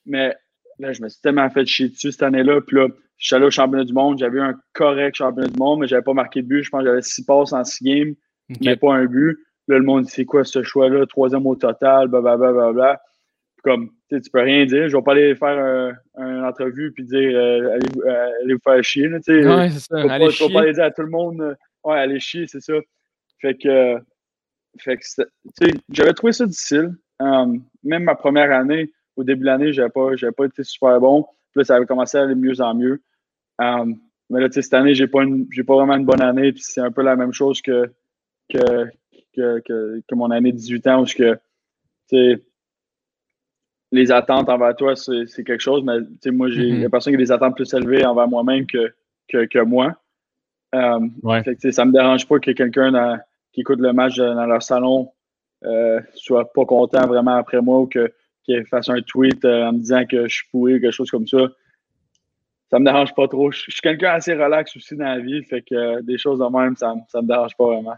[0.05, 0.35] Mais
[0.79, 2.61] là, je me suis tellement fait chier dessus cette année-là.
[2.61, 2.87] Puis là,
[3.17, 4.19] je suis allé au championnat du monde.
[4.19, 6.63] J'avais eu un correct championnat du monde, mais j'avais pas marqué de but.
[6.63, 8.15] Je pense que j'avais six passes en six games,
[8.61, 9.37] mais pas un but.
[9.69, 12.51] Là, le monde c'est quoi ce choix-là, troisième au total, blablabla.
[12.51, 13.01] Bla, bla, bla.
[13.63, 14.89] Comme, tu peux rien dire.
[14.89, 19.07] Je vais pas aller faire une entrevue puis dire euh, euh, allez, vous faire chier.
[19.07, 20.01] Là, ouais, c'est ça.
[20.11, 21.53] Allez pas, pas aller dire à tout le monde euh,
[21.83, 22.73] ouais, allez chier, c'est ça.
[23.41, 23.97] Fait que,
[24.79, 25.03] fait que
[25.89, 26.95] j'avais trouvé ça difficile.
[27.19, 31.23] même ma première année, au début de l'année, j'avais pas, pas été super bon.
[31.51, 33.03] Puis là, ça avait commencé à aller de mieux en mieux.
[33.59, 35.23] mais là, cette année, j'ai pas,
[35.67, 36.53] pas vraiment une bonne année.
[36.53, 37.91] Puis c'est un peu la même chose que,
[38.49, 38.89] que,
[39.65, 41.35] que, que, mon année de 18 ans où je,
[43.91, 45.99] les attentes envers toi, c'est quelque chose, mais
[46.31, 46.89] moi, j'ai mm-hmm.
[46.89, 48.93] personne qui a des attentes plus élevées envers moi-même que,
[49.27, 49.95] que, moi.
[50.75, 50.99] Euh,
[51.71, 53.19] ça me dérange pas que quelqu'un
[53.51, 55.11] qui écoute le match dans leur salon
[55.65, 59.79] euh, soit pas content vraiment après moi ou qu'il fasse un tweet euh, en me
[59.79, 61.47] disant que je suis pourri ou quelque chose comme ça.
[62.69, 63.51] Ça me dérange pas trop.
[63.51, 66.45] Je, suis quelqu'un assez relax aussi dans la vie, fait que euh, des choses de
[66.45, 67.95] même, ça, ça me dérange pas vraiment.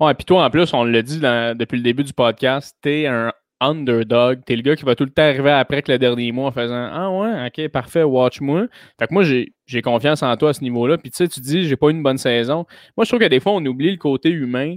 [0.00, 3.32] Ouais, puis toi, en plus, on l'a dit depuis le début du podcast, t'es un
[3.60, 4.44] underdog.
[4.44, 6.52] T'es le gars qui va tout le temps arriver après que le dernier mois en
[6.52, 8.66] faisant Ah ouais, ok, parfait, watch-moi.
[8.98, 10.98] Fait que moi, j'ai confiance en toi à ce niveau-là.
[10.98, 12.66] Puis tu sais, tu dis, j'ai pas eu une bonne saison.
[12.96, 14.76] Moi, je trouve que des fois, on oublie le côté humain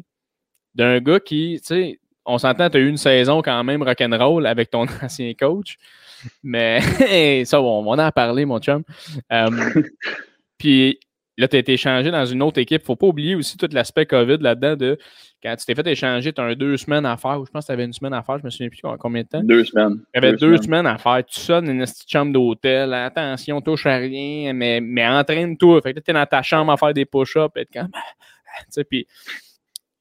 [0.75, 4.45] d'un gars qui, tu sais, on s'entend, tu as eu une saison quand même rock'n'roll
[4.45, 5.77] avec ton ancien coach.
[6.43, 6.81] Mais
[7.45, 8.83] ça, on, on en a parlé, mon chum.
[9.31, 9.81] Euh,
[10.57, 10.99] puis
[11.37, 12.83] là, tu as été échangé dans une autre équipe.
[12.83, 14.97] Faut pas oublier aussi tout l'aspect COVID là-dedans de
[15.43, 17.65] quand tu t'es fait échanger, tu as un deux semaines à faire, ou je pense
[17.65, 19.43] que tu avais une semaine à faire, je me souviens plus combien de temps.
[19.43, 20.01] Deux semaines.
[20.13, 20.87] Tu avais deux, semaines.
[20.87, 21.23] à faire.
[21.25, 25.81] Tu sonnes une petite chambre d'hôtel, attention, touche à rien, mais, mais entraîne-toi.
[25.81, 27.89] Fait que tu es dans ta chambre à faire des push-ups, et comme.
[28.59, 29.07] Tu sais, puis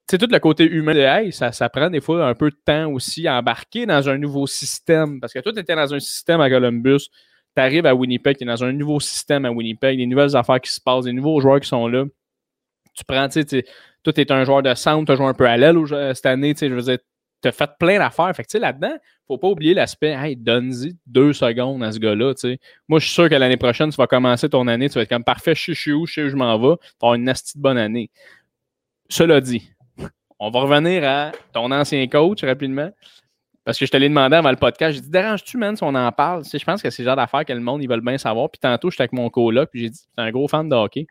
[0.09, 2.57] c'est tout le côté humain de hey, ça, ça prend des fois un peu de
[2.65, 5.21] temps aussi à embarquer dans un nouveau système.
[5.21, 7.11] Parce que toi, tu étais dans un système à Columbus,
[7.57, 10.61] tu arrives à Winnipeg, tu es dans un nouveau système à Winnipeg, des nouvelles affaires
[10.61, 12.05] qui se passent, des nouveaux joueurs qui sont là.
[12.95, 13.65] Tu prends, tu sais,
[14.03, 15.79] toi, tu es un joueur de centre, tu as joué un peu à l'aile
[16.15, 16.99] cette année, tu sais, je veux dire,
[17.43, 18.35] tu as fait plein d'affaires.
[18.35, 18.97] Fait que, là-dedans,
[19.27, 22.33] faut pas oublier l'aspect, hey, donne-y deux secondes à ce gars-là.
[22.89, 25.09] Moi, je suis sûr que l'année prochaine, tu vas commencer ton année, tu vas être
[25.09, 27.25] comme parfait, je suis où, je sais où je m'en vais, tu vas avoir une
[27.25, 28.11] nasty de bonne année.
[29.09, 29.71] Cela dit,
[30.39, 32.91] on va revenir à ton ancien coach rapidement.
[33.67, 34.95] Parce que je te l'ai demandé avant le podcast.
[34.95, 36.45] J'ai dit, déranges-tu, man, si on en parle?
[36.45, 38.49] je pense que c'est le genre d'affaires que le monde, ils veulent bien savoir.
[38.49, 41.09] Puis tantôt, j'étais avec mon coloc, puis j'ai dit, c'est un gros fan de hockey.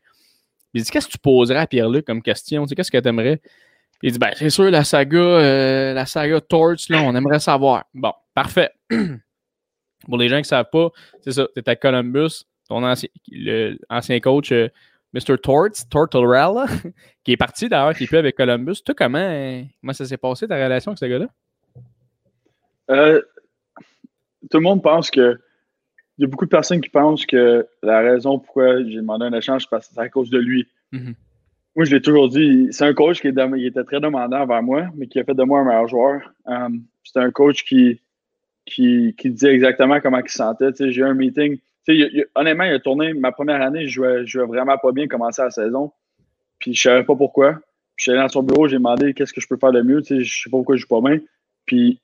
[0.73, 2.65] J'ai dit, qu'est-ce que tu poserais à Pierre-Luc comme question?
[2.65, 3.41] qu'est-ce que tu aimerais?
[4.03, 7.83] il dit, ben, c'est sûr, la saga, euh, la saga Torch, là, on aimerait savoir.
[7.93, 8.71] Bon, parfait.
[10.05, 14.53] Pour les gens qui ne savent pas, c'est ça, tu à Columbus, ton ancien, coach,
[14.53, 14.69] euh,
[15.13, 15.37] Mr.
[15.43, 16.67] Torts, Tortorella,
[17.25, 18.75] qui est parti d'ailleurs, qui est plus avec Columbus.
[18.85, 21.27] Toi, comment, comment ça s'est passé ta relation avec ce gars-là?
[22.91, 23.21] Euh,
[24.49, 25.39] tout le monde pense que.
[26.17, 29.33] Il y a beaucoup de personnes qui pensent que la raison pourquoi j'ai demandé un
[29.33, 30.65] échange, c'est c'est à cause de lui.
[30.93, 31.13] Mm-hmm.
[31.75, 35.07] Moi, je l'ai toujours dit, c'est un coach qui, était très demandant envers moi, mais
[35.07, 36.21] qui a fait de moi un meilleur joueur.
[36.47, 36.69] Euh,
[37.03, 37.99] c'est un coach qui,
[38.65, 40.71] qui, qui disait exactement comment il se sentait.
[40.79, 41.59] J'ai eu un meeting
[42.35, 45.51] honnêtement, il a tourné ma première année, je jouais, jouais vraiment pas bien commencer la
[45.51, 45.91] saison.
[46.59, 47.53] Puis je savais pas pourquoi.
[47.53, 47.61] Puis
[47.97, 50.01] je suis allé dans son bureau, j'ai demandé qu'est-ce que je peux faire de mieux.
[50.07, 51.19] Je sais pas pourquoi je joue pas bien.
[51.65, 52.01] Puis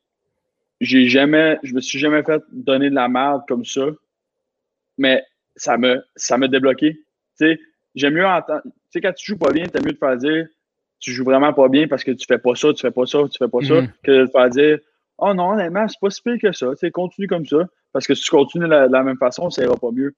[0.81, 3.85] j'ai jamais, je me suis jamais fait donner de la merde comme ça.
[4.97, 5.23] Mais
[5.55, 6.99] ça me, ça m'a débloqué.
[7.95, 8.61] J'aime mieux entendre.
[8.63, 10.47] Tu sais, quand tu joues pas bien, t'as mieux de faire dire
[10.99, 13.19] tu joues vraiment pas bien parce que tu fais pas ça, tu fais pas ça,
[13.29, 13.89] tu fais pas ça, mm-hmm.
[14.03, 14.79] que de faire dire
[15.17, 16.67] Oh non, honnêtement, c'est pas si pire que ça.
[16.79, 17.67] Tu continue comme ça.
[17.93, 20.13] Parce que si tu continues de la, même façon, ça ira pas mieux.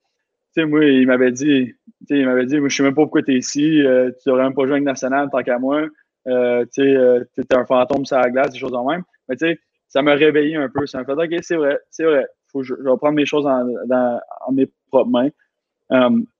[0.54, 1.74] Tu sais, moi, il m'avait dit,
[2.08, 4.44] il m'avait dit, moi, je sais même pas pourquoi tu es ici, euh, tu devrais
[4.44, 5.86] même pas jouer avec National tant qu'à moi.
[6.26, 9.02] Euh, tu sais, euh, tu es un fantôme sur la glace, des choses en même.
[9.28, 9.58] Mais tu sais,
[9.88, 10.86] ça m'a réveillé un peu.
[10.86, 12.26] Ça m'a fait, OK, c'est vrai, c'est vrai.
[12.52, 14.20] Faut je, vais prendre mes choses en, dans,
[14.52, 15.30] mes propres mains.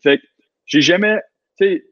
[0.03, 0.25] fait que
[0.67, 1.21] j'ai jamais,
[1.59, 1.85] tu sais,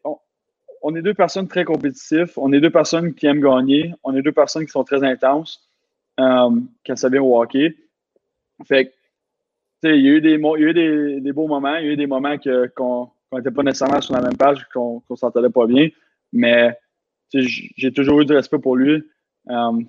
[0.82, 4.22] on, est deux personnes très compétitives, on est deux personnes qui aiment gagner, on est
[4.22, 5.68] deux personnes qui sont très intenses
[6.16, 7.76] quand ça vient au hockey.
[8.64, 8.92] Fait que
[9.84, 12.36] il y a eu, des, eu des, beaux moments, il y a eu des moments
[12.76, 15.88] qu'on n'était pas nécessairement sur la même page, qu'on ne s'entendait pas bien,
[16.32, 16.76] mais
[17.32, 19.03] j'ai toujours eu du respect pour lui.
[19.48, 19.88] Um,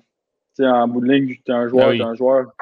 [0.60, 2.52] en bout de ligne, tu es un joueur, ben un joueur.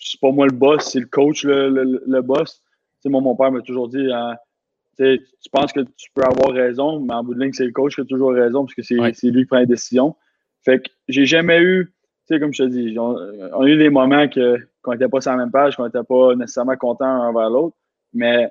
[0.00, 1.68] C'est pas moi le boss, c'est le coach le,
[2.06, 2.62] le, boss.
[3.04, 4.36] moi, mon père m'a toujours dit hein,
[4.96, 7.94] tu penses que tu peux avoir raison, mais en bout de ligne, c'est le coach
[7.94, 10.16] qui a toujours raison parce que c'est lui qui prend les décisions.
[10.64, 11.92] Fait que j'ai jamais eu
[12.36, 15.50] comme je te dis, on, a eu des moments qu'on n'était pas sur la même
[15.50, 17.76] page, qu'on n'était pas nécessairement content un envers l'autre,
[18.12, 18.50] mais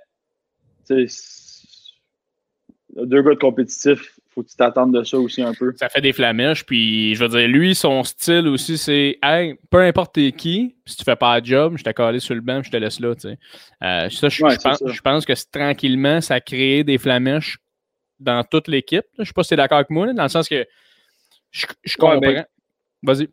[3.06, 5.74] deux gars de compétitifs, faut que tu t'attendes de ça aussi un peu.
[5.78, 9.82] Ça fait des flamèches, puis je veux dire, lui, son style aussi, c'est hey, peu
[9.82, 12.72] importe qui, si tu fais pas le job, je t'ai collé sur le banc, je
[12.72, 13.16] te laisse là.
[13.16, 13.38] Tu sais.
[13.84, 17.58] Euh, ça, je, pense, je, pense, que tranquillement, ça a créé des flamèches
[18.20, 19.06] dans toute l'équipe.
[19.16, 20.66] Je ne sais pas si tu es d'accord avec moi, dans le sens que
[21.52, 22.44] je, comprends.
[23.04, 23.30] Vas-y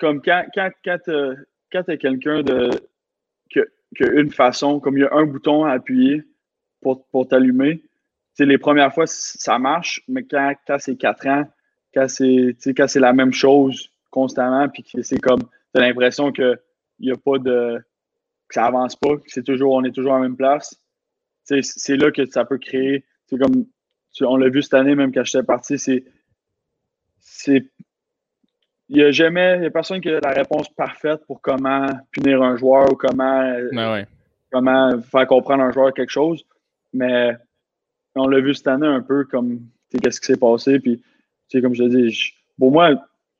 [0.00, 1.36] comme quand, quand, quand, euh,
[1.70, 2.70] tu as quelqu'un de
[3.52, 3.60] que,
[4.20, 6.22] une façon, comme il y a un bouton à appuyer
[6.80, 7.82] pour, pour t'allumer,
[8.44, 11.44] les premières fois, ça marche, mais quand, quand c'est quatre ans,
[11.94, 16.32] quand c'est, quand c'est la même chose constamment, puis que c'est comme, tu as l'impression
[16.32, 16.58] qu'il
[17.00, 17.78] n'y a pas de.
[18.48, 20.80] que ça avance pas, que c'est toujours, on est toujours à la même place,
[21.44, 23.04] c'est là que ça peut créer.
[23.26, 23.66] C'est comme,
[24.20, 26.04] on l'a vu cette année, même quand j'étais parti, c'est.
[27.18, 27.66] c'est
[28.92, 31.86] il n'y a jamais, il y a personne qui a la réponse parfaite pour comment
[32.10, 33.40] punir un joueur ou comment,
[33.72, 34.04] ben
[34.50, 36.44] comment faire comprendre un joueur quelque chose.
[36.92, 37.36] Mais
[38.14, 39.60] on l'a vu cette année un peu comme
[40.02, 40.78] qu'est-ce qui s'est passé.
[40.80, 41.02] Puis,
[41.60, 42.90] comme je te dis, pour moi,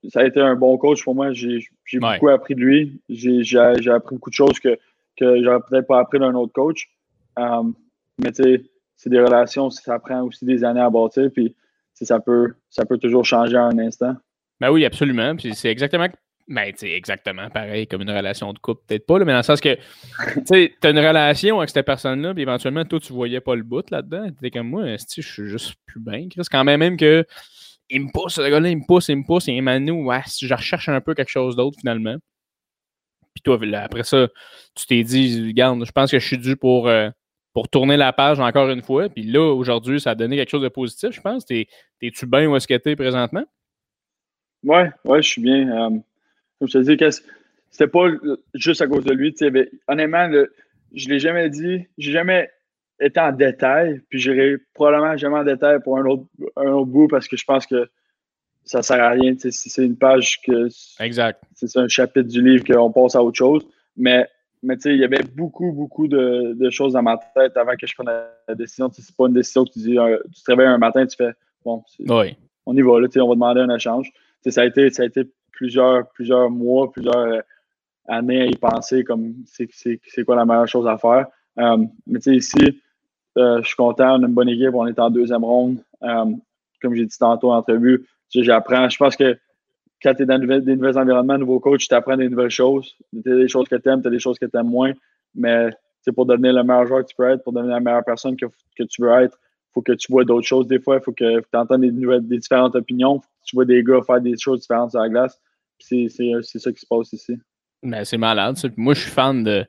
[0.09, 1.05] ça a été un bon coach.
[1.05, 1.61] Pour moi, j'ai
[1.95, 3.01] beaucoup appris de lui.
[3.09, 4.79] J'ai appris beaucoup de choses que,
[5.19, 6.89] que j'aurais peut-être pas appris d'un autre coach.
[7.37, 7.75] Um,
[8.19, 8.63] mais tu sais,
[8.97, 11.31] c'est des relations, ça prend aussi des années à bâtir.
[11.33, 11.55] Puis,
[11.95, 14.15] ça peut, ça peut toujours changer en un instant.
[14.61, 15.37] Ben oui, absolument.
[15.37, 16.09] Puis c'est exactement.
[16.49, 19.61] Ben, c'est exactement pareil comme une relation de couple, peut-être pas, mais dans le sens
[19.61, 23.63] que tu as une relation avec cette personne-là, puis éventuellement, toi, tu voyais pas le
[23.63, 24.27] bout là-dedans.
[24.27, 26.27] Tu étais comme moi, je suis juste plus bien.
[26.35, 27.25] C'est quand même même que
[27.89, 30.47] il me pousse, le gars-là, il me pousse, il me pousse, et Emmanuel, ouais, si
[30.47, 32.17] je recherche un peu quelque chose d'autre finalement.
[33.35, 34.29] Puis toi, après ça,
[34.75, 37.11] tu t'es dit, regarde, je pense que je suis dû pour, euh,
[37.53, 39.09] pour tourner la page encore une fois.
[39.09, 41.45] Puis là, aujourd'hui, ça a donné quelque chose de positif, je pense.
[41.47, 43.45] T'es-tu bien où est-ce que t'es présentement?
[44.63, 45.69] Ouais, ouais, je suis bien.
[45.71, 45.99] Euh,
[46.61, 47.21] comme je te dis,
[47.71, 48.07] c'était pas
[48.55, 49.35] juste à cause de lui.
[49.89, 50.31] honnêtement,
[50.93, 51.87] je l'ai jamais dit.
[51.97, 52.51] J'ai jamais
[53.01, 54.03] été en détail.
[54.11, 56.25] Puis j'irai probablement jamais en détail pour un autre,
[56.57, 57.89] un autre bout parce que je pense que
[58.65, 59.35] ça sert à rien.
[59.39, 60.69] C'est une page que.
[61.03, 61.43] Exact.
[61.55, 63.67] C'est un chapitre du livre qu'on passe à autre chose.
[63.97, 64.29] Mais,
[64.63, 67.95] mais il y avait beaucoup, beaucoup de, de, choses dans ma tête avant que je
[67.95, 68.11] prenne
[68.49, 68.91] la décision.
[68.93, 71.33] C'est pas une décision que tu dis, euh, tu te réveilles un matin, tu fais
[71.65, 72.37] bon, oui.
[72.67, 74.13] on y va, là, on va demander un échange
[74.49, 75.25] ça a été, ça a été
[75.61, 77.41] plusieurs, plusieurs mois, plusieurs euh,
[78.09, 81.27] années à y penser comme c'est quoi la meilleure chose à faire.
[81.59, 82.81] Euh, mais tu sais, ici,
[83.37, 85.85] euh, je suis content, on a une bonne équipe, on est en deuxième ronde.
[86.01, 88.89] comme j'ai dit tantôt en entrevue, j'apprends.
[88.89, 89.39] Je pense que
[90.03, 92.97] quand tu es dans des nouveaux environnements, nouveaux coachs, tu apprends des nouvelles choses.
[93.23, 94.95] Tu as des choses que tu aimes, tu as des choses que tu aimes moins.
[95.35, 95.69] Mais
[96.01, 98.35] c'est pour devenir le meilleur joueur que tu peux être, pour devenir la meilleure personne
[98.35, 100.97] que, que tu veux être, il faut que tu vois d'autres choses des fois.
[100.97, 104.61] Il faut que tu entendes des, différentes opinions tu vois des gars faire des choses
[104.61, 105.41] différentes sur la glace.
[105.81, 107.35] C'est ça qui se passe ici.
[107.83, 108.57] Ben, c'est malade.
[108.77, 109.65] Moi, je suis fan de,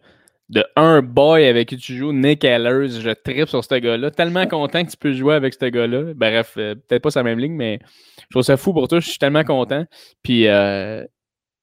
[0.50, 2.90] de un boy avec qui tu joues, Nick Ellers.
[2.90, 4.12] Je tripe sur ce gars-là.
[4.12, 6.14] Tellement content que tu peux jouer avec ce gars-là.
[6.14, 7.80] Bref, euh, peut-être pas sa même ligne, mais
[8.20, 9.00] je trouve ça fou pour toi.
[9.00, 9.86] Je suis tellement content.
[10.24, 11.06] Puis euh,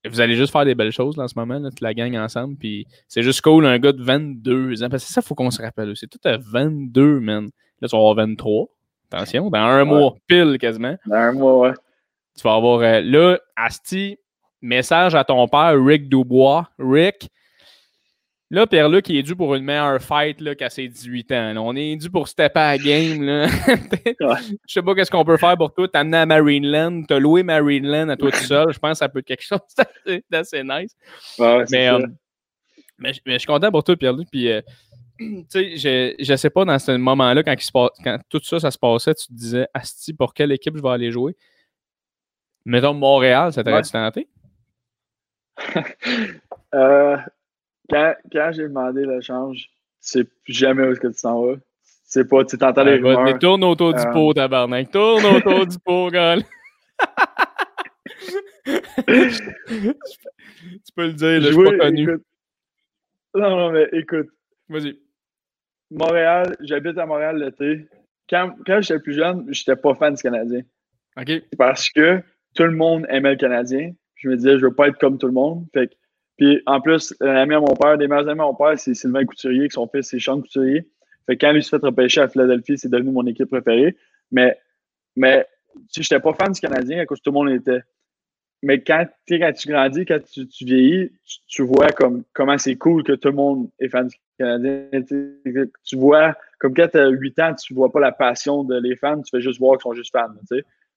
[0.06, 2.56] vous allez juste faire des belles choses en ce moment, là, toute la gang ensemble.
[2.56, 4.88] Puis c'est juste cool, un gars de 22 ans.
[4.88, 5.94] Parce que ça, il faut qu'on se rappelle.
[5.96, 7.50] C'est tout à 22, man.
[7.80, 8.68] Là, tu vas avoir 23.
[9.10, 10.96] Attention, dans un mois, pile quasiment.
[11.06, 11.74] Dans un mois, ouais.
[12.36, 14.18] Tu vas avoir euh, là, Asti,
[14.60, 16.68] message à ton père, Rick Dubois.
[16.78, 17.28] Rick,
[18.50, 21.54] là, Pierre-Luc, il est dû pour une meilleure fight qu'à ses 18 ans.
[21.58, 23.22] On est dû pour stepper à game.
[23.22, 23.46] Là.
[24.66, 25.88] Je sais pas qu'est-ce qu'on peut faire pour toi.
[25.88, 28.72] T'amener à Marineland, t'as loué Marineland à toi tout seul.
[28.72, 29.60] Je pense que ça peut être quelque chose
[30.30, 30.96] d'assez nice.
[31.40, 31.90] Euh, mais,
[32.98, 34.28] mais, je suis content pour toi, Pierre-Luc.
[34.30, 34.60] Puis, euh,
[35.18, 37.54] tu sais, je, je sais pas dans ce moment-là, quand,
[38.04, 40.88] quand tout ça, ça se passait, tu te disais, Asti, pour quelle équipe je vais
[40.90, 41.36] aller jouer?
[42.64, 44.28] Mettons Montréal, ça t'aurait-tu tenté?
[46.74, 47.16] euh,
[47.90, 51.56] quand, quand j'ai demandé l'échange, tu sais jamais où est-ce que tu t'en vas.
[52.04, 53.22] C'est pas, tu t'entends les rumeurs.
[53.22, 54.90] Mais tourne autour du euh, pot, tabarnak.
[54.90, 56.36] Tourne autour du pot, gars.
[56.36, 56.42] tu
[60.96, 62.08] peux le dire, je suis pas connu.
[63.34, 64.28] Non, non, mais écoute.
[64.68, 64.98] Vas-y.
[65.90, 67.86] Montréal, j'habite à Montréal l'été.
[68.28, 70.62] Quand, quand j'étais plus jeune, j'étais pas fan du Canadien.
[71.18, 71.30] OK.
[71.56, 72.22] Parce que
[72.54, 73.92] tout le monde aimait le Canadien.
[74.18, 75.66] Je me disais, je veux pas être comme tout le monde.
[75.72, 75.90] Fait
[76.38, 79.24] puis en plus, l'ami à mon père, des meilleurs amis à mon père, c'est Sylvain
[79.24, 80.88] Couturier, qui son fils, c'est Sean Couturier.
[81.26, 83.96] Fait que quand lui s'est fait repêcher à Philadelphie, c'est devenu mon équipe préférée.
[84.30, 84.56] Mais,
[85.16, 85.46] mais
[85.94, 87.82] je n'étais pas fan du Canadien à cause que tout le monde était.
[88.62, 89.38] Mais quand, tu
[89.68, 91.10] grandis, quand tu, vieillis,
[91.48, 94.88] tu, vois comme, comment c'est cool que tout le monde est fan du Canadien.
[95.84, 99.20] Tu vois, comme quand tu as 8 ans, tu vois pas la passion de fans,
[99.22, 100.34] tu fais juste voir qu'ils sont juste fans.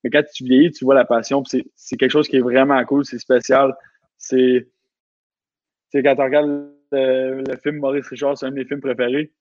[0.04, 1.44] Mais quand tu vieillis, tu vois la passion.
[1.46, 3.74] C'est quelque chose qui est vraiment cool, c'est spécial.
[4.18, 4.68] C'est
[5.94, 9.32] quand tu regardes le, film Maurice Richard, c'est un de mes films préférés.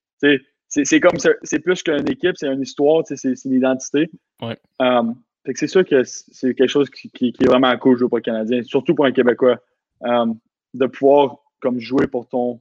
[0.68, 4.10] C'est comme c'est plus qu'une équipe, c'est une histoire, c'est une identité.
[4.40, 4.58] Ouais.
[4.78, 5.16] Um,
[5.54, 8.62] c'est sûr que c'est quelque chose qui, qui, est vraiment cool jouer pour le Canadien,
[8.62, 9.58] surtout pour un Québécois.
[10.02, 10.38] Um,
[10.72, 12.60] de pouvoir comme jouer pour ton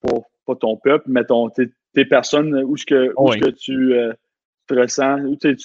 [0.00, 4.12] pour pas ton peuple, mais ton, tes, personnes, où ce que, où que tu euh,
[4.66, 5.56] te ressens, où tu,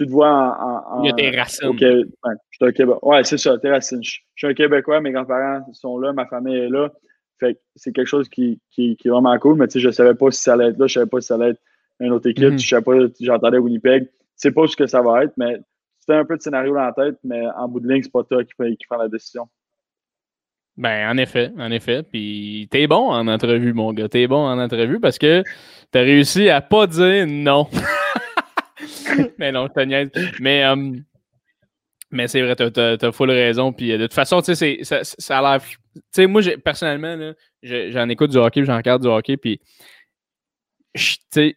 [0.00, 1.02] tu te vois en.
[1.02, 1.68] Il y a des racines.
[1.68, 2.04] ouais,
[2.50, 4.02] je Ouais, c'est ça, tes racines.
[4.02, 6.90] Je, suis un Québécois, mes grands-parents sont là, ma famille est là.
[7.38, 10.14] Fait c'est quelque chose qui, qui, qui, est vraiment cool, mais tu sais, je savais
[10.14, 11.60] pas si ça allait être là, je savais pas si ça allait être
[12.00, 12.62] une autre équipe, mm-hmm.
[12.62, 14.08] je savais pas, j'entendais Winnipeg.
[14.36, 15.58] C'est pas ce que ça va être, mais
[15.98, 18.24] c'était un peu de scénario dans la tête, mais en bout de ligne, c'est pas
[18.24, 19.48] toi qui, qui prend la décision.
[20.78, 22.02] Ben, en effet, en effet.
[22.02, 24.08] Puis, t'es bon en entrevue, mon gars.
[24.08, 25.44] T'es bon en entrevue parce que
[25.90, 27.68] t'as réussi à pas dire non.
[29.38, 30.10] mais non, je te niaise.
[30.40, 30.92] Mais, euh,
[32.10, 33.72] Mais c'est vrai, t'as, as, full raison.
[33.72, 35.66] Puis de toute façon, tu sais, ça, ça a l'air.
[35.66, 39.60] Tu sais, moi, personnellement, j'en écoute du hockey, j'en regarde du hockey, puis.
[40.94, 41.56] Tu sais,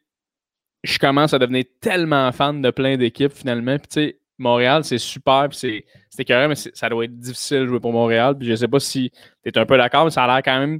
[0.83, 3.77] je commence à devenir tellement fan de plein d'équipes finalement.
[3.77, 5.85] Puis, tu sais, Montréal, c'est super, c'est
[6.25, 8.35] carré, mais ça doit être difficile de jouer pour Montréal.
[8.37, 9.11] Puis je sais pas si
[9.43, 10.79] tu es un peu d'accord, mais ça a l'air quand même.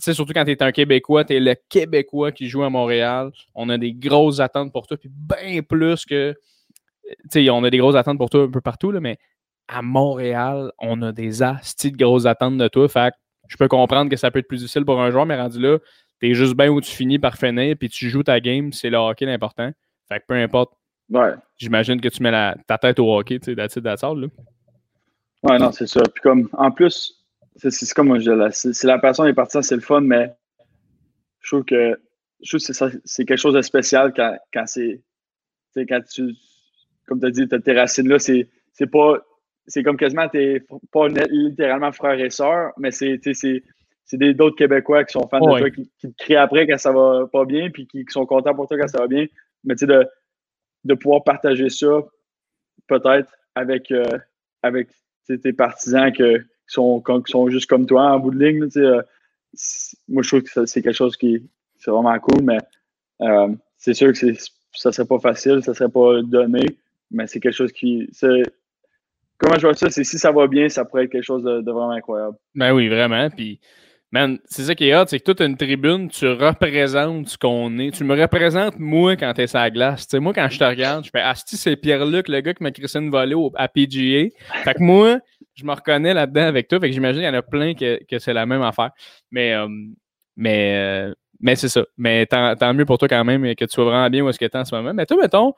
[0.00, 3.30] Sais, surtout quand tu es un Québécois, tu es le Québécois qui joue à Montréal.
[3.54, 6.34] On a des grosses attentes pour toi, puis bien plus que.
[7.30, 9.18] Tu sais, on a des grosses attentes pour toi un peu partout, là, mais
[9.68, 12.88] à Montréal, on a des astis de grosses attentes de toi.
[12.88, 13.14] Fait
[13.48, 15.78] je peux comprendre que ça peut être plus difficile pour un joueur, mais rendu là,
[16.20, 18.90] tu es juste bien où tu finis par finir, puis tu joues ta game, c'est
[18.90, 19.70] le hockey l'important.
[20.08, 20.72] Fait que peu importe
[21.10, 21.32] Ouais.
[21.56, 24.26] J'imagine que tu mets ta tête au hockey, tu sais, that's it, that's là.
[25.42, 26.02] Ouais, non, c'est ça.
[26.02, 27.19] Puis comme, en plus,
[27.68, 30.32] c'est comme je dis, c'est la passion des partisans, c'est le fun, mais
[31.40, 32.00] je trouve que,
[32.42, 35.02] je trouve que c'est quelque chose de spécial quand, quand c'est,
[35.76, 36.34] quand tu,
[37.06, 38.46] comme tu as dit, as tes racines là, c'est
[38.90, 39.18] pas,
[39.66, 45.12] c'est comme quasiment, t'es pas littéralement frère et sœur, mais c'est, c'est d'autres Québécois qui
[45.12, 48.04] sont fans de toi, qui, te crient après quand ça va pas bien, puis qui,
[48.04, 49.26] qui, sont contents pour toi quand ça va bien.
[49.64, 50.06] Mais tu sais, de,
[50.84, 52.02] de pouvoir partager ça
[52.88, 54.18] peut-être avec, euh,
[54.62, 54.88] avec
[55.26, 58.68] tes partisans que, qui, sont, sont juste comme toi en bout de ligne.
[58.76, 59.02] Euh,
[60.08, 61.42] moi, je trouve que c'est quelque chose qui
[61.78, 62.58] c'est vraiment cool, mais
[63.22, 63.48] euh,
[63.78, 64.32] c'est sûr que
[64.72, 66.78] ça serait pas facile, ça serait pas donné,
[67.10, 68.08] mais c'est quelque chose qui.
[69.38, 69.88] Comment je vois ça?
[69.88, 72.36] C'est si ça va bien, ça pourrait être quelque chose de, vraiment incroyable.
[72.54, 73.30] Ben oui, vraiment.
[73.30, 73.58] Puis
[74.12, 77.78] Man, c'est ça qui est hot, c'est que toute une tribune, tu représentes ce qu'on
[77.78, 77.92] est.
[77.92, 80.08] Tu me représentes, moi, quand t'es sur la glace.
[80.14, 82.98] moi, quand je te regarde, je fais Asti, c'est Pierre-Luc, le gars qui m'a crissé
[82.98, 84.30] une volée à PGA.
[84.64, 85.20] Fait que moi,
[85.60, 86.80] je me reconnais là-dedans avec toi.
[86.80, 88.90] Fait que j'imagine qu'il y en a plein que, que c'est la même affaire.
[89.30, 89.68] Mais, euh,
[90.36, 91.84] mais, euh, mais c'est ça.
[91.96, 94.46] Mais tant, mieux pour toi quand même que tu sois vraiment bien où est-ce que
[94.46, 94.94] tu en ce moment.
[94.94, 95.54] Mais toi, mettons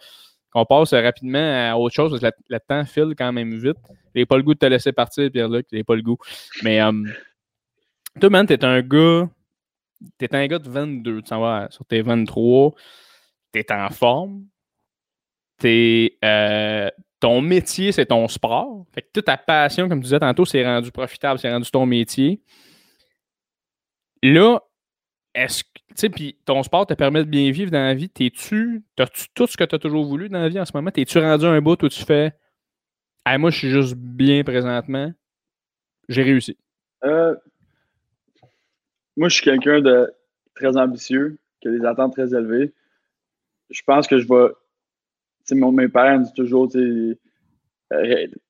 [0.53, 3.79] qu'on passe rapidement à autre chose, parce que le temps file quand même vite.
[4.15, 5.67] J'ai pas le goût de te laisser partir, Pierre-Luc.
[5.73, 6.19] J'ai pas le goût.
[6.63, 6.81] Mais.
[6.83, 6.93] Euh,
[8.21, 9.29] toi, man, t'es un gars.
[10.19, 12.73] T'es un gars de 22, tu s'en sur tes 23.
[13.53, 14.47] T'es en forme.
[15.59, 16.19] T'es.
[17.23, 18.85] Ton métier, c'est ton sport.
[18.93, 21.87] Fait que toute ta passion, comme tu disais tantôt, c'est rendu profitable, c'est rendu ton
[21.87, 22.43] métier.
[24.25, 24.59] Là,
[25.33, 25.69] est-ce que.
[25.91, 28.11] Tu sais, puis ton sport te permet de bien vivre dans la vie.
[28.11, 28.83] T'es-tu.
[28.97, 30.91] T'as-tu tout ce que tu as toujours voulu dans la vie en ce moment?
[30.91, 32.33] T'es-tu rendu un bout où tu fais.
[33.39, 35.13] moi, je suis juste bien présentement?
[36.09, 36.59] J'ai réussi.
[37.05, 37.37] Euh,
[39.17, 40.13] moi, je suis quelqu'un de
[40.57, 42.75] très ambitieux, qui a des attentes très élevées.
[43.71, 44.53] Je pense que je vais.
[45.55, 47.19] Sais, mes parents disent toujours, tu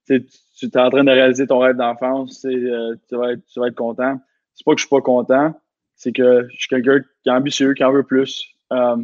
[0.07, 3.69] tu es en train de réaliser ton rêve d'enfance, euh, tu, vas être, tu vas
[3.69, 4.21] être content.
[4.55, 5.55] C'est pas que je suis pas content,
[5.97, 8.47] c'est que je suis quelqu'un qui est ambitieux, qui en veut plus.
[8.73, 8.97] Euh,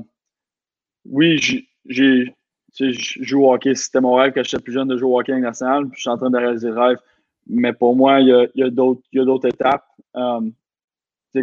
[1.07, 1.39] oui,
[1.87, 2.35] j'ai,
[2.79, 3.75] je joue au hockey.
[3.75, 6.11] C'était mon rêve quand j'étais plus jeune de jouer au hockey national, puis je suis
[6.11, 6.99] en train de réaliser le rêve.
[7.47, 8.71] Mais pour moi, il y a, il y a
[9.25, 9.87] d'autres étapes.
[10.17, 10.41] Euh,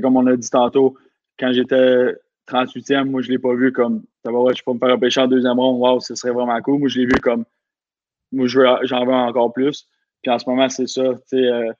[0.01, 0.97] comme on a dit tantôt,
[1.39, 2.15] quand j'étais
[2.47, 5.21] 38e, moi, je ne l'ai pas vu comme, ça va, je peux me faire repêcher
[5.21, 6.79] en deuxième ronde, wow, ce serait vraiment cool.
[6.79, 7.45] Moi, je l'ai vu comme,
[8.31, 9.87] moi, j'en veux encore plus.
[10.21, 11.13] Puis en ce moment, c'est ça.
[11.33, 11.73] Euh,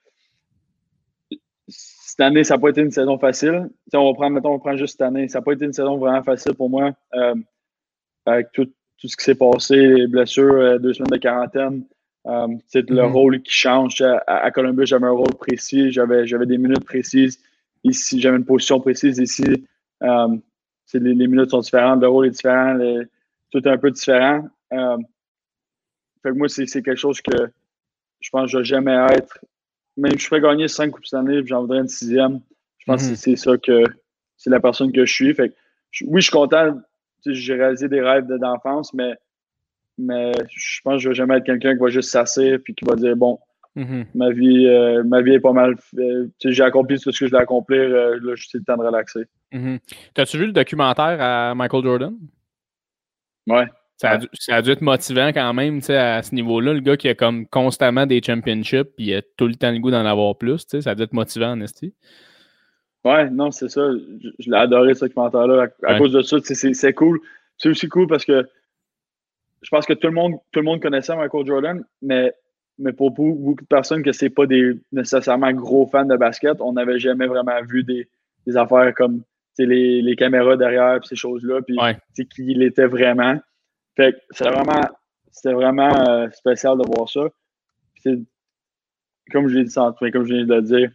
[1.68, 3.70] cette année, ça n'a pas été une saison facile.
[3.94, 5.28] on va prendre, mettons, on prend juste cette année.
[5.28, 6.92] Ça n'a pas été une saison vraiment facile pour moi.
[7.14, 7.36] Euh,
[8.26, 11.84] avec tout, ce qui s'est passé, les blessures, euh, deux semaines de quarantaine.
[12.68, 13.12] c'est le mm-hmm.
[13.12, 14.02] rôle qui change.
[14.02, 17.40] À, à Columbus, j'avais un rôle précis, j'avais des minutes précises.
[17.84, 19.68] Ici, j'avais une position précise ici.
[20.04, 20.38] Euh,
[20.94, 22.78] les, minutes sont différentes, le rôle est différent,
[23.52, 24.48] tout est un peu différent.
[24.74, 24.98] Euh,
[26.24, 27.50] fait que moi, c'est quelque chose que
[28.20, 29.40] je pense que je vais jamais être.
[29.98, 32.42] Même je ferais gagner cinq coupes cette année, j'en voudrais une sixième.
[32.80, 33.16] Je pense que mhm.
[33.16, 33.84] c'est ça que
[34.38, 35.34] c'est la personne que je suis.
[35.34, 35.54] Fait
[36.02, 36.82] oui, je suis content.
[37.26, 39.16] J'ai réalisé des rêves d'enfance, mais,
[39.98, 42.86] mais je pense que je vais jamais être quelqu'un qui va juste s'asseoir et qui
[42.86, 43.40] va dire bon,
[43.76, 44.06] Mm-hmm.
[44.16, 45.76] Ma, vie, euh, ma vie est pas mal.
[45.98, 47.82] Euh, j'ai accompli tout ce que je voulais accomplir.
[47.82, 49.26] Euh, là, c'est le temps de relaxer.
[49.52, 49.80] Mm-hmm.
[50.14, 52.14] T'as-tu vu le documentaire à Michael Jordan?
[53.48, 53.66] Ouais.
[53.98, 56.74] Ça a, dû, ça a dû être motivant quand même à ce niveau-là.
[56.74, 59.80] Le gars qui a comme constamment des championships et il a tout le temps le
[59.80, 60.66] goût d'en avoir plus.
[60.68, 61.94] Ça a dû être motivant, en esti.
[63.06, 63.82] Ouais, non, c'est ça.
[64.40, 65.68] Je, l'ai adoré ce documentaire-là.
[65.84, 67.22] À, cause de ça, c'est cool.
[67.58, 68.46] C'est aussi cool parce que
[69.62, 72.34] je pense que tout le monde, tout le monde connaissait Michael Jordan, mais
[72.78, 76.74] mais pour beaucoup, de personnes que c'est pas des nécessairement gros fans de basket, on
[76.74, 78.08] n'avait jamais vraiment vu des,
[78.56, 79.24] affaires comme
[79.58, 81.78] les, les caméras derrière ces choses-là, puis
[82.16, 83.40] qui il était vraiment.
[83.96, 84.82] Fait c'est vraiment
[85.32, 87.28] c'était vraiment euh, spécial de voir ça.
[89.32, 90.92] comme je l'ai dit comme je viens de le dire,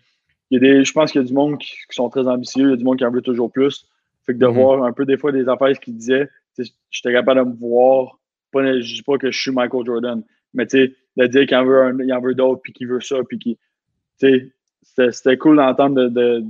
[0.50, 2.64] il y a des, je pense qu'il y a du monde qui, sont très ambitieux,
[2.64, 3.86] il y a du monde qui en veut toujours plus.
[4.26, 4.54] Fait que de mm-hmm.
[4.54, 6.28] voir un peu des fois des affaires qu'il disait,
[6.90, 8.18] j'étais capable de me voir.
[8.50, 10.22] Pas, je dis pas que je suis Michael Jordan,
[10.54, 11.92] mais tu sais, de dire qu'il en veut,
[12.22, 13.56] veut d'autres, puis qu'il veut ça, puis qu'il.
[14.82, 16.44] C'était cool d'entendre de,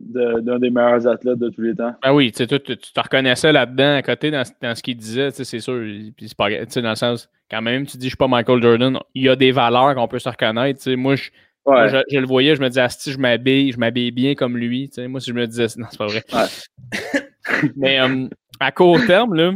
[0.00, 1.94] d'un des meilleurs athlètes de tous les temps.
[2.02, 5.80] Ben oui, tu, tu, te reconnaissais là-dedans à côté dans, ce qu'il disait, c'est sûr.
[6.16, 8.98] Puis c'est pas, dans le sens, quand même, tu dis, je suis pas Michael Jordan,
[9.14, 10.88] il y a des valeurs qu'on peut se reconnaître.
[10.94, 11.30] Moi, je,
[11.66, 14.90] je, le voyais, je me disais, si je m'habille, je m'habille bien comme lui.
[14.98, 16.24] Moi, si je me disais, non, c'est pas vrai.
[17.76, 18.28] Mais euh,
[18.60, 19.52] à court terme, là,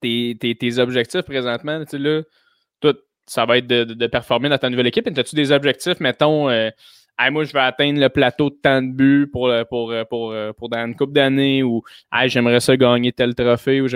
[0.00, 2.22] tes, tes, objectifs présentement, là,
[3.30, 5.06] ça va être de, de, performer dans ta nouvelle équipe.
[5.06, 6.70] As-tu des objectifs, mettons, euh,
[7.30, 10.68] moi, je vais atteindre le plateau de temps de but pour, euh, pour, pour, pour,
[10.68, 11.82] dans une coupe d'années ou
[12.26, 13.80] j'aimerais ça gagner tel trophée.
[13.80, 13.86] Ou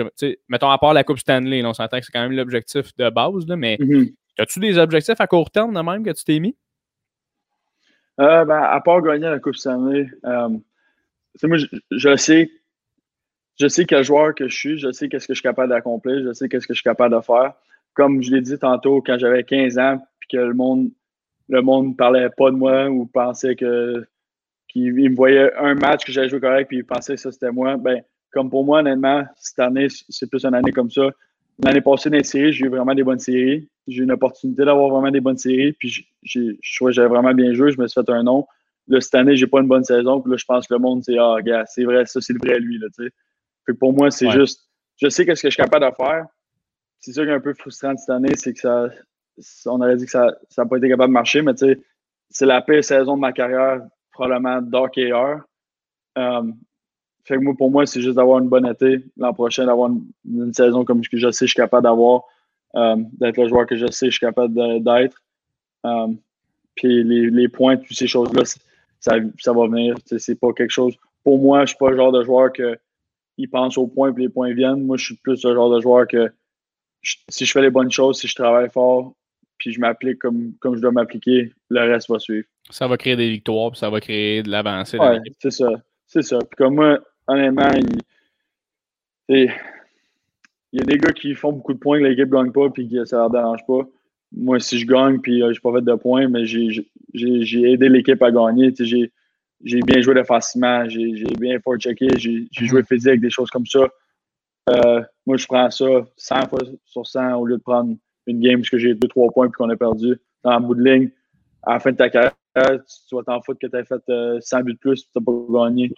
[0.47, 3.45] mettons, à part la Coupe Stanley, on s'entend que c'est quand même l'objectif de base,
[3.47, 4.13] là, mais mm-hmm.
[4.37, 6.55] as-tu des objectifs à court terme de même que tu t'es mis?
[8.21, 10.49] Euh, ben, à part gagner la Coupe Stanley, euh,
[11.43, 11.57] moi,
[11.91, 12.49] je, sais
[13.59, 16.23] je sais quel joueur que je suis, je sais qu'est-ce que je suis capable d'accomplir,
[16.23, 17.53] je sais qu'est-ce que je suis capable de faire.
[17.95, 20.91] Comme je l'ai dit tantôt, quand j'avais 15 ans, puis que le monde
[21.47, 24.05] le monde parlait pas de moi ou pensait que
[24.67, 27.51] qu'il me voyait un match que j'avais joué correct puis il pensait que ça c'était
[27.51, 28.01] moi, ben
[28.35, 31.09] comme pour moi, honnêtement, cette année, c'est plus une année comme ça.
[31.63, 33.69] L'année passée, dans les séries, j'ai eu vraiment des bonnes séries.
[33.87, 35.71] J'ai eu une opportunité d'avoir vraiment des bonnes séries.
[35.71, 37.71] Puis j'ai, je trouvais que j'avais vraiment bien joué.
[37.71, 38.45] Je me suis fait un nom.
[38.89, 40.19] Là, cette année, j'ai pas une bonne saison.
[40.19, 42.39] Puis là, je pense que le monde, c'est Ah, gars, c'est vrai, ça, c'est le
[42.39, 42.77] vrai lui.
[42.77, 43.09] Là, fait
[43.65, 46.25] que pour moi, c'est juste, je sais qu'est-ce que je suis capable de faire.
[47.05, 48.89] C'est sûr qu'un peu frustrant cette année, c'est que ça,
[49.67, 51.79] on aurait dit que ça n'a pas été capable de marcher, mais tu sais,
[52.31, 55.41] c'est la pire saison de ma carrière, probablement d'hockeyeur.
[56.15, 56.55] Um,
[57.23, 59.91] fait que moi, pour moi, c'est juste d'avoir une bonne été l'an prochain, d'avoir
[60.25, 62.23] une, saison comme que je sais que je suis capable d'avoir,
[62.75, 65.21] euh, d'être le joueur que je sais que je suis capable d'être.
[65.85, 66.07] Euh,
[66.73, 68.45] puis les, les, points, toutes ces choses-là,
[68.99, 69.95] ça, ça, va venir.
[70.07, 70.95] C'est pas quelque chose.
[71.23, 72.79] Pour moi, je suis pas le genre de joueur que
[73.37, 74.83] il pense aux points et les points viennent.
[74.83, 76.31] Moi, je suis plus le genre de joueur que
[77.29, 79.13] si je fais les bonnes choses, si je travaille fort,
[79.57, 82.45] puis je m'applique comme, comme je dois m'appliquer, le reste va suivre.
[82.69, 84.97] Ça va créer des victoires, puis ça va créer de l'avancée.
[84.97, 85.69] Ouais, c'est ça.
[86.07, 86.39] C'est ça.
[86.39, 87.69] Puis comme moi, honnêtement,
[89.29, 89.51] il,
[90.73, 92.89] y a des gars qui font beaucoup de points que l'équipe ne gagne pas puis
[92.89, 93.81] que ça leur dérange pas.
[94.31, 97.89] Moi, si je gagne puis euh, je n'ai pas fait de points, mais j'ai aidé
[97.89, 98.73] l'équipe à gagner.
[99.63, 102.85] J'ai bien joué défensivement, j'ai bien fort checké, j'ai joué mhm.
[102.85, 103.87] physique, des choses comme ça.
[104.69, 105.85] Euh, moi, je prends ça
[106.17, 107.95] 100 fois sur 100 au lieu de prendre
[108.27, 110.19] une game parce que j'ai 2-3 points puis qu'on a perdu.
[110.43, 111.09] Dans le bout de ligne,
[111.63, 114.01] à la fin de ta carrière, tu vas t'en foutre que tu as fait
[114.41, 115.91] 100 euh, buts de plus et tu n'as pas gagné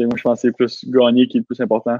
[0.00, 1.98] moi, je pense que c'est plus gagner qui est le plus important.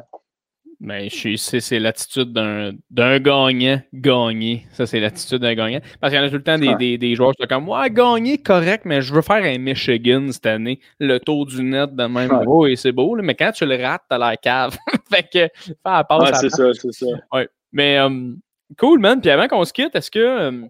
[0.84, 4.66] Mais ben, c'est l'attitude d'un gagnant gagner.
[4.72, 5.78] Ça, c'est l'attitude d'un gagnant.
[6.00, 7.88] Parce qu'il y en a tout le temps des, des, joueurs qui sont comme Ouais,
[7.88, 10.80] gagner, correct, mais je veux faire un Michigan cette année.
[10.98, 12.32] Le tour du net de même.
[12.46, 12.72] Ouais.
[12.72, 14.76] et c'est beau, mais quand tu le rates, t'as l'air cave.
[15.14, 16.22] fait que fais la passe.
[16.22, 17.06] Ouais, c'est ça, c'est ça.
[17.32, 17.48] Ouais.
[17.72, 18.38] Mais um,
[18.78, 19.20] cool, man.
[19.20, 20.48] Puis avant qu'on se quitte, est-ce que.
[20.48, 20.68] Um,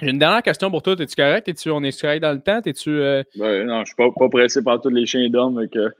[0.00, 0.94] j'ai une dernière question pour toi.
[0.98, 1.46] Es-tu correct?
[1.48, 2.60] Es-tu, on est correct dans le temps?
[2.64, 2.90] Es-tu.
[2.90, 3.22] Euh...
[3.36, 5.92] Ben, non, je suis pas, pas pressé par tous les chiens d'hommes, mais que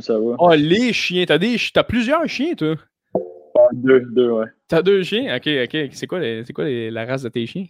[0.00, 0.36] ça va.
[0.38, 1.26] Oh, les chiens.
[1.26, 2.76] T'as, des, t'as plusieurs chiens, toi?
[3.14, 4.46] Ah, deux, deux, ouais.
[4.68, 5.36] T'as deux chiens?
[5.36, 5.88] Ok, ok.
[5.92, 7.66] C'est quoi, c'est quoi la race de tes chiens?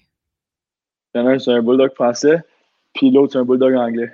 [1.15, 2.43] Il y en a un, c'est un bulldog français,
[2.95, 4.13] puis l'autre, c'est un bulldog anglais.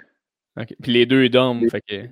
[0.59, 0.75] Ok.
[0.83, 2.09] Puis les deux dorment, fait que...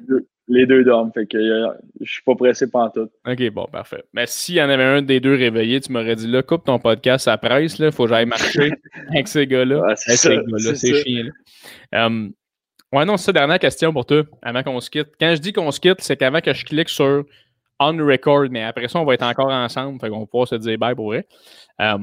[0.49, 1.69] Les deux dorment, fait que euh,
[2.01, 3.09] je suis pas pressé par tout.
[3.27, 4.05] Ok, bon, parfait.
[4.13, 6.79] Mais s'il y en avait un des deux réveillé, tu m'aurais dit là, coupe ton
[6.79, 8.71] podcast à presse, là, faut que j'aille marcher
[9.11, 9.95] avec ces gars-là.
[9.97, 12.07] c'est ces gars-là, ces chiens-là.
[12.07, 12.33] Um,
[12.93, 15.09] Ouais, non, c'est ça, dernière question pour toi, avant qu'on se quitte.
[15.19, 17.25] Quand je dis qu'on se quitte, c'est qu'avant que je clique sur
[17.79, 20.55] on record, mais après ça, on va être encore ensemble, fait qu'on va pouvoir se
[20.55, 21.27] dire bye pour vrai.
[21.81, 21.99] Euh,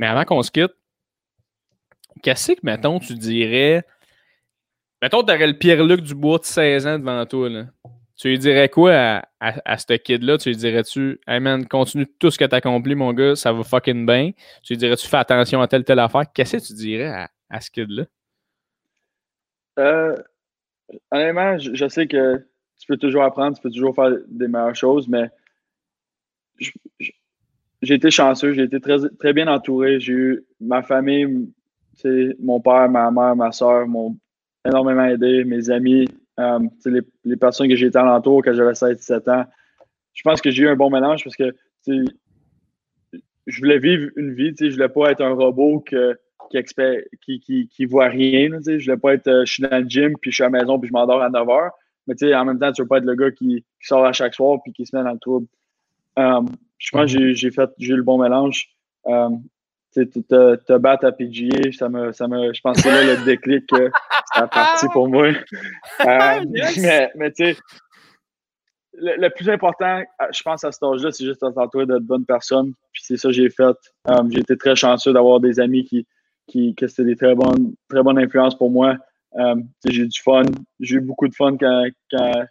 [0.00, 0.72] mais avant qu'on se quitte,
[2.22, 3.84] qu'est-ce que, mettons, tu dirais.
[5.04, 7.66] Mettons, tu aurais le Pierre-Luc Dubois de 16 ans devant toi, là.
[8.16, 10.38] Tu lui dirais quoi à, à, ce kid-là?
[10.38, 13.52] Tu lui dirais-tu, hey man, continue tout ce que tu as accompli, mon gars, ça
[13.52, 14.30] va fucking bien.
[14.62, 16.22] Tu lui dirais-tu, fais attention à telle, telle affaire?
[16.32, 18.04] Qu'est-ce que tu dirais à, à ce kid-là?
[19.78, 20.16] Euh,
[21.10, 22.38] honnêtement, je, sais que
[22.80, 25.28] tu peux toujours apprendre, tu peux toujours faire des meilleures choses, mais
[27.82, 30.00] j'ai été chanceux, j'ai été très, très bien entouré.
[30.00, 31.52] J'ai eu ma famille,
[32.40, 34.16] mon père, ma mère, ma soeur m'ont
[34.64, 36.08] énormément aidé, mes amis,
[36.40, 39.44] euh, les, les, personnes que j'ai été alentour quand j'avais 16-17 ans.
[40.12, 41.54] Je pense que j'ai eu un bon mélange parce que
[43.46, 46.18] je voulais vivre une vie, je voulais pas être un robot que
[47.20, 48.48] qui, qui, qui, voit rien.
[48.64, 50.48] je ne voulais pas être, euh, je suis dans le gym, puis je suis à
[50.48, 51.70] la maison, puis je m'endors à 9 h.
[52.06, 54.34] Mais en même temps, tu ne veux pas être le gars qui, sort à chaque
[54.34, 55.46] soir puis qui se met dans le trouble.
[56.16, 56.46] Um,
[56.78, 58.68] je pense que j'ai fait j'ai eu le bon mélange.
[59.04, 59.42] Um,
[59.94, 63.24] te, te, battre à PGA, ça me, ça me, je pense que c'est là le
[63.24, 63.90] déclic que
[64.34, 65.28] ça a parti pour moi.
[66.00, 66.44] Um,
[66.80, 67.56] mais, mais tu sais,
[68.94, 72.72] le, plus important, je pense, à cet âge-là, c'est juste d'entourer de bonnes personnes.
[72.92, 73.76] Puis c'est ça que j'ai fait.
[74.30, 76.06] j'ai été très chanceux d'avoir des amis qui,
[76.46, 78.96] qui, que c'était des très bonnes, très bonnes influences pour moi.
[79.36, 80.44] Euh, j'ai eu du fun.
[80.80, 82.46] J'ai eu beaucoup de fun quand, quand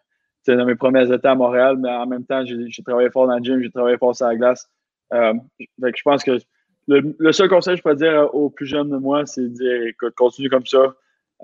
[0.47, 3.43] dans mes premiers états à Montréal, mais en même temps, j'ai travaillé fort dans le
[3.43, 4.67] gym, j'ai travaillé fort sur la glace.
[5.13, 6.37] Euh, je pense que
[6.87, 9.83] le, seul conseil que je peux dire aux plus jeunes de moi, c'est de dire
[9.87, 10.93] écoute, continue comme ça,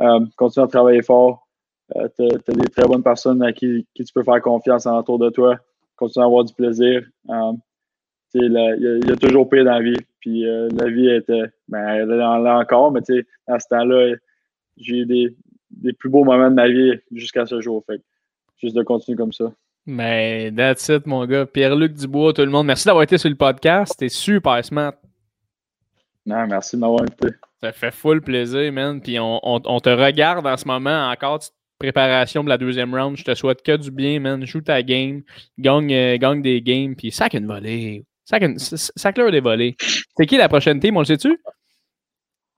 [0.02, 1.48] euh, continue à travailler fort.
[1.96, 5.30] Euh, tu as, des très bonnes personnes à qui, tu peux faire confiance autour de
[5.30, 5.58] toi,
[5.96, 7.04] continue à avoir du plaisir.
[8.34, 9.98] il y, a toujours pire dans la vie.
[10.20, 13.02] Puis la vie était, ben, elle est encore, mais
[13.48, 14.16] à ce temps-là,
[14.78, 15.36] j'ai eu des,
[15.72, 17.84] des, plus beaux moments de ma vie jusqu'à ce jour.
[17.86, 18.02] Fait
[18.58, 19.52] juste de continuer comme ça.
[19.86, 21.46] Mais that's it, mon gars.
[21.46, 23.94] Pierre-Luc Dubois, tout le monde, merci d'avoir été sur le podcast.
[23.94, 24.94] C'était super smart.
[26.26, 27.36] Non, merci de m'avoir invité.
[27.62, 29.02] Ça fait full plaisir, man.
[29.02, 31.40] Puis on, te regarde en ce moment, encore
[31.80, 33.18] préparation de la deuxième round.
[33.18, 34.46] Je te souhaite que du bien, man.
[34.46, 35.22] Joue ta game,
[35.58, 38.06] gagne, euh, des games, puis sac une volée.
[38.26, 39.76] Sac, une, sac leur des volées.
[39.80, 41.42] C'est qui la prochaine team, on le sait-tu?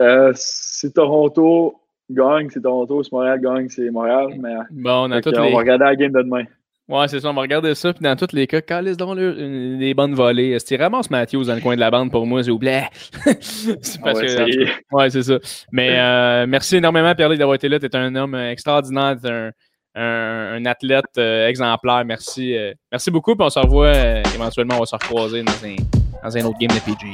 [0.02, 1.76] Euh, c'est Toronto
[2.10, 3.04] gagne, c'est Toronto.
[3.04, 4.36] Si Montréal gagne, c'est Montréal.
[4.40, 6.44] Mais, bon, on, a on va regarder la game de demain.
[6.90, 7.94] Ouais, c'est ça, on va regarder ça.
[7.94, 10.60] Puis dans tous les cas, calisse donc des bonnes volées.
[10.60, 12.88] C'était vraiment ce Matthews dans le coin de la bande pour moi, s'il vous plaît?
[13.42, 14.66] c'est parce que.
[14.94, 15.38] Ouais, c'est ça.
[15.72, 17.80] Mais euh, merci énormément, Pierre-Luc, d'avoir été là.
[17.80, 19.16] Tu es un homme extraordinaire.
[19.24, 19.52] Tu un,
[19.96, 22.04] un, athlète euh, exemplaire.
[22.06, 22.58] Merci.
[22.58, 23.36] Euh, merci beaucoup.
[23.36, 23.94] Puis on se revoit
[24.36, 25.76] éventuellement, on va se recroiser dans un,
[26.24, 27.14] dans un autre game de PG.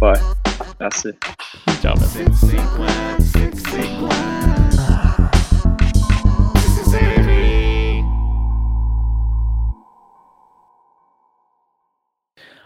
[0.00, 0.12] Ouais.
[0.78, 1.08] Merci.
[1.80, 2.24] Ciao, merci.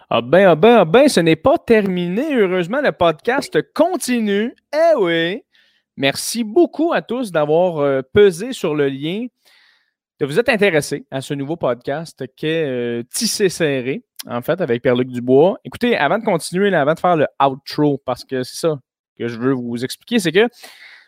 [0.09, 2.33] Ah ben, ah ben, ah ben, ce n'est pas terminé.
[2.37, 4.55] Heureusement, le podcast continue.
[4.73, 5.43] Eh oui.
[5.97, 9.27] Merci beaucoup à tous d'avoir euh, pesé sur le lien,
[10.21, 14.61] de vous être intéressés à ce nouveau podcast qui est euh, Tissé serré, en fait,
[14.61, 15.59] avec Pierre-Luc Dubois.
[15.65, 18.79] Écoutez, avant de continuer, avant de faire le outro, parce que c'est ça
[19.19, 20.47] que je veux vous expliquer, c'est que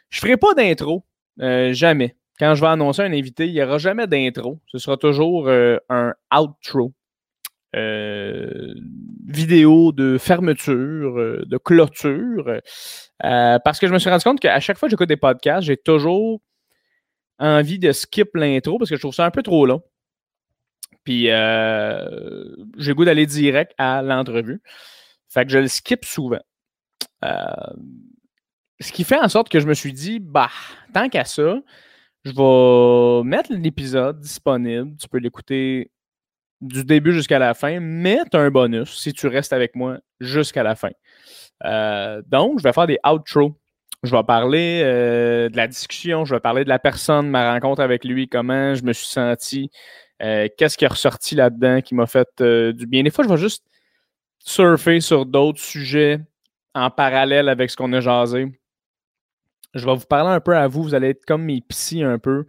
[0.09, 1.05] je ne ferai pas d'intro,
[1.41, 2.17] euh, jamais.
[2.41, 4.59] Quand je vais annoncer un invité, il n'y aura jamais d'intro.
[4.67, 6.93] Ce sera toujours un outro.
[7.77, 8.73] Euh,
[9.27, 12.61] vidéo de fermeture, euh, de clôture,
[13.25, 15.67] euh, parce que je me suis rendu compte qu'à chaque fois que j'écoute des podcasts,
[15.67, 16.41] j'ai toujours
[17.39, 19.83] envie de skip l'intro parce que je trouve ça un peu trop long.
[21.05, 21.25] Puis
[22.79, 24.63] j'ai goût d'aller direct à l'entrevue.
[25.29, 26.41] Fait que je le skip souvent.
[28.81, 30.51] ce qui fait en sorte que je me suis dit, bah,
[30.95, 31.61] tant qu'à ça,
[32.25, 34.97] je vais mettre l'épisode disponible.
[34.99, 35.91] Tu peux l'écouter
[36.61, 39.99] du début jusqu'à la fin, mais tu as un bonus si tu restes avec moi
[40.21, 40.91] jusqu'à la fin.
[41.65, 43.55] Euh, donc, je vais faire des outros.
[44.05, 47.83] Je vais parler euh, de la discussion, je vais parler de la personne, ma rencontre
[47.83, 49.71] avec lui, comment je me suis senti,
[50.23, 53.03] euh, qu'est-ce qui est ressorti là-dedans qui m'a fait du bien.
[53.03, 53.65] Des fois, je vais juste
[54.39, 56.21] surfer sur d'autres sujets
[56.77, 58.47] en parallèle avec ce qu'on a jasé.
[59.75, 62.21] Je vais vous parler un peu à vous, vous allez être comme mes psys un
[62.21, 62.47] peu.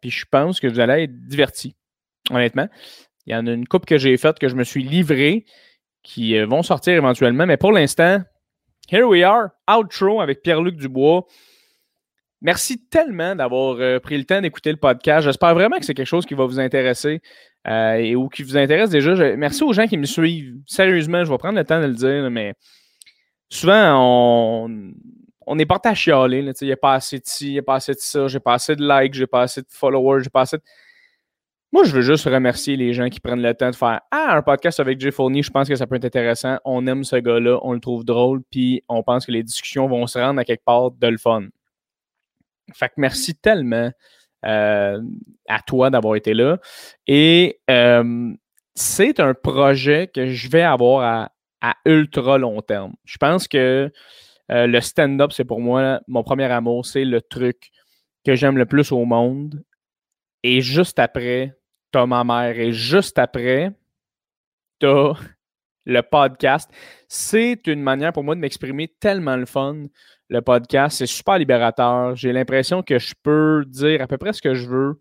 [0.00, 1.76] puis je pense que vous allez être divertis,
[2.30, 2.68] honnêtement.
[3.28, 5.44] Il y en a une coupe que j'ai faite que je me suis livré
[6.02, 7.44] qui euh, vont sortir éventuellement.
[7.46, 8.22] Mais pour l'instant,
[8.90, 11.26] here we are, outro avec Pierre-Luc Dubois.
[12.40, 15.26] Merci tellement d'avoir euh, pris le temps d'écouter le podcast.
[15.26, 17.20] J'espère vraiment que c'est quelque chose qui va vous intéresser
[17.66, 19.36] euh, et, ou qui vous intéresse déjà.
[19.36, 20.54] merci aux gens qui me suivent.
[20.66, 22.54] Sérieusement, je vais prendre le temps de le dire, mais
[23.50, 24.92] souvent, on,
[25.46, 26.50] on est porté à chialer.
[26.60, 28.40] Il n'y a pas assez de ci, il n'y a pas assez de ça, j'ai
[28.40, 30.62] pas assez de likes, j'ai pas assez de followers, j'ai pas assez de.
[31.70, 34.42] Moi, je veux juste remercier les gens qui prennent le temps de faire Ah, un
[34.42, 36.58] podcast avec Jay Fournier, je pense que ça peut être intéressant.
[36.64, 40.06] On aime ce gars-là, on le trouve drôle, puis on pense que les discussions vont
[40.06, 41.48] se rendre à quelque part de le fun.
[42.72, 43.90] Fait que merci tellement
[44.46, 45.02] euh,
[45.46, 46.58] à toi d'avoir été là.
[47.06, 48.32] Et euh,
[48.74, 51.30] c'est un projet que je vais avoir
[51.60, 52.94] à, ultra long terme.
[53.04, 53.90] Je pense que
[54.50, 57.70] euh, le stand-up, c'est pour moi mon premier amour, c'est le truc
[58.24, 59.62] que j'aime le plus au monde.
[60.44, 61.57] Et juste après,
[61.90, 62.58] t'as ma mère.
[62.58, 63.72] Et juste après,
[64.78, 65.12] t'as
[65.86, 66.70] le podcast.
[67.08, 69.86] C'est une manière pour moi de m'exprimer tellement le fun.
[70.28, 72.14] Le podcast, c'est super libérateur.
[72.14, 75.00] J'ai l'impression que je peux dire à peu près ce que je veux.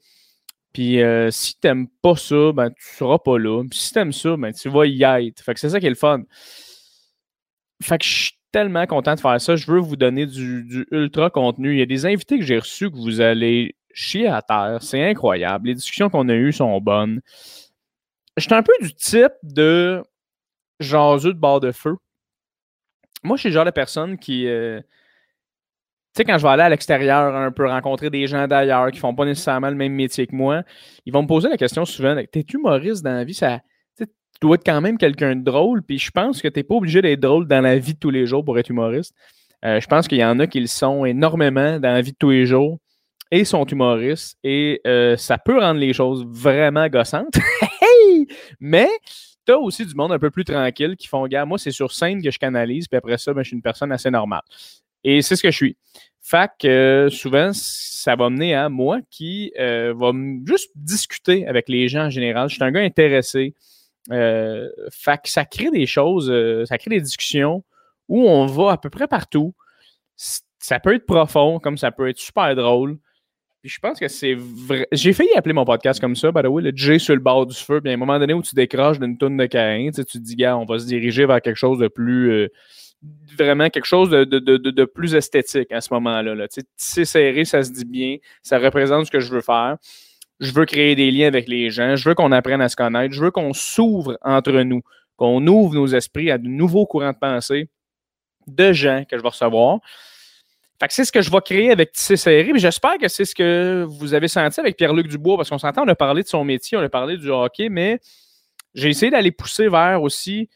[0.73, 3.64] Puis euh, si t'aimes pas ça, ben tu seras pas là.
[3.69, 5.41] Puis si t'aimes ça, ben tu vas y être.
[5.41, 6.22] Fait que c'est ça qui est le fun.
[7.81, 9.55] Fait que je suis tellement content de faire ça.
[9.55, 11.73] Je veux vous donner du ultra contenu.
[11.73, 14.77] Il y a des invités que j'ai reçus que vous allez chier à terre.
[14.81, 15.68] C'est incroyable.
[15.68, 17.22] Les discussions qu'on a eues sont bonnes.
[18.38, 20.03] J'étais un peu du type de
[20.80, 21.97] jaseux de bord de feu.
[23.23, 24.47] Moi, je suis le genre de personne qui.
[24.47, 24.80] Euh,
[26.15, 28.99] tu sais, quand je vais aller à l'extérieur, un peu rencontrer des gens d'ailleurs qui
[28.99, 30.64] font pas nécessairement le même métier que moi,
[31.05, 33.34] ils vont me poser la question souvent T'es humoriste dans la vie?
[33.34, 33.59] Ça,
[34.41, 35.81] dois être quand même quelqu'un de drôle.
[35.84, 38.09] Puis je pense que tu n'es pas obligé d'être drôle dans la vie de tous
[38.09, 39.15] les jours pour être humoriste.
[39.65, 42.18] Euh, je pense qu'il y en a qui le sont énormément dans la vie de
[42.18, 42.77] tous les jours
[43.32, 44.38] et sont humoristes.
[44.44, 47.38] Et euh, ça peut rendre les choses vraiment gossantes.
[48.60, 48.90] Mais
[49.45, 51.91] tu as aussi du monde un peu plus tranquille qui font, gars, moi, c'est sur
[51.91, 54.41] scène que je canalise, puis après ça, ben, je suis une personne assez normale.
[55.04, 55.78] Et c'est ce que je suis.
[56.22, 60.12] Fait que euh, souvent, ça va mener à moi qui va
[60.45, 62.49] juste discuter avec les gens en général.
[62.49, 63.54] Je suis un gars intéressé.
[64.12, 66.32] Euh, fait que ça crée des choses,
[66.66, 67.64] ça crée des discussions
[68.08, 69.54] où on va à peu près partout.
[70.16, 72.98] Ça peut être profond, comme ça peut être super drôle.
[73.68, 74.88] Je pense que c'est vrai.
[74.94, 77.45] J'ai failli appeler mon podcast comme ça, by the way, le J sur le bord
[77.45, 77.81] du feu.
[77.81, 80.35] Puis à un moment donné où tu décroches d'une tonne de Caïn, tu te dis,
[80.38, 82.31] gars, on va se diriger vers quelque chose de plus.
[82.31, 82.48] Euh,
[83.38, 86.34] vraiment quelque chose de, plus esthétique à ce moment-là.
[86.34, 86.48] Là.
[86.48, 88.18] Tisser serré, ça se dit bien.
[88.41, 89.77] Ça représente ce que je veux faire.
[90.39, 91.95] Je veux créer des liens avec les gens.
[91.95, 93.14] Je veux qu'on apprenne à se connaître.
[93.14, 94.81] Je veux qu'on s'ouvre entre nous,
[95.18, 97.69] qu'on ouvre nos esprits à de nouveaux courants de pensée
[98.48, 99.80] de gens que je vais recevoir.
[100.80, 102.52] Fait que c'est ce que je vais créer avec Tissé Serré.
[102.56, 105.88] J'espère que c'est ce que vous avez senti avec Pierre-Luc Dubois, parce qu'on s'entend, on
[105.88, 107.99] a parlé de son métier, on a parlé du hockey, mais
[108.76, 110.49] j'ai essayé d'aller pousser vers aussi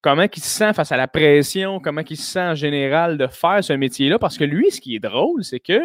[0.00, 3.28] comment il se sent face à la pression, comment il se sent en général de
[3.28, 4.18] faire ce métier-là.
[4.18, 5.80] Parce que lui, ce qui est drôle, c'est que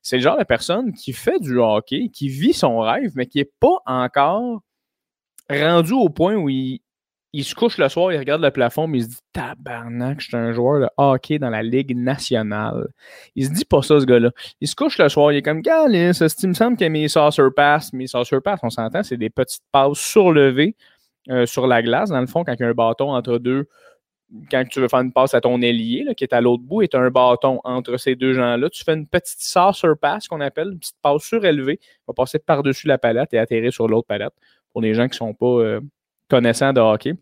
[0.00, 3.38] c'est le genre de personne qui fait du hockey, qui vit son rêve, mais qui
[3.38, 4.62] n'est pas encore
[5.50, 6.80] rendu au point où il,
[7.32, 10.28] il se couche le soir, il regarde le plafond, mais il se dit Tabarnak, je
[10.28, 12.88] suis un joueur de hockey dans la Ligue nationale.
[13.36, 14.30] Il se dit pas ça, ce gars-là.
[14.60, 17.42] Il se couche le soir, il est comme Galis, il me semble que mes saucer
[17.56, 20.76] pass, mes saucer pass, on s'entend, c'est des petites passes surlevées
[21.30, 23.66] euh, sur la glace, dans le fond, quand il y a un bâton entre deux.
[24.50, 26.88] Quand tu veux faire une passe à ton ailier, qui est à l'autre bout, et
[26.88, 30.40] tu as un bâton entre ces deux gens-là, tu fais une petite saucer pass qu'on
[30.40, 34.32] appelle, une petite passe surélevée, va passer par-dessus la palette et atterrir sur l'autre palette
[34.72, 35.46] pour les gens qui ne sont pas.
[35.46, 35.80] Euh,
[36.28, 37.14] connaissant de hockey.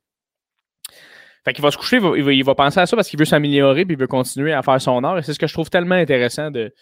[1.44, 3.94] Fait qu'il va se coucher, il va, penser à ça parce qu'il veut s'améliorer puis
[3.94, 5.18] il veut continuer à faire son art.
[5.18, 6.72] Et c'est ce que je trouve tellement intéressant de,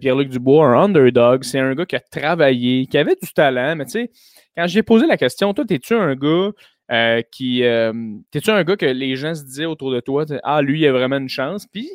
[0.00, 1.44] Pierre-Luc Dubois, un underdog.
[1.44, 3.76] C'est un gars qui a travaillé, qui avait du talent.
[3.76, 4.10] Mais tu sais,
[4.56, 6.50] quand j'ai posé la question, toi, es-tu un gars
[6.90, 7.64] euh, qui.
[7.64, 7.92] Euh,
[8.30, 10.92] t'es-tu un gars que les gens se disaient autour de toi, ah, lui, il a
[10.92, 11.66] vraiment une chance.
[11.66, 11.88] Puis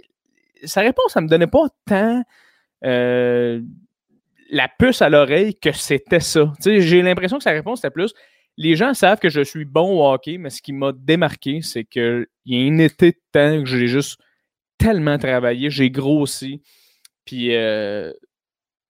[0.63, 2.23] sa réponse, ça me donnait pas tant.
[2.85, 3.61] Euh,
[4.51, 6.51] la puce à l'oreille que c'était ça.
[6.63, 8.13] J'ai l'impression que sa réponse c'était plus
[8.57, 11.83] les gens savent que je suis bon au hockey, mais ce qui m'a démarqué, c'est
[11.83, 14.19] qu'il y a un été de temps que j'ai juste
[14.77, 16.61] tellement travaillé, j'ai grossi,
[17.25, 18.11] puis euh,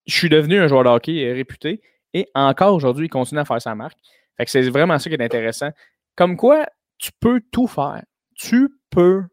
[0.05, 1.81] je suis devenu un joueur de hockey réputé,
[2.13, 3.97] et encore aujourd'hui, il continue à faire sa marque.
[4.37, 5.69] Fait que c'est vraiment ça qui est intéressant.
[6.15, 6.65] Comme quoi,
[6.97, 8.03] tu peux tout faire.
[8.35, 9.23] Tu peux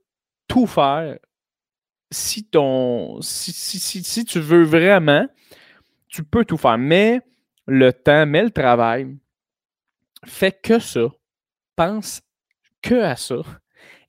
[0.49, 1.19] tout faire
[2.11, 5.27] si ton si, si, si tu veux vraiment,
[6.09, 6.79] tu peux tout faire.
[6.79, 7.21] Mais
[7.67, 9.17] le temps, mais le travail,
[10.25, 11.09] fais que ça,
[11.77, 12.23] pense
[12.83, 13.37] que à ça,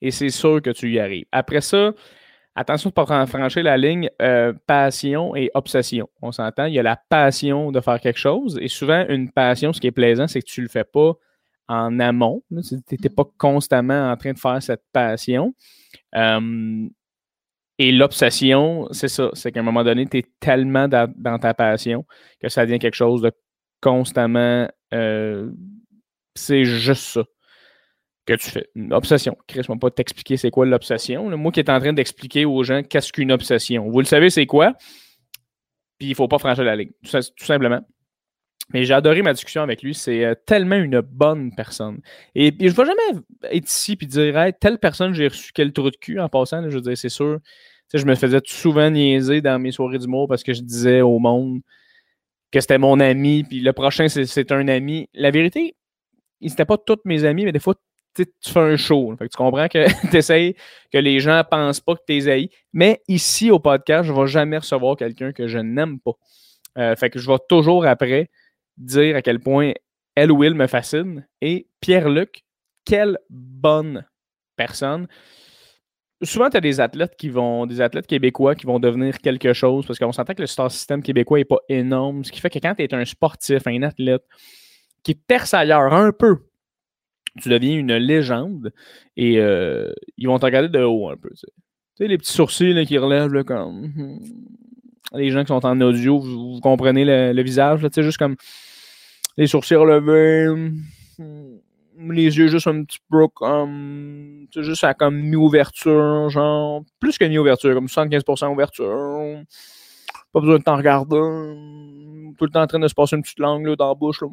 [0.02, 1.26] et c'est sûr que tu y arrives.
[1.32, 1.94] Après ça,
[2.56, 6.10] attention de ne pas franchir la ligne euh, passion et obsession.
[6.22, 9.74] On s'entend, il y a la passion de faire quelque chose, et souvent, une passion,
[9.74, 11.14] ce qui est plaisant, c'est que tu ne le fais pas
[11.68, 12.44] en amont.
[12.50, 15.54] Tu n'étais pas constamment en train de faire cette passion.
[16.14, 22.06] et l'obsession, c'est ça, c'est qu'à un moment donné, tu es tellement dans, ta passion
[22.42, 23.32] que ça devient quelque chose de
[23.82, 25.50] constamment euh,
[26.36, 27.24] c'est juste ça
[28.26, 28.70] que tu fais.
[28.76, 29.38] Une obsession.
[29.48, 31.36] Chris, ne pas t'expliquer c'est quoi l'obsession.
[31.38, 33.90] Moi qui est en train d'expliquer aux gens qu'est-ce qu'une obsession.
[33.90, 34.74] Vous le savez, c'est quoi?
[35.98, 36.92] Puis il ne faut pas franchir la ligne.
[37.04, 37.82] Tout, simplement.
[38.74, 39.94] Mais j'ai adoré ma discussion avec lui.
[39.94, 42.00] C'est euh, tellement une bonne personne.
[42.36, 43.22] Et, je ne vais jamais
[43.52, 46.70] être ici et dire telle personne, j'ai reçu quel trou de cul en passant.
[46.70, 47.40] je veux dire, c'est sûr.
[47.94, 51.62] je me faisais souvent niaiser dans mes soirées d'humour parce que je disais au monde
[52.52, 55.08] que c'était mon ami, puis le prochain, c'est un ami.
[55.14, 55.76] La vérité,
[56.42, 57.76] ils n'étaient pas tous mes amis, mais des fois,
[58.16, 59.16] tu fais un show.
[59.20, 60.56] tu comprends que tu essayes
[60.92, 62.50] que les gens ne pensent pas que tu es haï.
[62.74, 66.14] Mais ici, au podcast, je ne vais jamais recevoir quelqu'un que je n'aime pas.
[66.78, 68.30] Euh, fait que je vais toujours après
[68.78, 69.74] dire à quel point
[70.16, 71.26] elle ou il me fascine.
[71.42, 72.44] Et Pierre-Luc,
[72.86, 74.06] quelle bonne
[74.56, 75.08] personne.
[76.24, 79.88] Souvent, tu as des athlètes qui vont, des athlètes québécois qui vont devenir quelque chose
[79.88, 82.24] parce qu'on s'entend que le star system québécois n'est pas énorme.
[82.24, 84.24] Ce qui fait que quand tu es un sportif, un athlète,
[85.04, 86.38] qui perce ailleurs un peu,
[87.40, 88.74] tu deviens une légende
[89.16, 91.30] et euh, ils vont te regarder de haut un peu.
[91.30, 91.46] Tu
[91.98, 93.88] sais, les petits sourcils qui relèvent comme.
[93.96, 94.20] Hmm.
[95.14, 97.04] Les gens qui sont en audio, vous, comprenez
[97.34, 98.38] le, visage, tu sais, juste comme
[99.36, 100.48] les sourcils relevés,
[101.18, 104.48] hmm, les yeux juste un petit peu comme.
[104.52, 106.84] Tu sais, juste à comme mi-ouverture, genre.
[107.00, 109.44] Plus que mi-ouverture, comme 75% ouverture.
[110.34, 111.18] Pas besoin de t'en regarder.
[112.38, 114.22] Tout le temps en train de se passer une petite langue là, dans la bouche.
[114.22, 114.28] Là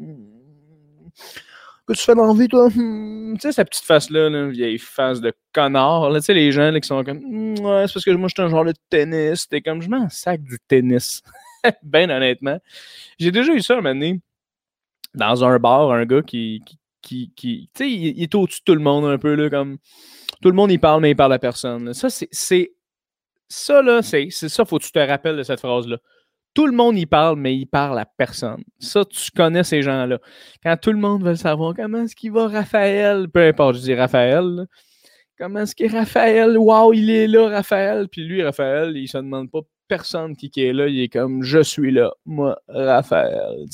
[1.89, 2.69] que tu fais dans la vie, toi?
[2.69, 3.35] Hmm.
[3.35, 6.13] Tu sais, sa petite face-là, là, vieille face de connard.
[6.15, 8.43] Tu sais, les gens qui sont comme, hmm, ouais, c'est parce que moi, je suis
[8.43, 9.49] un joueur de tennis.
[9.49, 11.23] T'es comme, je m'en sac du tennis.
[11.83, 12.59] ben honnêtement.
[13.19, 14.21] J'ai déjà eu ça un moment donné,
[15.15, 16.63] dans un bar, un gars qui,
[17.01, 19.79] qui, qui, tu sais, il, est au-dessus de tout le monde un peu, là, comme,
[20.43, 21.95] tout le monde, il parle, mais il parle à personne.
[21.95, 22.73] Ça, c'est,
[23.49, 25.99] ça, là, c'est ça, faut que tu te rappelles de cette phrase-là.
[26.55, 28.63] Tout le monde y parle, mais il parle à personne.
[28.79, 30.19] Ça, tu connais ces gens-là.
[30.63, 33.95] Quand tout le monde veut savoir comment est-ce qu'il va, Raphaël, peu importe, je dis
[33.95, 34.67] Raphaël,
[35.39, 38.09] comment est-ce qu'il est Raphaël, waouh, il est là, Raphaël?
[38.09, 41.63] Puis lui, Raphaël, il se demande pas personne qui, est là, il est comme je
[41.63, 43.65] suis là, moi, Raphaël.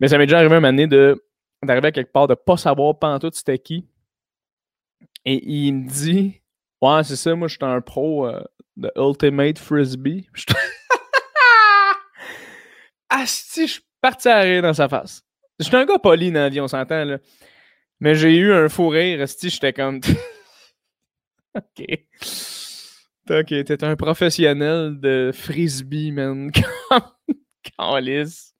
[0.00, 1.24] Mais ça m'est déjà arrivé un moment donné de,
[1.62, 3.86] d'arriver à quelque part, de pas savoir tout c'était qui.
[5.24, 6.40] Et il me dit
[6.80, 8.42] Ouais, c'est ça, moi, je suis un pro euh,
[8.76, 10.26] de Ultimate Frisbee.
[13.16, 15.22] Asti, je suis parti à rire dans sa face.
[15.60, 17.18] Je suis un gars poli dans la vie, on s'entend, là.
[18.00, 20.00] Mais j'ai eu un fou rire, Asti, j'étais comme.
[21.54, 21.86] ok.
[23.30, 26.50] Ok, t'es un professionnel de frisbee, man.
[27.78, 28.52] Calice.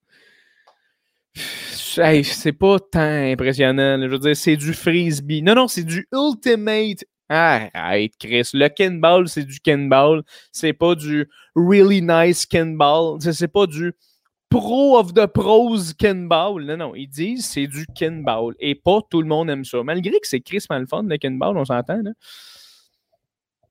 [1.97, 4.01] Hey, c'est pas tant impressionnant.
[4.01, 5.43] Je veux dire, c'est du frisbee.
[5.43, 7.05] Non, non, c'est du ultimate.
[7.29, 8.51] Arrête, Chris.
[8.53, 10.23] Le Kenball, c'est du Kenball.
[10.53, 13.19] C'est pas du really nice Kenball.
[13.21, 13.93] C'est pas du
[14.55, 16.65] pro of the pros Kenball.
[16.65, 16.95] Non, non.
[16.95, 18.55] Ils disent c'est du Kenball.
[18.61, 19.83] Et pas tout le monde aime ça.
[19.83, 22.03] Malgré que c'est Chris Malfon, le Kenball, on s'entend.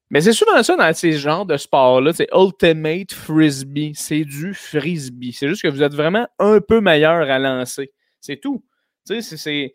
[0.09, 2.11] Mais c'est souvent ça dans ces genres de sports-là.
[2.13, 3.93] C'est Ultimate Frisbee.
[3.95, 5.31] C'est du frisbee.
[5.31, 7.91] C'est juste que vous êtes vraiment un peu meilleur à lancer.
[8.19, 8.63] C'est tout.
[9.07, 9.73] Tu sais, c'est.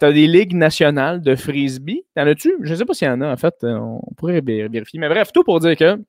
[0.00, 2.04] T'as des ligues nationales de frisbee.
[2.14, 2.56] T'en as-tu?
[2.62, 3.54] Je ne sais pas s'il y en a, en fait.
[3.62, 4.98] On pourrait vérifier.
[4.98, 6.02] Mais bref, tout pour dire que.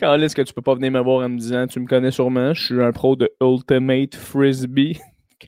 [0.00, 2.10] Quand est-ce que tu peux pas venir me voir en me disant Tu me connais
[2.10, 4.98] sûrement, je suis un pro de Ultimate Frisbee.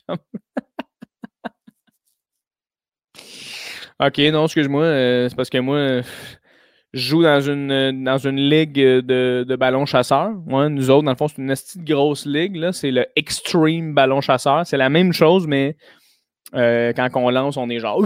[4.01, 4.83] Ok, non, excuse-moi.
[4.83, 6.01] Euh, c'est parce que moi,
[6.93, 10.33] je joue dans une, dans une ligue de, de ballon chasseur.
[10.33, 12.57] Nous autres, dans le fond, c'est une petite grosse ligue.
[12.57, 12.73] Là.
[12.73, 14.67] C'est le Extreme Ballon Chasseur.
[14.67, 15.77] C'est la même chose, mais
[16.55, 18.05] euh, quand on lance, on est genre.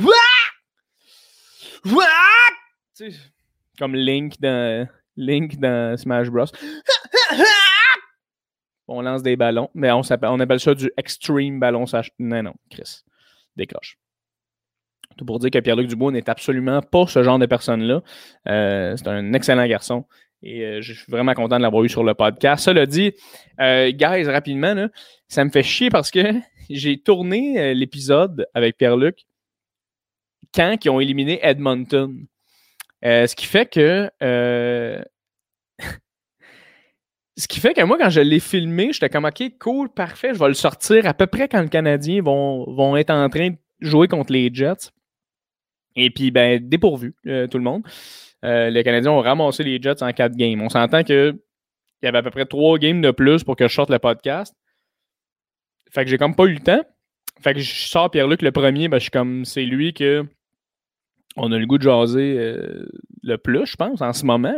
[3.79, 4.87] Comme Link dans,
[5.17, 6.47] Link dans Smash Bros.
[8.89, 10.03] On lance des ballons, mais on,
[10.41, 11.87] appelle ça du Extreme Ballon.
[12.21, 13.03] Non, non, Chris.
[13.57, 13.99] Décroche.
[15.17, 18.03] Tout pour dire que Pierre-Luc Dubois n'est absolument pas ce genre de personne-là.
[18.49, 20.05] Euh, c'est un excellent garçon.
[20.43, 22.65] Et euh, je suis vraiment content de l'avoir eu sur le podcast.
[22.65, 23.13] Cela dit,
[23.61, 24.89] euh, guys, rapidement,
[25.27, 26.21] ça me fait chier parce que
[26.71, 29.27] j'ai tourné l'épisode avec Pierre-Luc
[30.55, 32.27] quand ils ont éliminé Edmonton.
[33.03, 34.11] Ce qui fait que.
[37.37, 40.39] ce qui fait que moi, quand je l'ai filmé, j'étais comme OK, cool, parfait, je
[40.39, 43.57] vais le sortir à peu près quand les Canadiens vont, vont être en train de
[43.81, 44.91] jouer contre les Jets.
[45.97, 47.83] Et puis, ben, dépourvu, euh, tout le monde.
[48.45, 50.61] Euh, les Canadiens ont ramassé les Jets en quatre games.
[50.61, 51.39] On s'entend qu'il
[52.03, 54.55] y avait à peu près trois games de plus pour que je sorte le podcast.
[55.91, 56.83] Fait que j'ai comme pas eu le temps.
[57.41, 60.27] Fait que je sors Pierre-Luc le premier, ben, je suis comme, c'est lui que
[61.37, 62.89] on a le goût de jaser euh,
[63.23, 64.55] le plus, je pense, en ce moment.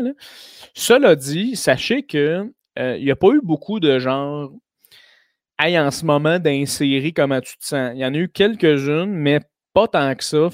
[0.74, 4.52] Cela dit, sachez que il n'y a pas eu beaucoup de genre
[5.60, 7.90] Hey, en ce moment, d'insérer comment tu te sens.
[7.94, 9.40] Il y en a eu quelques-unes, mais
[9.74, 10.48] pas tant que ça.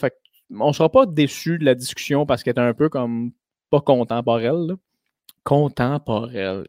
[0.51, 3.33] On ne sera pas déçu de la discussion parce qu'elle est un peu comme
[3.69, 4.69] pas contemporaine.
[4.69, 4.75] Là.
[5.43, 6.65] Contemporel.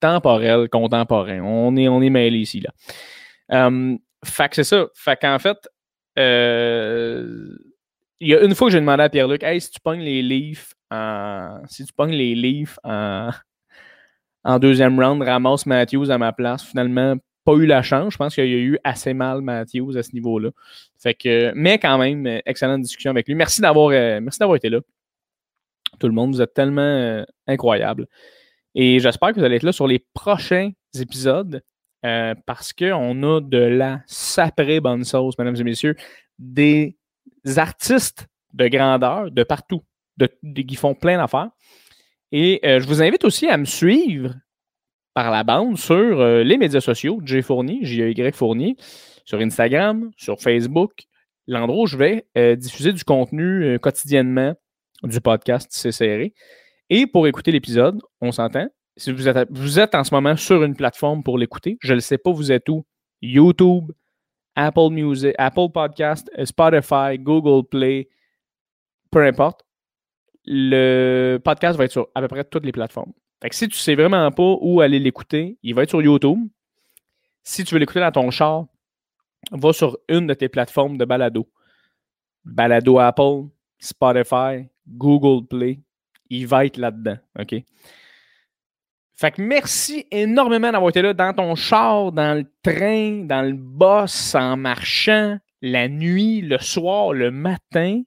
[0.00, 1.40] Temporel, contemporain.
[1.40, 2.60] On est, on est mêlé ici.
[2.60, 3.66] Là.
[3.66, 4.88] Um, fait que c'est ça.
[4.94, 5.56] Fait qu'en fait,
[6.18, 7.56] euh,
[8.20, 10.22] il y a une fois que j'ai demandé à Pierre-Luc, hey, si tu pognes les
[10.22, 11.60] Leafs en.
[11.68, 13.30] Si tu pognes les Leafs en,
[14.58, 16.64] deuxième round, ramasse Matthews à ma place.
[16.64, 18.12] Finalement, pas eu la chance.
[18.12, 20.50] Je pense qu'il y a eu assez mal Matthews à ce niveau-là.
[20.98, 23.34] Fait que, mais quand même, excellente discussion avec lui.
[23.34, 24.80] Merci d'avoir, euh, merci d'avoir été là.
[25.98, 28.06] Tout le monde, vous êtes tellement euh, incroyable.
[28.74, 30.70] Et j'espère que vous allez être là sur les prochains
[31.00, 31.62] épisodes
[32.04, 35.96] euh, parce qu'on a de la saprée bonne sauce, mesdames et messieurs,
[36.38, 36.96] des
[37.56, 39.82] artistes de grandeur de partout,
[40.54, 41.50] qui font plein d'affaires.
[42.32, 44.34] Et je vous invite aussi à me suivre
[45.16, 48.76] par la bande sur euh, les médias sociaux, J Fournier, J-Y Fournier,
[49.24, 50.92] sur Instagram, sur Facebook,
[51.46, 54.54] l'endroit où je vais euh, diffuser du contenu euh, quotidiennement
[55.04, 56.34] du podcast C'est serré.
[56.90, 58.66] Et pour écouter l'épisode, on s'entend.
[58.98, 62.00] Si vous êtes, vous êtes en ce moment sur une plateforme pour l'écouter, je ne
[62.00, 62.84] sais pas, vous êtes où?
[63.22, 63.92] YouTube,
[64.56, 68.08] Apple Music, Apple Podcast, Spotify, Google Play,
[69.10, 69.64] peu importe.
[70.44, 73.12] Le podcast va être sur à peu près toutes les plateformes.
[73.42, 76.38] Fait si tu sais vraiment pas où aller l'écouter, il va être sur YouTube.
[77.42, 78.66] Si tu veux l'écouter dans ton char,
[79.52, 81.48] va sur une de tes plateformes de balado.
[82.44, 85.80] Balado Apple, Spotify, Google Play.
[86.30, 87.18] Il va être là-dedans.
[87.38, 87.54] OK?
[89.18, 93.54] Fait que merci énormément d'avoir été là dans ton char, dans le train, dans le
[93.54, 98.02] bus, en marchant, la nuit, le soir, le matin.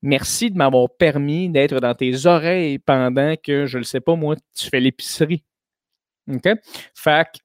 [0.00, 4.36] Merci de m'avoir permis d'être dans tes oreilles pendant que, je ne sais pas moi,
[4.56, 5.44] tu fais l'épicerie.
[6.32, 6.48] OK?
[6.94, 7.38] Fait que,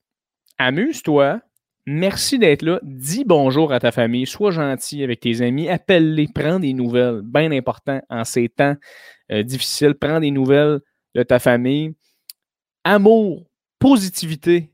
[0.58, 1.42] amuse-toi.
[1.86, 2.80] Merci d'être là.
[2.84, 4.26] Dis bonjour à ta famille.
[4.26, 5.70] Sois gentil avec tes amis.
[5.70, 6.28] Appelle-les.
[6.34, 7.22] Prends des nouvelles.
[7.24, 8.76] Bien important en ces temps
[9.32, 9.96] euh, difficiles.
[9.96, 10.80] Prends des nouvelles
[11.16, 11.94] de ta famille.
[12.90, 13.44] Amour,
[13.80, 14.72] positivité.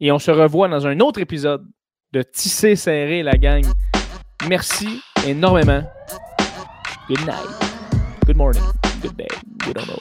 [0.00, 1.66] Et on se revoit dans un autre épisode
[2.14, 3.66] de Tisser serré la gang.
[4.48, 5.82] Merci énormément.
[7.06, 7.84] Good night.
[8.24, 8.62] Good morning.
[9.02, 9.28] Good day.
[9.74, 10.00] Don't know.